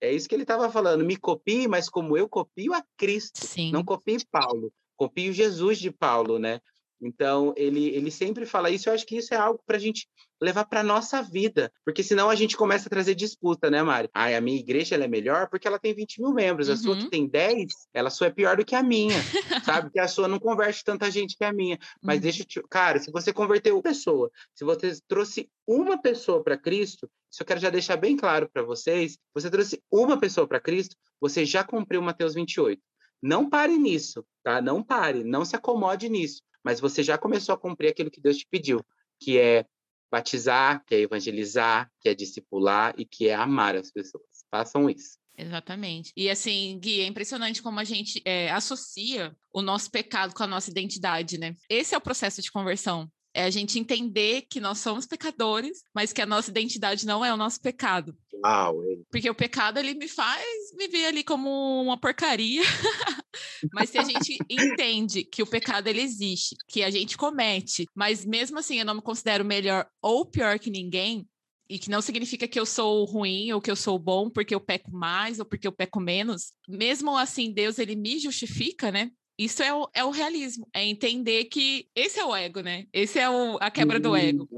É 0.00 0.12
isso 0.12 0.28
que 0.28 0.34
ele 0.34 0.42
estava 0.42 0.70
falando. 0.70 1.04
Me 1.04 1.16
copie, 1.16 1.66
mas 1.66 1.88
como 1.88 2.16
eu 2.16 2.28
copio 2.28 2.72
a 2.74 2.82
Cristo. 2.96 3.44
Sim. 3.44 3.72
Não 3.72 3.84
copie 3.84 4.18
Paulo. 4.30 4.72
Copio 4.96 5.32
Jesus 5.32 5.78
de 5.78 5.90
Paulo, 5.90 6.38
né? 6.38 6.60
Então, 7.00 7.54
ele, 7.56 7.88
ele 7.90 8.10
sempre 8.10 8.44
fala 8.44 8.70
isso. 8.70 8.88
Eu 8.88 8.94
acho 8.94 9.06
que 9.06 9.16
isso 9.16 9.32
é 9.32 9.36
algo 9.36 9.60
para 9.64 9.76
a 9.76 9.80
gente 9.80 10.08
levar 10.40 10.64
para 10.64 10.82
nossa 10.82 11.20
vida, 11.20 11.72
porque 11.84 12.02
senão 12.02 12.30
a 12.30 12.34
gente 12.34 12.56
começa 12.56 12.88
a 12.88 12.90
trazer 12.90 13.14
disputa, 13.14 13.70
né, 13.70 13.82
Mari? 13.82 14.08
Ah, 14.14 14.26
a 14.36 14.40
minha 14.40 14.58
igreja 14.58 14.94
ela 14.94 15.04
é 15.04 15.08
melhor 15.08 15.48
porque 15.48 15.66
ela 15.66 15.78
tem 15.78 15.92
20 15.92 16.20
mil 16.20 16.32
membros, 16.32 16.68
a 16.68 16.72
uhum. 16.72 16.78
sua 16.78 16.96
que 16.96 17.04
uhum. 17.04 17.10
tem 17.10 17.28
10, 17.28 17.66
ela 17.92 18.08
sua 18.08 18.28
é 18.28 18.30
pior 18.30 18.56
do 18.56 18.64
que 18.64 18.74
a 18.74 18.82
minha, 18.82 19.16
sabe? 19.64 19.90
Que 19.90 19.98
a 19.98 20.06
sua 20.06 20.28
não 20.28 20.38
converte 20.38 20.84
tanta 20.84 21.10
gente 21.10 21.36
que 21.36 21.44
a 21.44 21.52
minha. 21.52 21.78
Mas 22.02 22.16
uhum. 22.16 22.22
deixa 22.22 22.42
eu 22.42 22.46
te... 22.46 22.62
Cara, 22.70 22.98
se 23.00 23.10
você 23.10 23.32
converteu 23.32 23.74
uma 23.74 23.82
pessoa, 23.82 24.30
se 24.54 24.64
você 24.64 24.96
trouxe 25.08 25.50
uma 25.66 26.00
pessoa 26.00 26.42
para 26.42 26.56
Cristo, 26.56 27.10
isso 27.30 27.42
eu 27.42 27.46
quero 27.46 27.60
já 27.60 27.70
deixar 27.70 27.96
bem 27.96 28.16
claro 28.16 28.48
para 28.48 28.62
vocês, 28.62 29.18
você 29.34 29.50
trouxe 29.50 29.82
uma 29.90 30.18
pessoa 30.18 30.46
para 30.46 30.60
Cristo, 30.60 30.96
você 31.20 31.44
já 31.44 31.64
cumpriu 31.64 32.00
Mateus 32.00 32.34
28. 32.34 32.80
Não 33.20 33.50
pare 33.50 33.76
nisso, 33.76 34.24
tá? 34.44 34.62
Não 34.62 34.82
pare, 34.84 35.24
não 35.24 35.44
se 35.44 35.56
acomode 35.56 36.08
nisso 36.08 36.42
mas 36.64 36.80
você 36.80 37.02
já 37.02 37.16
começou 37.16 37.54
a 37.54 37.58
cumprir 37.58 37.88
aquilo 37.88 38.10
que 38.10 38.20
Deus 38.20 38.36
te 38.36 38.46
pediu, 38.50 38.84
que 39.20 39.38
é 39.38 39.64
batizar, 40.10 40.84
que 40.86 40.94
é 40.94 41.00
evangelizar, 41.00 41.90
que 42.00 42.08
é 42.08 42.14
discipular 42.14 42.94
e 42.98 43.04
que 43.04 43.28
é 43.28 43.34
amar 43.34 43.76
as 43.76 43.90
pessoas. 43.90 44.24
Façam 44.50 44.88
isso. 44.88 45.18
Exatamente. 45.36 46.12
E 46.16 46.28
assim, 46.28 46.78
Gui, 46.80 47.00
é 47.00 47.06
impressionante 47.06 47.62
como 47.62 47.78
a 47.78 47.84
gente 47.84 48.20
é, 48.24 48.50
associa 48.50 49.36
o 49.52 49.62
nosso 49.62 49.88
pecado 49.88 50.34
com 50.34 50.42
a 50.42 50.48
nossa 50.48 50.68
identidade, 50.68 51.38
né? 51.38 51.54
Esse 51.68 51.94
é 51.94 51.98
o 51.98 52.00
processo 52.00 52.42
de 52.42 52.50
conversão. 52.50 53.08
É 53.38 53.44
a 53.44 53.50
gente 53.50 53.78
entender 53.78 54.46
que 54.50 54.58
nós 54.58 54.78
somos 54.78 55.06
pecadores, 55.06 55.84
mas 55.94 56.12
que 56.12 56.20
a 56.20 56.26
nossa 56.26 56.50
identidade 56.50 57.06
não 57.06 57.24
é 57.24 57.32
o 57.32 57.36
nosso 57.36 57.60
pecado. 57.60 58.12
Uau, 58.44 58.82
Porque 59.12 59.30
o 59.30 59.34
pecado, 59.34 59.78
ele 59.78 59.94
me 59.94 60.08
faz 60.08 60.44
me 60.74 60.88
ver 60.88 61.06
ali 61.06 61.22
como 61.22 61.48
uma 61.80 61.96
porcaria. 61.96 62.62
mas 63.72 63.90
se 63.90 63.98
a 63.98 64.02
gente 64.02 64.36
entende 64.50 65.22
que 65.22 65.40
o 65.40 65.46
pecado, 65.46 65.86
ele 65.86 66.00
existe, 66.00 66.56
que 66.66 66.82
a 66.82 66.90
gente 66.90 67.16
comete, 67.16 67.86
mas 67.94 68.24
mesmo 68.24 68.58
assim 68.58 68.80
eu 68.80 68.84
não 68.84 68.96
me 68.96 69.02
considero 69.02 69.44
melhor 69.44 69.86
ou 70.02 70.26
pior 70.26 70.58
que 70.58 70.68
ninguém, 70.68 71.24
e 71.70 71.78
que 71.78 71.90
não 71.90 72.00
significa 72.00 72.48
que 72.48 72.58
eu 72.58 72.66
sou 72.66 73.04
ruim 73.04 73.52
ou 73.52 73.60
que 73.60 73.70
eu 73.70 73.76
sou 73.76 73.98
bom 73.98 74.30
porque 74.30 74.54
eu 74.54 74.60
peco 74.60 74.90
mais 74.90 75.38
ou 75.38 75.44
porque 75.44 75.68
eu 75.68 75.72
peco 75.72 76.00
menos. 76.00 76.52
Mesmo 76.66 77.16
assim, 77.16 77.52
Deus 77.52 77.78
ele 77.78 77.94
me 77.94 78.18
justifica, 78.18 78.90
né? 78.90 79.12
Isso 79.38 79.62
é 79.62 79.72
o, 79.72 79.88
é 79.94 80.04
o 80.04 80.10
realismo, 80.10 80.66
é 80.74 80.84
entender 80.84 81.44
que 81.44 81.88
esse 81.94 82.18
é 82.18 82.24
o 82.24 82.34
ego, 82.34 82.60
né? 82.60 82.86
Esse 82.92 83.20
é 83.20 83.30
o, 83.30 83.56
a 83.60 83.70
quebra 83.70 84.00
do 84.00 84.16
ego. 84.16 84.48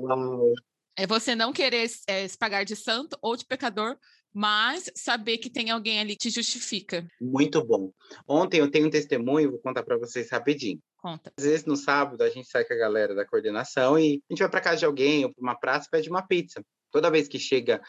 É 0.97 1.07
você 1.07 1.35
não 1.35 1.53
querer 1.53 1.91
é, 2.07 2.27
se 2.27 2.39
pagar 2.39 2.65
de 2.65 2.75
santo 2.75 3.17
ou 3.21 3.37
de 3.37 3.45
pecador, 3.45 3.97
mas 4.33 4.91
saber 4.95 5.39
que 5.39 5.51
tem 5.51 5.71
alguém 5.71 6.01
ali 6.01 6.13
que 6.13 6.29
te 6.29 6.31
justifica. 6.31 7.07
Muito 7.21 7.63
bom. 7.65 7.93
Ontem 8.27 8.61
eu 8.61 8.71
tenho 8.71 8.87
um 8.87 8.91
testemunho, 8.91 9.51
vou 9.51 9.61
contar 9.61 9.83
para 9.83 9.99
vocês 9.99 10.31
rapidinho. 10.31 10.81
Conta. 10.97 11.33
Às 11.37 11.45
vezes 11.45 11.67
no 11.67 11.77
sábado 11.77 12.23
a 12.23 12.31
gente 12.31 12.49
sai 12.49 12.65
com 12.65 12.75
a 12.75 12.79
galera 12.79 13.15
da 13.15 13.27
coordenação 13.27 13.99
e 13.99 14.23
a 14.31 14.33
gente 14.33 14.41
vai 14.41 14.51
para 14.51 14.61
casa 14.61 14.79
de 14.79 14.85
alguém 14.87 15.25
ou 15.25 15.33
para 15.33 15.43
uma 15.43 15.59
praça 15.59 15.87
e 15.89 15.91
pede 15.91 16.09
uma 16.09 16.27
pizza. 16.27 16.65
Toda 16.91 17.11
vez 17.11 17.29
que 17.29 17.39
chega 17.39 17.81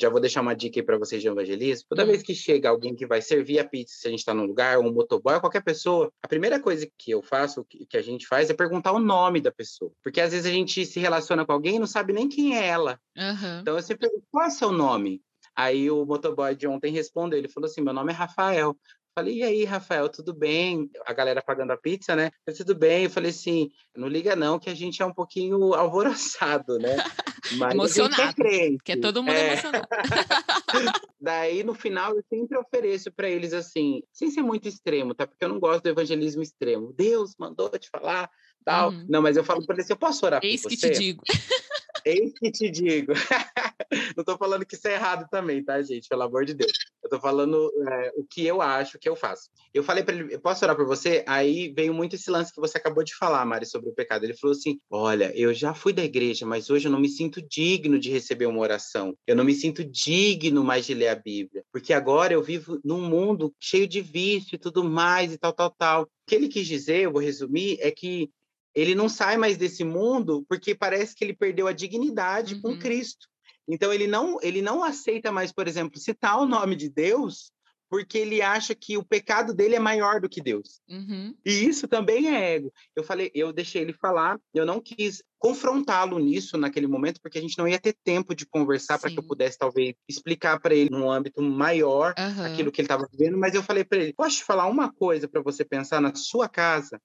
já 0.00 0.08
vou 0.08 0.20
deixar 0.20 0.40
uma 0.40 0.54
dica 0.54 0.80
aí 0.80 0.84
para 0.84 0.98
vocês 0.98 1.22
de 1.22 1.28
evangelismo. 1.28 1.86
Toda 1.88 2.04
hum. 2.04 2.06
vez 2.06 2.22
que 2.22 2.34
chega 2.34 2.68
alguém 2.68 2.94
que 2.94 3.06
vai 3.06 3.20
servir 3.22 3.58
a 3.58 3.64
pizza, 3.64 3.96
se 3.98 4.08
a 4.08 4.10
gente 4.10 4.20
está 4.20 4.34
num 4.34 4.44
lugar, 4.44 4.78
um 4.78 4.92
motoboy, 4.92 5.40
qualquer 5.40 5.62
pessoa, 5.62 6.12
a 6.22 6.28
primeira 6.28 6.60
coisa 6.60 6.88
que 6.98 7.10
eu 7.10 7.22
faço, 7.22 7.64
que 7.64 7.96
a 7.96 8.02
gente 8.02 8.26
faz, 8.26 8.50
é 8.50 8.54
perguntar 8.54 8.92
o 8.92 8.98
nome 8.98 9.40
da 9.40 9.50
pessoa. 9.50 9.92
Porque 10.02 10.20
às 10.20 10.32
vezes 10.32 10.46
a 10.46 10.50
gente 10.50 10.84
se 10.84 11.00
relaciona 11.00 11.44
com 11.44 11.52
alguém 11.52 11.76
e 11.76 11.78
não 11.78 11.86
sabe 11.86 12.12
nem 12.12 12.28
quem 12.28 12.56
é 12.56 12.66
ela. 12.66 13.00
Uhum. 13.16 13.60
Então 13.60 13.76
eu 13.76 13.82
sempre 13.82 14.08
pergunto, 14.08 14.26
qual 14.30 14.44
é 14.44 14.48
o 14.48 14.50
seu 14.50 14.72
nome? 14.72 15.22
Aí 15.54 15.90
o 15.90 16.04
motoboy 16.04 16.54
de 16.54 16.66
ontem 16.66 16.92
respondeu, 16.92 17.38
ele 17.38 17.48
falou 17.48 17.68
assim, 17.68 17.80
meu 17.80 17.94
nome 17.94 18.12
é 18.12 18.14
Rafael. 18.14 18.76
Falei, 19.18 19.36
e 19.36 19.42
aí, 19.42 19.64
Rafael, 19.64 20.10
tudo 20.10 20.34
bem? 20.34 20.90
A 21.06 21.12
galera 21.14 21.40
pagando 21.40 21.70
a 21.70 21.76
pizza, 21.78 22.14
né? 22.14 22.30
Falei, 22.44 22.58
tudo 22.58 22.74
bem. 22.74 23.04
Eu 23.04 23.10
falei 23.10 23.30
assim, 23.30 23.70
não 23.96 24.08
liga 24.08 24.36
não, 24.36 24.58
que 24.58 24.68
a 24.68 24.74
gente 24.74 25.00
é 25.00 25.06
um 25.06 25.12
pouquinho 25.12 25.72
alvoroçado, 25.72 26.78
né? 26.78 26.98
Mas 27.56 27.72
emocionado, 27.72 28.20
é 28.20 28.32
crente. 28.34 28.84
que 28.84 28.92
é 28.92 28.96
todo 28.98 29.22
mundo 29.22 29.34
é. 29.34 29.52
emocionado. 29.52 29.88
Daí, 31.18 31.64
no 31.64 31.72
final, 31.72 32.14
eu 32.14 32.22
sempre 32.28 32.58
ofereço 32.58 33.10
para 33.10 33.26
eles 33.26 33.54
assim, 33.54 34.02
sem 34.12 34.30
ser 34.30 34.42
muito 34.42 34.68
extremo, 34.68 35.14
tá? 35.14 35.26
Porque 35.26 35.42
eu 35.42 35.48
não 35.48 35.58
gosto 35.58 35.84
do 35.84 35.88
evangelismo 35.88 36.42
extremo. 36.42 36.92
Deus 36.92 37.34
mandou 37.38 37.70
te 37.70 37.88
falar, 37.88 38.30
tal. 38.66 38.90
Uhum. 38.90 39.06
Não, 39.08 39.22
mas 39.22 39.38
eu 39.38 39.44
falo 39.44 39.64
para 39.64 39.76
eles, 39.76 39.88
eu 39.88 39.96
posso 39.96 40.26
orar 40.26 40.44
Eis 40.44 40.60
por 40.60 40.70
você? 40.70 40.74
Eis 40.74 40.80
que 40.82 40.90
te 40.90 40.98
digo. 41.00 41.22
Eis 42.04 42.32
que 42.38 42.50
te 42.50 42.70
digo. 42.70 43.12
não 44.14 44.20
estou 44.20 44.36
falando 44.36 44.66
que 44.66 44.74
isso 44.74 44.86
é 44.86 44.94
errado 44.94 45.26
também, 45.30 45.64
tá, 45.64 45.80
gente? 45.80 46.06
Pelo 46.06 46.22
amor 46.22 46.44
de 46.44 46.52
Deus. 46.54 46.72
Eu 47.06 47.10
tô 47.10 47.20
falando 47.20 47.70
é, 47.88 48.12
o 48.16 48.24
que 48.24 48.44
eu 48.44 48.60
acho 48.60 48.98
que 48.98 49.08
eu 49.08 49.14
faço. 49.14 49.48
Eu 49.72 49.84
falei 49.84 50.02
para 50.02 50.16
ele, 50.16 50.38
posso 50.38 50.64
orar 50.64 50.74
por 50.74 50.84
você? 50.84 51.24
Aí 51.26 51.72
veio 51.72 51.94
muito 51.94 52.16
esse 52.16 52.28
lance 52.28 52.52
que 52.52 52.60
você 52.60 52.78
acabou 52.78 53.04
de 53.04 53.14
falar, 53.14 53.44
Mari, 53.46 53.64
sobre 53.64 53.88
o 53.88 53.94
pecado. 53.94 54.24
Ele 54.24 54.34
falou 54.34 54.56
assim: 54.56 54.80
Olha, 54.90 55.32
eu 55.36 55.54
já 55.54 55.72
fui 55.72 55.92
da 55.92 56.04
igreja, 56.04 56.44
mas 56.44 56.68
hoje 56.68 56.88
eu 56.88 56.92
não 56.92 56.98
me 56.98 57.08
sinto 57.08 57.40
digno 57.40 57.96
de 57.96 58.10
receber 58.10 58.46
uma 58.46 58.58
oração. 58.58 59.16
Eu 59.24 59.36
não 59.36 59.44
me 59.44 59.54
sinto 59.54 59.84
digno 59.84 60.64
mais 60.64 60.84
de 60.84 60.94
ler 60.94 61.08
a 61.08 61.14
Bíblia, 61.14 61.64
porque 61.72 61.92
agora 61.92 62.32
eu 62.32 62.42
vivo 62.42 62.80
num 62.84 63.08
mundo 63.08 63.54
cheio 63.60 63.86
de 63.86 64.00
vício 64.00 64.56
e 64.56 64.58
tudo 64.58 64.82
mais 64.82 65.32
e 65.32 65.38
tal, 65.38 65.52
tal, 65.52 65.70
tal. 65.70 66.02
O 66.02 66.08
que 66.26 66.34
ele 66.34 66.48
quis 66.48 66.66
dizer, 66.66 67.02
eu 67.02 67.12
vou 67.12 67.22
resumir, 67.22 67.78
é 67.80 67.92
que 67.92 68.28
ele 68.74 68.94
não 68.94 69.08
sai 69.08 69.36
mais 69.36 69.56
desse 69.56 69.84
mundo 69.84 70.44
porque 70.48 70.74
parece 70.74 71.14
que 71.14 71.24
ele 71.24 71.34
perdeu 71.34 71.66
a 71.68 71.72
dignidade 71.72 72.56
uhum. 72.56 72.60
com 72.62 72.78
Cristo. 72.78 73.28
Então 73.68 73.92
ele 73.92 74.06
não 74.06 74.38
ele 74.42 74.62
não 74.62 74.82
aceita 74.82 75.32
mais, 75.32 75.52
por 75.52 75.66
exemplo, 75.66 75.98
citar 75.98 76.38
o 76.38 76.46
nome 76.46 76.76
de 76.76 76.88
Deus 76.88 77.50
porque 77.88 78.18
ele 78.18 78.42
acha 78.42 78.74
que 78.74 78.96
o 78.96 79.04
pecado 79.04 79.54
dele 79.54 79.76
é 79.76 79.78
maior 79.80 80.20
do 80.20 80.28
que 80.28 80.40
Deus. 80.40 80.80
Uhum. 80.88 81.34
E 81.44 81.50
isso 81.50 81.86
também 81.86 82.28
é 82.28 82.54
ego. 82.56 82.72
Eu 82.94 83.04
falei, 83.04 83.30
eu 83.34 83.52
deixei 83.52 83.82
ele 83.82 83.92
falar, 83.92 84.38
eu 84.52 84.66
não 84.66 84.80
quis 84.80 85.22
confrontá-lo 85.38 86.18
nisso 86.18 86.56
naquele 86.56 86.86
momento, 86.86 87.20
porque 87.20 87.38
a 87.38 87.40
gente 87.40 87.56
não 87.58 87.68
ia 87.68 87.78
ter 87.78 87.94
tempo 88.04 88.34
de 88.34 88.44
conversar 88.44 88.98
para 88.98 89.10
que 89.10 89.18
eu 89.18 89.22
pudesse 89.22 89.56
talvez 89.58 89.94
explicar 90.08 90.58
para 90.60 90.74
ele 90.74 90.90
num 90.90 91.10
âmbito 91.10 91.40
maior 91.40 92.14
uhum. 92.18 92.44
aquilo 92.44 92.72
que 92.72 92.80
ele 92.80 92.86
estava 92.86 93.08
vivendo. 93.10 93.38
Mas 93.38 93.54
eu 93.54 93.62
falei 93.62 93.84
para 93.84 93.98
ele, 93.98 94.12
posso 94.12 94.38
te 94.38 94.44
falar 94.44 94.66
uma 94.66 94.92
coisa 94.92 95.28
para 95.28 95.42
você 95.42 95.64
pensar 95.64 96.00
na 96.00 96.14
sua 96.14 96.48
casa? 96.48 97.00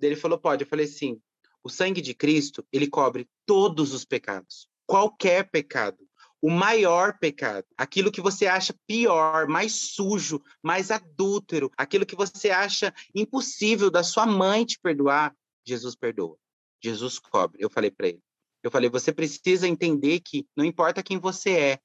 Ele 0.00 0.16
falou, 0.16 0.38
pode. 0.38 0.64
Eu 0.64 0.68
falei, 0.68 0.86
sim. 0.86 1.18
O 1.64 1.70
sangue 1.70 2.00
de 2.00 2.14
Cristo 2.14 2.64
ele 2.72 2.86
cobre 2.86 3.26
todos 3.44 3.92
os 3.92 4.04
pecados, 4.04 4.68
qualquer 4.88 5.48
pecado 5.50 5.98
o 6.40 6.50
maior 6.50 7.18
pecado, 7.18 7.66
aquilo 7.76 8.12
que 8.12 8.20
você 8.20 8.46
acha 8.46 8.74
pior, 8.86 9.48
mais 9.48 9.72
sujo, 9.72 10.40
mais 10.62 10.90
adúltero, 10.90 11.70
aquilo 11.76 12.06
que 12.06 12.14
você 12.14 12.50
acha 12.50 12.94
impossível 13.14 13.90
da 13.90 14.04
sua 14.04 14.24
mãe 14.24 14.64
te 14.64 14.78
perdoar, 14.80 15.34
Jesus 15.66 15.96
perdoa. 15.96 16.36
Jesus 16.80 17.18
cobre. 17.18 17.60
Eu 17.60 17.68
falei 17.68 17.90
para 17.90 18.08
ele. 18.08 18.22
Eu 18.62 18.70
falei, 18.70 18.88
você 18.88 19.12
precisa 19.12 19.66
entender 19.66 20.20
que 20.20 20.46
não 20.56 20.64
importa 20.64 21.02
quem 21.02 21.18
você 21.18 21.50
é, 21.50 21.80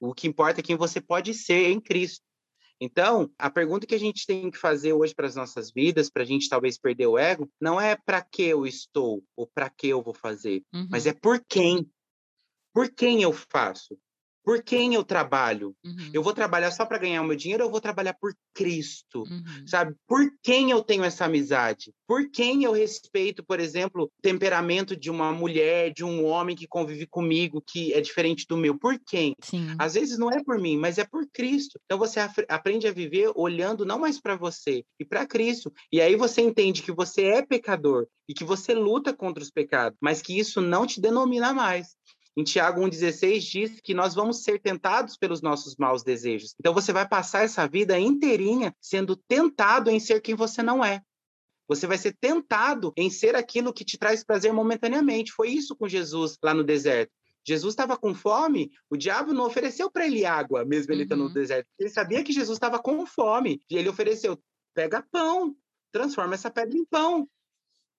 o 0.00 0.14
que 0.14 0.26
importa 0.26 0.60
é 0.60 0.62
quem 0.62 0.76
você 0.76 1.00
pode 1.00 1.34
ser 1.34 1.70
em 1.70 1.80
Cristo. 1.80 2.24
Então, 2.80 3.30
a 3.38 3.50
pergunta 3.50 3.86
que 3.86 3.94
a 3.94 3.98
gente 3.98 4.24
tem 4.26 4.50
que 4.50 4.56
fazer 4.56 4.94
hoje 4.94 5.14
para 5.14 5.26
as 5.26 5.34
nossas 5.34 5.70
vidas, 5.70 6.08
para 6.08 6.22
a 6.22 6.26
gente 6.26 6.48
talvez 6.48 6.78
perder 6.78 7.06
o 7.06 7.18
ego, 7.18 7.50
não 7.60 7.78
é 7.78 7.94
para 7.94 8.22
que 8.22 8.42
eu 8.42 8.66
estou 8.66 9.22
ou 9.36 9.46
para 9.46 9.68
que 9.68 9.88
eu 9.88 10.02
vou 10.02 10.14
fazer, 10.14 10.62
uhum. 10.72 10.88
mas 10.90 11.06
é 11.06 11.12
por 11.12 11.44
quem. 11.46 11.86
Por 12.72 12.90
quem 12.90 13.22
eu 13.22 13.32
faço? 13.32 13.98
Por 14.42 14.62
quem 14.62 14.94
eu 14.94 15.04
trabalho? 15.04 15.76
Uhum. 15.84 16.10
Eu 16.14 16.22
vou 16.22 16.32
trabalhar 16.32 16.70
só 16.70 16.86
para 16.86 16.98
ganhar 16.98 17.20
o 17.20 17.24
meu 17.24 17.36
dinheiro 17.36 17.62
ou 17.62 17.68
eu 17.68 17.70
vou 17.70 17.80
trabalhar 17.80 18.14
por 18.14 18.34
Cristo? 18.54 19.22
Uhum. 19.22 19.66
Sabe? 19.66 19.94
Por 20.06 20.32
quem 20.42 20.70
eu 20.70 20.82
tenho 20.82 21.04
essa 21.04 21.26
amizade? 21.26 21.92
Por 22.06 22.30
quem 22.30 22.64
eu 22.64 22.72
respeito, 22.72 23.44
por 23.44 23.60
exemplo, 23.60 24.04
o 24.04 24.10
temperamento 24.22 24.96
de 24.96 25.10
uma 25.10 25.30
mulher, 25.30 25.92
de 25.92 26.02
um 26.02 26.24
homem 26.24 26.56
que 26.56 26.66
convive 26.66 27.06
comigo, 27.06 27.62
que 27.64 27.92
é 27.92 28.00
diferente 28.00 28.46
do 28.48 28.56
meu? 28.56 28.78
Por 28.78 28.98
quem? 28.98 29.36
Sim. 29.42 29.74
Às 29.78 29.94
vezes 29.94 30.18
não 30.18 30.30
é 30.30 30.42
por 30.42 30.58
mim, 30.58 30.76
mas 30.76 30.96
é 30.96 31.04
por 31.04 31.26
Cristo. 31.32 31.78
Então 31.84 31.98
você 31.98 32.18
aprende 32.48 32.88
a 32.88 32.92
viver 32.92 33.30
olhando 33.36 33.84
não 33.84 33.98
mais 33.98 34.18
para 34.20 34.36
você 34.36 34.84
e 34.98 35.04
para 35.04 35.26
Cristo. 35.26 35.70
E 35.92 36.00
aí 36.00 36.16
você 36.16 36.40
entende 36.40 36.82
que 36.82 36.92
você 36.92 37.24
é 37.24 37.46
pecador 37.46 38.06
e 38.26 38.32
que 38.32 38.42
você 38.42 38.72
luta 38.74 39.12
contra 39.14 39.42
os 39.42 39.50
pecados, 39.50 39.98
mas 40.00 40.22
que 40.22 40.38
isso 40.38 40.60
não 40.60 40.86
te 40.86 41.00
denomina 41.00 41.52
mais. 41.52 41.88
Em 42.40 42.44
Tiago 42.44 42.80
1,16 42.80 43.40
diz 43.40 43.80
que 43.82 43.92
nós 43.92 44.14
vamos 44.14 44.42
ser 44.42 44.58
tentados 44.58 45.14
pelos 45.14 45.42
nossos 45.42 45.76
maus 45.76 46.02
desejos. 46.02 46.54
Então 46.58 46.72
você 46.72 46.90
vai 46.90 47.06
passar 47.06 47.44
essa 47.44 47.68
vida 47.68 48.00
inteirinha 48.00 48.74
sendo 48.80 49.14
tentado 49.14 49.90
em 49.90 50.00
ser 50.00 50.22
quem 50.22 50.34
você 50.34 50.62
não 50.62 50.82
é. 50.82 51.02
Você 51.68 51.86
vai 51.86 51.98
ser 51.98 52.16
tentado 52.18 52.94
em 52.96 53.10
ser 53.10 53.36
aquilo 53.36 53.74
que 53.74 53.84
te 53.84 53.98
traz 53.98 54.24
prazer 54.24 54.54
momentaneamente. 54.54 55.32
Foi 55.32 55.50
isso 55.50 55.76
com 55.76 55.86
Jesus 55.86 56.38
lá 56.42 56.54
no 56.54 56.64
deserto. 56.64 57.12
Jesus 57.46 57.74
estava 57.74 57.94
com 57.94 58.14
fome, 58.14 58.70
o 58.88 58.96
diabo 58.96 59.34
não 59.34 59.44
ofereceu 59.44 59.90
para 59.90 60.06
ele 60.06 60.24
água, 60.24 60.64
mesmo 60.64 60.94
ele 60.94 61.02
estando 61.02 61.20
no 61.20 61.26
uhum. 61.26 61.34
deserto. 61.34 61.68
Ele 61.78 61.90
sabia 61.90 62.24
que 62.24 62.32
Jesus 62.32 62.56
estava 62.56 62.78
com 62.78 63.04
fome. 63.04 63.60
E 63.68 63.76
ele 63.76 63.90
ofereceu: 63.90 64.42
pega 64.72 65.06
pão, 65.12 65.54
transforma 65.92 66.32
essa 66.32 66.50
pedra 66.50 66.74
em 66.74 66.86
pão. 66.86 67.28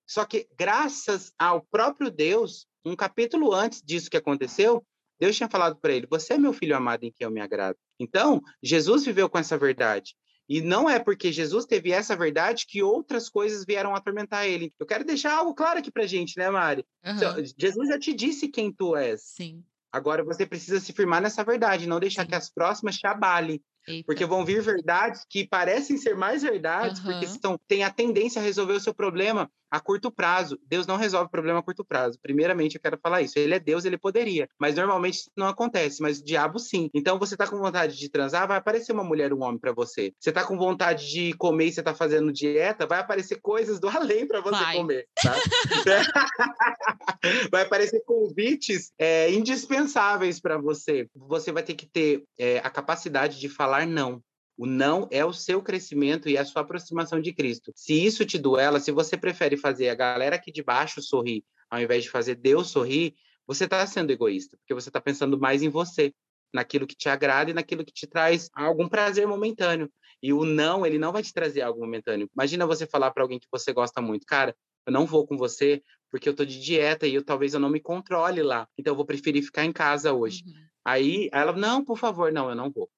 Só 0.08 0.26
que, 0.26 0.48
graças 0.58 1.32
ao 1.38 1.62
próprio 1.62 2.10
Deus, 2.10 2.68
um 2.86 2.96
capítulo 2.96 3.54
antes 3.54 3.82
disso 3.82 4.10
que 4.10 4.18
aconteceu, 4.18 4.84
Deus 5.20 5.36
tinha 5.36 5.50
falado 5.50 5.76
para 5.76 5.94
ele: 5.94 6.08
Você 6.10 6.34
é 6.34 6.38
meu 6.38 6.52
filho 6.52 6.76
amado 6.76 7.04
em 7.04 7.12
quem 7.12 7.26
eu 7.26 7.32
me 7.32 7.40
agrado. 7.40 7.78
Então, 8.00 8.42
Jesus 8.62 9.06
viveu 9.06 9.30
com 9.30 9.38
essa 9.38 9.58
verdade. 9.58 10.16
E 10.50 10.60
não 10.60 10.90
é 10.90 11.00
porque 11.00 11.32
Jesus 11.32 11.66
teve 11.66 11.92
essa 11.92 12.16
verdade 12.16 12.66
que 12.68 12.84
outras 12.84 13.30
coisas 13.30 13.64
vieram 13.64 13.96
atormentar 13.96 14.46
ele. 14.46 14.74
Eu 14.78 14.86
quero 14.86 15.06
deixar 15.06 15.34
algo 15.34 15.54
claro 15.54 15.80
aqui 15.80 15.90
para 15.90 16.06
gente, 16.06 16.38
né, 16.38 16.50
Mari? 16.50 16.86
Uhum. 17.06 17.46
Jesus 17.58 17.88
já 17.88 17.98
te 17.98 18.14
disse 18.14 18.50
quem 18.50 18.70
tu 18.70 18.96
és. 18.96 19.22
Sim. 19.22 19.64
Agora 19.92 20.24
você 20.24 20.46
precisa 20.46 20.80
se 20.80 20.92
firmar 20.92 21.22
nessa 21.22 21.44
verdade, 21.44 21.88
não 21.88 22.00
deixar 22.00 22.24
Sim. 22.24 22.30
que 22.30 22.36
as 22.36 22.50
próximas 22.50 22.98
te 22.98 23.08
abalem. 23.08 23.62
Eita. 23.88 24.06
Porque 24.06 24.26
vão 24.26 24.46
vir 24.46 24.62
verdades 24.62 25.26
que 25.30 25.48
parecem 25.48 25.98
ser 25.98 26.16
mais 26.16 26.42
verdades, 26.42 27.00
uhum. 27.00 27.12
porque 27.12 27.26
estão, 27.26 27.60
têm 27.68 27.84
a 27.84 27.90
tendência 27.90 28.42
a 28.42 28.46
resolver 28.46 28.74
o 28.74 28.80
seu 28.80 28.94
problema 28.94 29.50
a 29.72 29.80
curto 29.80 30.12
prazo. 30.12 30.60
Deus 30.68 30.86
não 30.86 30.98
resolve 30.98 31.28
o 31.28 31.32
problema 31.32 31.60
a 31.60 31.64
curto 31.64 31.86
prazo. 31.86 32.20
Primeiramente, 32.22 32.76
eu 32.76 32.82
quero 32.82 33.00
falar 33.02 33.22
isso. 33.22 33.40
Ele 33.40 33.56
é 33.56 33.60
Deus, 33.60 33.86
ele 33.86 33.98
poderia. 33.98 34.50
Mas 34.60 34.76
normalmente 34.76 35.16
isso 35.16 35.32
não 35.36 35.48
acontece. 35.48 36.02
Mas 36.02 36.20
o 36.20 36.26
diabo, 36.26 36.60
sim. 36.60 36.90
Então, 36.94 37.18
você 37.18 37.38
tá 37.38 37.48
com 37.48 37.58
vontade 37.58 37.98
de 37.98 38.10
transar, 38.10 38.46
vai 38.46 38.58
aparecer 38.58 38.92
uma 38.92 39.04
mulher, 39.04 39.34
um 39.34 39.42
homem 39.42 39.58
para 39.58 39.72
você. 39.72 40.14
Você 40.20 40.32
tá 40.32 40.44
com 40.44 40.58
vontade 40.58 41.10
de 41.10 41.32
comer 41.34 41.68
e 41.68 41.72
você 41.72 41.82
tá 41.82 41.94
fazendo 41.94 42.34
dieta, 42.34 42.86
vai 42.86 43.00
aparecer 43.00 43.40
coisas 43.42 43.80
do 43.80 43.88
além 43.88 44.28
para 44.28 44.42
você 44.42 44.60
vai. 44.60 44.76
comer. 44.76 45.08
Tá? 45.24 45.36
vai 47.50 47.62
aparecer 47.62 48.04
convites 48.06 48.92
é, 49.00 49.32
indispensáveis 49.32 50.42
para 50.42 50.58
você. 50.58 51.08
Você 51.16 51.52
vai 51.54 51.64
ter 51.64 51.76
que 51.76 51.86
ter 51.86 52.24
é, 52.38 52.58
a 52.58 52.70
capacidade 52.70 53.40
de 53.40 53.48
falar 53.48 53.71
não. 53.86 54.24
O 54.58 54.66
não 54.66 55.08
é 55.10 55.26
o 55.26 55.34
seu 55.34 55.62
crescimento 55.62 56.30
e 56.30 56.38
a 56.38 56.46
sua 56.46 56.62
aproximação 56.62 57.20
de 57.20 57.34
Cristo. 57.34 57.72
Se 57.76 57.94
isso 57.94 58.26
te 58.26 58.38
duela, 58.38 58.80
se 58.80 58.92
você 58.92 59.18
prefere 59.18 59.58
fazer 59.58 59.90
a 59.90 59.96
galera 59.96 60.36
aqui 60.36 60.52
de 60.52 60.62
baixo 60.62 61.02
sorrir, 61.02 61.44
ao 61.70 61.80
invés 61.80 62.04
de 62.04 62.10
fazer 62.10 62.36
Deus 62.36 62.70
sorrir, 62.70 63.16
você 63.48 63.64
está 63.64 63.86
sendo 63.88 64.12
egoísta, 64.12 64.58
porque 64.58 64.74
você 64.74 64.90
está 64.90 65.02
pensando 65.02 65.40
mais 65.40 65.64
em 65.64 65.70
você, 65.70 66.14
naquilo 66.54 66.86
que 66.86 66.96
te 66.96 67.10
agrada 67.10 67.50
e 67.50 67.54
naquilo 67.54 67.84
que 67.84 67.94
te 67.94 68.06
traz 68.06 68.50
algum 68.54 68.88
prazer 68.88 69.26
momentâneo. 69.26 69.92
E 70.22 70.32
o 70.34 70.46
não, 70.46 70.86
ele 70.86 71.00
não 71.00 71.12
vai 71.12 71.24
te 71.24 71.34
trazer 71.34 71.62
algo 71.62 71.80
momentâneo. 71.80 72.30
Imagina 72.36 72.68
você 72.68 72.86
falar 72.86 73.12
para 73.12 73.24
alguém 73.24 73.40
que 73.40 73.48
você 73.52 73.74
gosta 73.74 74.02
muito, 74.02 74.26
cara, 74.26 74.56
eu 74.86 74.94
não 74.94 75.06
vou 75.06 75.26
com 75.26 75.38
você 75.38 75.82
porque 76.12 76.28
eu 76.28 76.36
tô 76.36 76.44
de 76.44 76.60
dieta 76.60 77.08
e 77.08 77.16
eu 77.16 77.24
talvez 77.24 77.54
eu 77.54 77.60
não 77.60 77.70
me 77.70 77.80
controle 77.80 78.44
lá. 78.44 78.68
Então 78.78 78.92
eu 78.92 78.96
vou 78.96 79.06
preferir 79.06 79.44
ficar 79.44 79.64
em 79.64 79.72
casa 79.72 80.14
hoje. 80.14 80.44
Uhum. 80.46 80.54
Aí 80.84 81.30
ela, 81.32 81.54
não, 81.54 81.84
por 81.84 81.98
favor, 81.98 82.32
não, 82.32 82.50
eu 82.50 82.56
não 82.56 82.70
vou. 82.70 82.90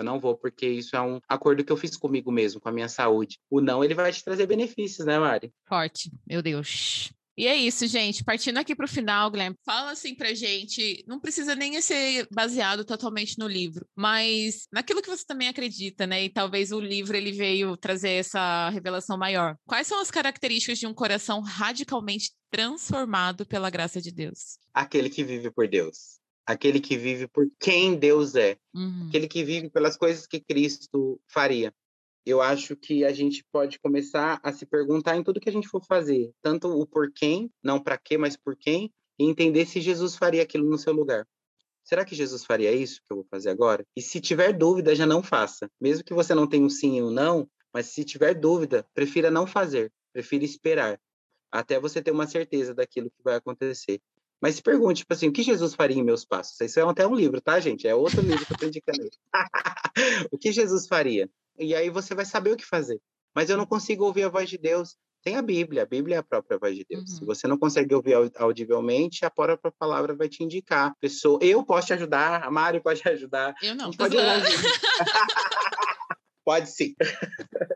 Eu 0.00 0.04
não 0.04 0.18
vou, 0.18 0.34
porque 0.34 0.66
isso 0.66 0.96
é 0.96 1.00
um 1.02 1.20
acordo 1.28 1.62
que 1.62 1.70
eu 1.70 1.76
fiz 1.76 1.94
comigo 1.94 2.32
mesmo, 2.32 2.58
com 2.58 2.70
a 2.70 2.72
minha 2.72 2.88
saúde. 2.88 3.38
O 3.50 3.60
não, 3.60 3.84
ele 3.84 3.92
vai 3.92 4.10
te 4.10 4.24
trazer 4.24 4.46
benefícios, 4.46 5.06
né, 5.06 5.18
Mari? 5.18 5.52
Forte, 5.68 6.10
meu 6.26 6.40
Deus. 6.40 7.12
E 7.36 7.46
é 7.46 7.54
isso, 7.54 7.86
gente. 7.86 8.24
Partindo 8.24 8.56
aqui 8.56 8.74
para 8.74 8.86
o 8.86 8.88
final, 8.88 9.30
Guilherme, 9.30 9.56
fala 9.64 9.92
assim 9.92 10.14
pra 10.14 10.32
gente. 10.32 11.04
Não 11.06 11.20
precisa 11.20 11.54
nem 11.54 11.78
ser 11.82 12.26
baseado 12.32 12.82
totalmente 12.82 13.38
no 13.38 13.46
livro, 13.46 13.86
mas 13.94 14.66
naquilo 14.72 15.02
que 15.02 15.08
você 15.08 15.24
também 15.26 15.48
acredita, 15.48 16.06
né? 16.06 16.24
E 16.24 16.30
talvez 16.30 16.72
o 16.72 16.80
livro 16.80 17.14
ele 17.14 17.32
veio 17.32 17.76
trazer 17.76 18.12
essa 18.12 18.70
revelação 18.70 19.18
maior. 19.18 19.54
Quais 19.66 19.86
são 19.86 20.00
as 20.00 20.10
características 20.10 20.78
de 20.78 20.86
um 20.86 20.94
coração 20.94 21.40
radicalmente 21.42 22.30
transformado 22.50 23.44
pela 23.46 23.70
graça 23.70 24.00
de 24.00 24.10
Deus? 24.10 24.58
Aquele 24.72 25.10
que 25.10 25.24
vive 25.24 25.50
por 25.50 25.68
Deus 25.68 26.19
aquele 26.46 26.80
que 26.80 26.96
vive 26.96 27.28
por 27.28 27.46
quem 27.58 27.96
Deus 27.96 28.34
é, 28.34 28.56
uhum. 28.74 29.06
aquele 29.08 29.28
que 29.28 29.44
vive 29.44 29.70
pelas 29.70 29.96
coisas 29.96 30.26
que 30.26 30.40
Cristo 30.40 31.20
faria. 31.26 31.72
Eu 32.26 32.40
acho 32.42 32.76
que 32.76 33.04
a 33.04 33.12
gente 33.12 33.44
pode 33.50 33.78
começar 33.78 34.38
a 34.42 34.52
se 34.52 34.66
perguntar 34.66 35.16
em 35.16 35.22
tudo 35.22 35.40
que 35.40 35.48
a 35.48 35.52
gente 35.52 35.68
for 35.68 35.82
fazer, 35.84 36.30
tanto 36.42 36.68
o 36.68 36.86
por 36.86 37.10
quem, 37.12 37.50
não 37.62 37.80
para 37.82 37.96
quê, 37.96 38.18
mas 38.18 38.36
por 38.36 38.56
quem, 38.56 38.92
e 39.18 39.24
entender 39.24 39.66
se 39.66 39.80
Jesus 39.80 40.16
faria 40.16 40.42
aquilo 40.42 40.68
no 40.68 40.78
seu 40.78 40.92
lugar. 40.92 41.26
Será 41.82 42.04
que 42.04 42.14
Jesus 42.14 42.44
faria 42.44 42.72
isso 42.72 43.00
que 43.00 43.12
eu 43.12 43.16
vou 43.16 43.26
fazer 43.30 43.50
agora? 43.50 43.84
E 43.96 44.02
se 44.02 44.20
tiver 44.20 44.52
dúvida, 44.52 44.94
já 44.94 45.06
não 45.06 45.22
faça. 45.22 45.68
Mesmo 45.80 46.04
que 46.04 46.14
você 46.14 46.34
não 46.34 46.46
tenha 46.46 46.64
um 46.64 46.68
sim 46.68 46.98
e 46.98 47.02
um 47.02 47.10
não, 47.10 47.48
mas 47.72 47.86
se 47.86 48.04
tiver 48.04 48.34
dúvida, 48.34 48.86
prefira 48.94 49.30
não 49.30 49.46
fazer, 49.46 49.92
prefira 50.12 50.44
esperar, 50.44 51.00
até 51.50 51.80
você 51.80 52.02
ter 52.02 52.10
uma 52.10 52.26
certeza 52.26 52.74
daquilo 52.74 53.10
que 53.10 53.22
vai 53.22 53.36
acontecer. 53.36 54.00
Mas 54.40 54.56
se 54.56 54.62
pergunte, 54.62 55.00
tipo 55.00 55.12
assim, 55.12 55.28
o 55.28 55.32
que 55.32 55.42
Jesus 55.42 55.74
faria 55.74 55.98
em 55.98 56.02
meus 56.02 56.24
passos? 56.24 56.58
Isso 56.60 56.80
é 56.80 56.82
até 56.82 57.06
um 57.06 57.14
livro, 57.14 57.40
tá, 57.40 57.60
gente? 57.60 57.86
É 57.86 57.94
outro 57.94 58.22
livro 58.22 58.46
que 58.46 58.52
eu 58.52 58.58
tô 58.58 58.66
indicando 58.66 58.98
o 60.32 60.38
que 60.38 60.50
Jesus 60.50 60.86
faria? 60.86 61.28
E 61.58 61.74
aí 61.74 61.90
você 61.90 62.14
vai 62.14 62.24
saber 62.24 62.52
o 62.52 62.56
que 62.56 62.64
fazer. 62.64 63.00
Mas 63.34 63.50
eu 63.50 63.56
não 63.56 63.66
consigo 63.66 64.04
ouvir 64.04 64.24
a 64.24 64.28
voz 64.28 64.48
de 64.48 64.56
Deus. 64.56 64.96
Tem 65.22 65.36
a 65.36 65.42
Bíblia, 65.42 65.82
a 65.82 65.86
Bíblia 65.86 66.16
é 66.16 66.18
a 66.18 66.22
própria 66.22 66.58
voz 66.58 66.74
de 66.74 66.86
Deus. 66.88 67.02
Uhum. 67.02 67.16
Se 67.18 67.24
você 67.26 67.46
não 67.46 67.58
consegue 67.58 67.94
ouvir 67.94 68.14
audivelmente, 68.36 69.24
a 69.24 69.30
própria 69.30 69.70
palavra 69.78 70.14
vai 70.14 70.28
te 70.28 70.42
indicar. 70.42 70.94
Pessoa, 70.98 71.38
eu 71.42 71.62
posso 71.62 71.88
te 71.88 71.92
ajudar, 71.92 72.42
a 72.42 72.50
Mari 72.50 72.80
pode 72.80 73.02
te 73.02 73.08
ajudar. 73.10 73.54
Eu 73.62 73.74
não, 73.74 73.90
pode 73.90 74.16
ajudar. 74.16 74.40
Pode 76.42 76.70
sim. 76.70 76.94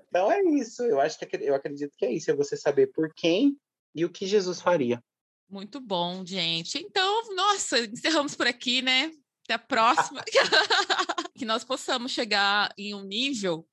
então 0.09 0.33
é 0.33 0.43
isso. 0.43 0.83
Eu 0.83 1.01
acho 1.01 1.19
que 1.19 1.37
eu 1.37 1.55
acredito 1.55 1.93
que 1.97 2.07
é 2.07 2.13
isso. 2.13 2.31
É 2.31 2.35
você 2.35 2.57
saber 2.57 2.89
por 2.89 3.13
quem 3.15 3.57
e 3.95 4.05
o 4.05 4.11
que 4.11 4.27
Jesus 4.27 4.61
faria. 4.61 5.01
Muito 5.49 5.81
bom, 5.81 6.25
gente. 6.25 6.79
Então, 6.79 7.35
nossa, 7.35 7.79
encerramos 7.79 8.35
por 8.35 8.47
aqui, 8.47 8.83
né? 8.83 9.11
Até 9.45 9.55
a 9.55 9.59
próxima. 9.59 10.23
que 11.37 11.45
nós 11.45 11.65
possamos 11.65 12.13
chegar 12.13 12.73
em 12.79 12.95
um 12.95 13.05
nível 13.05 13.67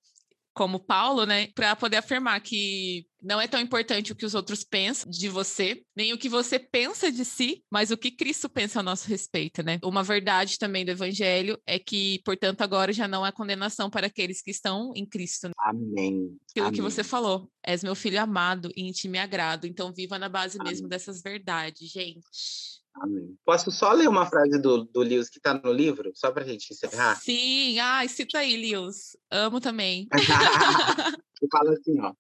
como 0.53 0.80
Paulo, 0.80 1.26
né, 1.26 1.47
para 1.55 1.76
poder 1.76 1.97
afirmar 1.97 2.41
que 2.41 3.05
não 3.22 3.39
é 3.39 3.47
tão 3.47 3.59
importante 3.59 4.11
o 4.11 4.15
que 4.15 4.26
os 4.26 4.34
outros 4.34 4.63
pensam 4.63 5.09
de 5.09 5.30
você, 5.30 5.84
nem 5.95 6.13
o 6.13 6.17
que 6.17 6.28
você 6.28 6.57
pensa 6.57 7.11
de 7.11 7.24
si, 7.24 7.63
mas 7.69 7.91
o 7.91 7.97
que 7.97 8.11
Cristo 8.11 8.49
pensa 8.49 8.80
a 8.80 8.84
nosso 8.84 9.07
respeito, 9.07 9.61
né? 9.63 9.80
Uma 9.84 10.03
verdade 10.03 10.57
também 10.57 10.84
do 10.84 10.91
evangelho 10.91 11.59
é 11.65 11.78
que, 11.78 12.22
portanto, 12.26 12.61
agora 12.61 12.91
já 12.91 13.07
não 13.07 13.24
há 13.24 13.32
condenação 13.32 13.89
para 13.89 14.07
aqueles 14.07 14.41
que 14.41 14.51
estão 14.51 14.91
em 14.95 15.05
Cristo. 15.05 15.47
Né? 15.47 15.53
Amém. 15.59 16.36
Aquilo 16.49 16.67
Amém. 16.67 16.76
que 16.76 16.82
você 16.82 17.03
falou, 17.03 17.49
és 17.63 17.84
meu 17.84 17.95
filho 17.95 18.19
amado 18.19 18.72
e 18.76 18.88
em 18.88 18.91
ti 18.91 19.07
me 19.07 19.19
agrado. 19.19 19.65
Então 19.65 19.93
viva 19.93 20.17
na 20.17 20.28
base 20.28 20.57
Amém. 20.59 20.72
mesmo 20.72 20.88
dessas 20.88 21.22
verdades, 21.22 21.89
gente. 21.89 22.82
Amém. 22.95 23.38
Posso 23.45 23.72
só 23.72 23.93
ler 23.93 24.09
uma 24.09 24.26
frase 24.26 24.59
do, 24.59 24.84
do 24.84 24.99
Lewis 24.99 25.30
que 25.30 25.38
está 25.38 25.53
no 25.53 25.72
livro, 25.72 26.11
só 26.13 26.32
para 26.32 26.43
a 26.43 26.47
gente 26.47 26.72
encerrar? 26.72 27.15
Sim, 27.15 27.80
ai, 27.80 28.07
cita 28.07 28.39
aí, 28.39 28.57
Lewis. 28.57 29.15
Amo 29.30 29.61
também. 29.61 30.07
Ele 31.41 31.49
fala 31.49 31.74
assim, 31.74 31.99
ó. 31.99 32.13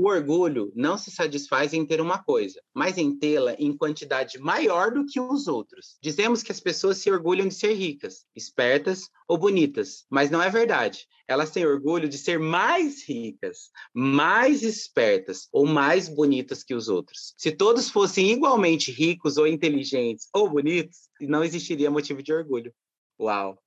O 0.00 0.06
orgulho 0.06 0.72
não 0.76 0.96
se 0.96 1.10
satisfaz 1.10 1.74
em 1.74 1.84
ter 1.84 2.00
uma 2.00 2.22
coisa, 2.22 2.62
mas 2.72 2.96
em 2.96 3.18
tê-la 3.18 3.54
em 3.54 3.76
quantidade 3.76 4.38
maior 4.38 4.92
do 4.92 5.04
que 5.04 5.18
os 5.18 5.48
outros. 5.48 5.98
Dizemos 6.00 6.40
que 6.40 6.52
as 6.52 6.60
pessoas 6.60 6.98
se 6.98 7.10
orgulham 7.10 7.48
de 7.48 7.54
ser 7.54 7.72
ricas, 7.72 8.24
espertas 8.32 9.10
ou 9.26 9.36
bonitas, 9.36 10.06
mas 10.08 10.30
não 10.30 10.40
é 10.40 10.48
verdade. 10.48 11.04
Elas 11.26 11.50
têm 11.50 11.66
orgulho 11.66 12.08
de 12.08 12.16
ser 12.16 12.38
mais 12.38 13.02
ricas, 13.08 13.72
mais 13.92 14.62
espertas 14.62 15.48
ou 15.50 15.66
mais 15.66 16.08
bonitas 16.08 16.62
que 16.62 16.76
os 16.76 16.88
outros. 16.88 17.34
Se 17.36 17.50
todos 17.50 17.90
fossem 17.90 18.30
igualmente 18.30 18.92
ricos 18.92 19.36
ou 19.36 19.48
inteligentes 19.48 20.28
ou 20.32 20.48
bonitos, 20.48 21.08
não 21.20 21.42
existiria 21.42 21.90
motivo 21.90 22.22
de 22.22 22.32
orgulho. 22.32 22.72
Uau! 23.20 23.60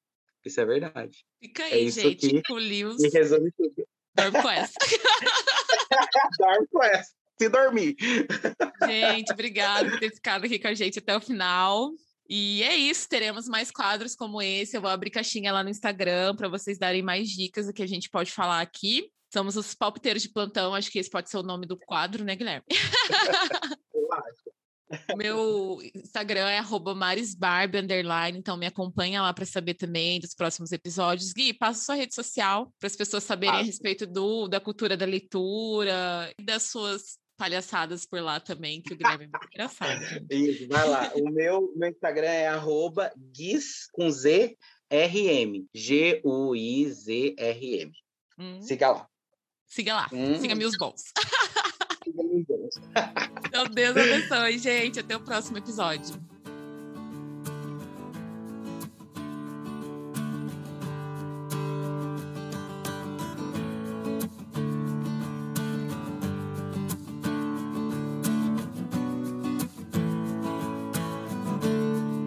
Isso 0.46 0.62
é 0.62 0.66
verdade. 0.66 1.26
Fica 1.44 1.64
é 1.64 1.74
aí, 1.74 1.88
é 1.88 1.92
gente, 1.92 2.30
que, 2.30 2.42
com 2.44 2.54
o 2.54 2.58
Lewis. 2.58 3.14
Resume 3.14 3.52
tudo. 3.52 3.86
Essa. 4.49 4.74
Dorme 6.38 6.67
com 6.72 6.84
essa. 6.84 7.11
Se 7.39 7.49
dormir. 7.49 7.95
Gente, 8.86 9.32
obrigada 9.32 9.89
por 9.89 9.99
ter 9.99 10.13
ficado 10.13 10.45
aqui 10.45 10.59
com 10.59 10.67
a 10.67 10.74
gente 10.74 10.99
até 10.99 11.15
o 11.15 11.22
final. 11.22 11.91
E 12.30 12.63
é 12.63 12.76
isso, 12.76 13.09
teremos 13.09 13.47
mais 13.47 13.72
quadros 13.72 14.15
como 14.15 14.41
esse. 14.41 14.78
Eu 14.78 14.82
vou 14.82 14.89
abrir 14.89 15.09
caixinha 15.09 15.51
lá 15.51 15.63
no 15.63 15.69
Instagram 15.69 16.36
para 16.36 16.47
vocês 16.47 16.78
darem 16.78 17.01
mais 17.01 17.30
dicas 17.30 17.65
do 17.65 17.74
que 17.74 17.84
a 17.84 17.88
gente 17.88 18.09
pode 18.09 18.32
falar 18.32 18.61
aqui. 18.61 19.11
Somos 19.34 19.55
os 19.57 19.74
palpiteiros 19.74 20.22
de 20.22 20.30
plantão, 20.30 20.76
acho 20.76 20.91
que 20.91 20.99
esse 20.99 21.09
pode 21.09 21.30
ser 21.30 21.38
o 21.38 21.43
nome 21.43 21.65
do 21.65 21.78
quadro, 21.78 22.24
né, 22.24 22.36
Guilherme? 22.36 22.65
Eu 23.93 24.13
acho. 24.13 24.41
Meu 25.18 25.80
Instagram 25.96 26.50
é 26.50 26.62
marisbarb, 26.96 27.76
underline, 27.78 28.38
então 28.38 28.58
me 28.58 28.66
acompanha 28.66 29.22
lá 29.22 29.34
para 29.34 29.46
saber 29.46 29.74
também 29.76 30.20
dos 30.20 30.34
próximos 30.34 30.72
episódios. 30.72 31.34
Gui, 31.34 31.54
passa 31.54 31.86
sua 31.86 31.96
rede 31.96 32.14
social 32.14 32.72
para 32.80 32.88
as 32.88 32.96
pessoas 32.96 33.24
saberem 33.24 33.56
ah. 33.56 33.60
a 33.60 33.64
respeito 33.64 34.06
do, 34.06 34.48
da 34.48 34.60
cultura 34.60 34.96
da 34.98 35.06
leitura 35.06 36.34
e 36.38 36.44
das 36.44 36.64
suas 36.64 37.20
palhaçadas 37.38 38.06
por 38.06 38.22
lá 38.22 38.39
também, 38.39 38.82
que 38.82 38.94
o 38.94 38.96
Guilherme 38.96 39.26
é 39.26 39.28
muito 39.28 39.48
engraçado. 39.52 40.00
Isso, 40.30 40.68
vai 40.68 40.88
lá. 40.88 41.12
O 41.16 41.32
meu, 41.32 41.74
meu 41.76 41.89
Instagram 41.89 42.30
é 42.30 42.48
arroba 42.48 43.12
guiz 43.34 43.88
com 43.92 44.12
Z 44.12 44.56
RM. 44.92 45.66
G-U-I-Z-R-M. 45.74 46.32
Hum. 48.38 48.62
Siga 48.62 48.92
lá. 48.92 49.08
Siga 49.66 49.96
lá. 49.96 50.10
Hum. 50.14 50.39
Siga 50.39 50.54
meus 50.54 50.78
bons. 50.78 51.02
Bons. 52.78 53.51
Meu 53.51 53.67
Deus 53.67 53.97
abençoe, 53.97 54.57
gente. 54.57 54.99
Até 54.99 55.15
o 55.15 55.19
próximo 55.19 55.57
episódio. 55.57 56.15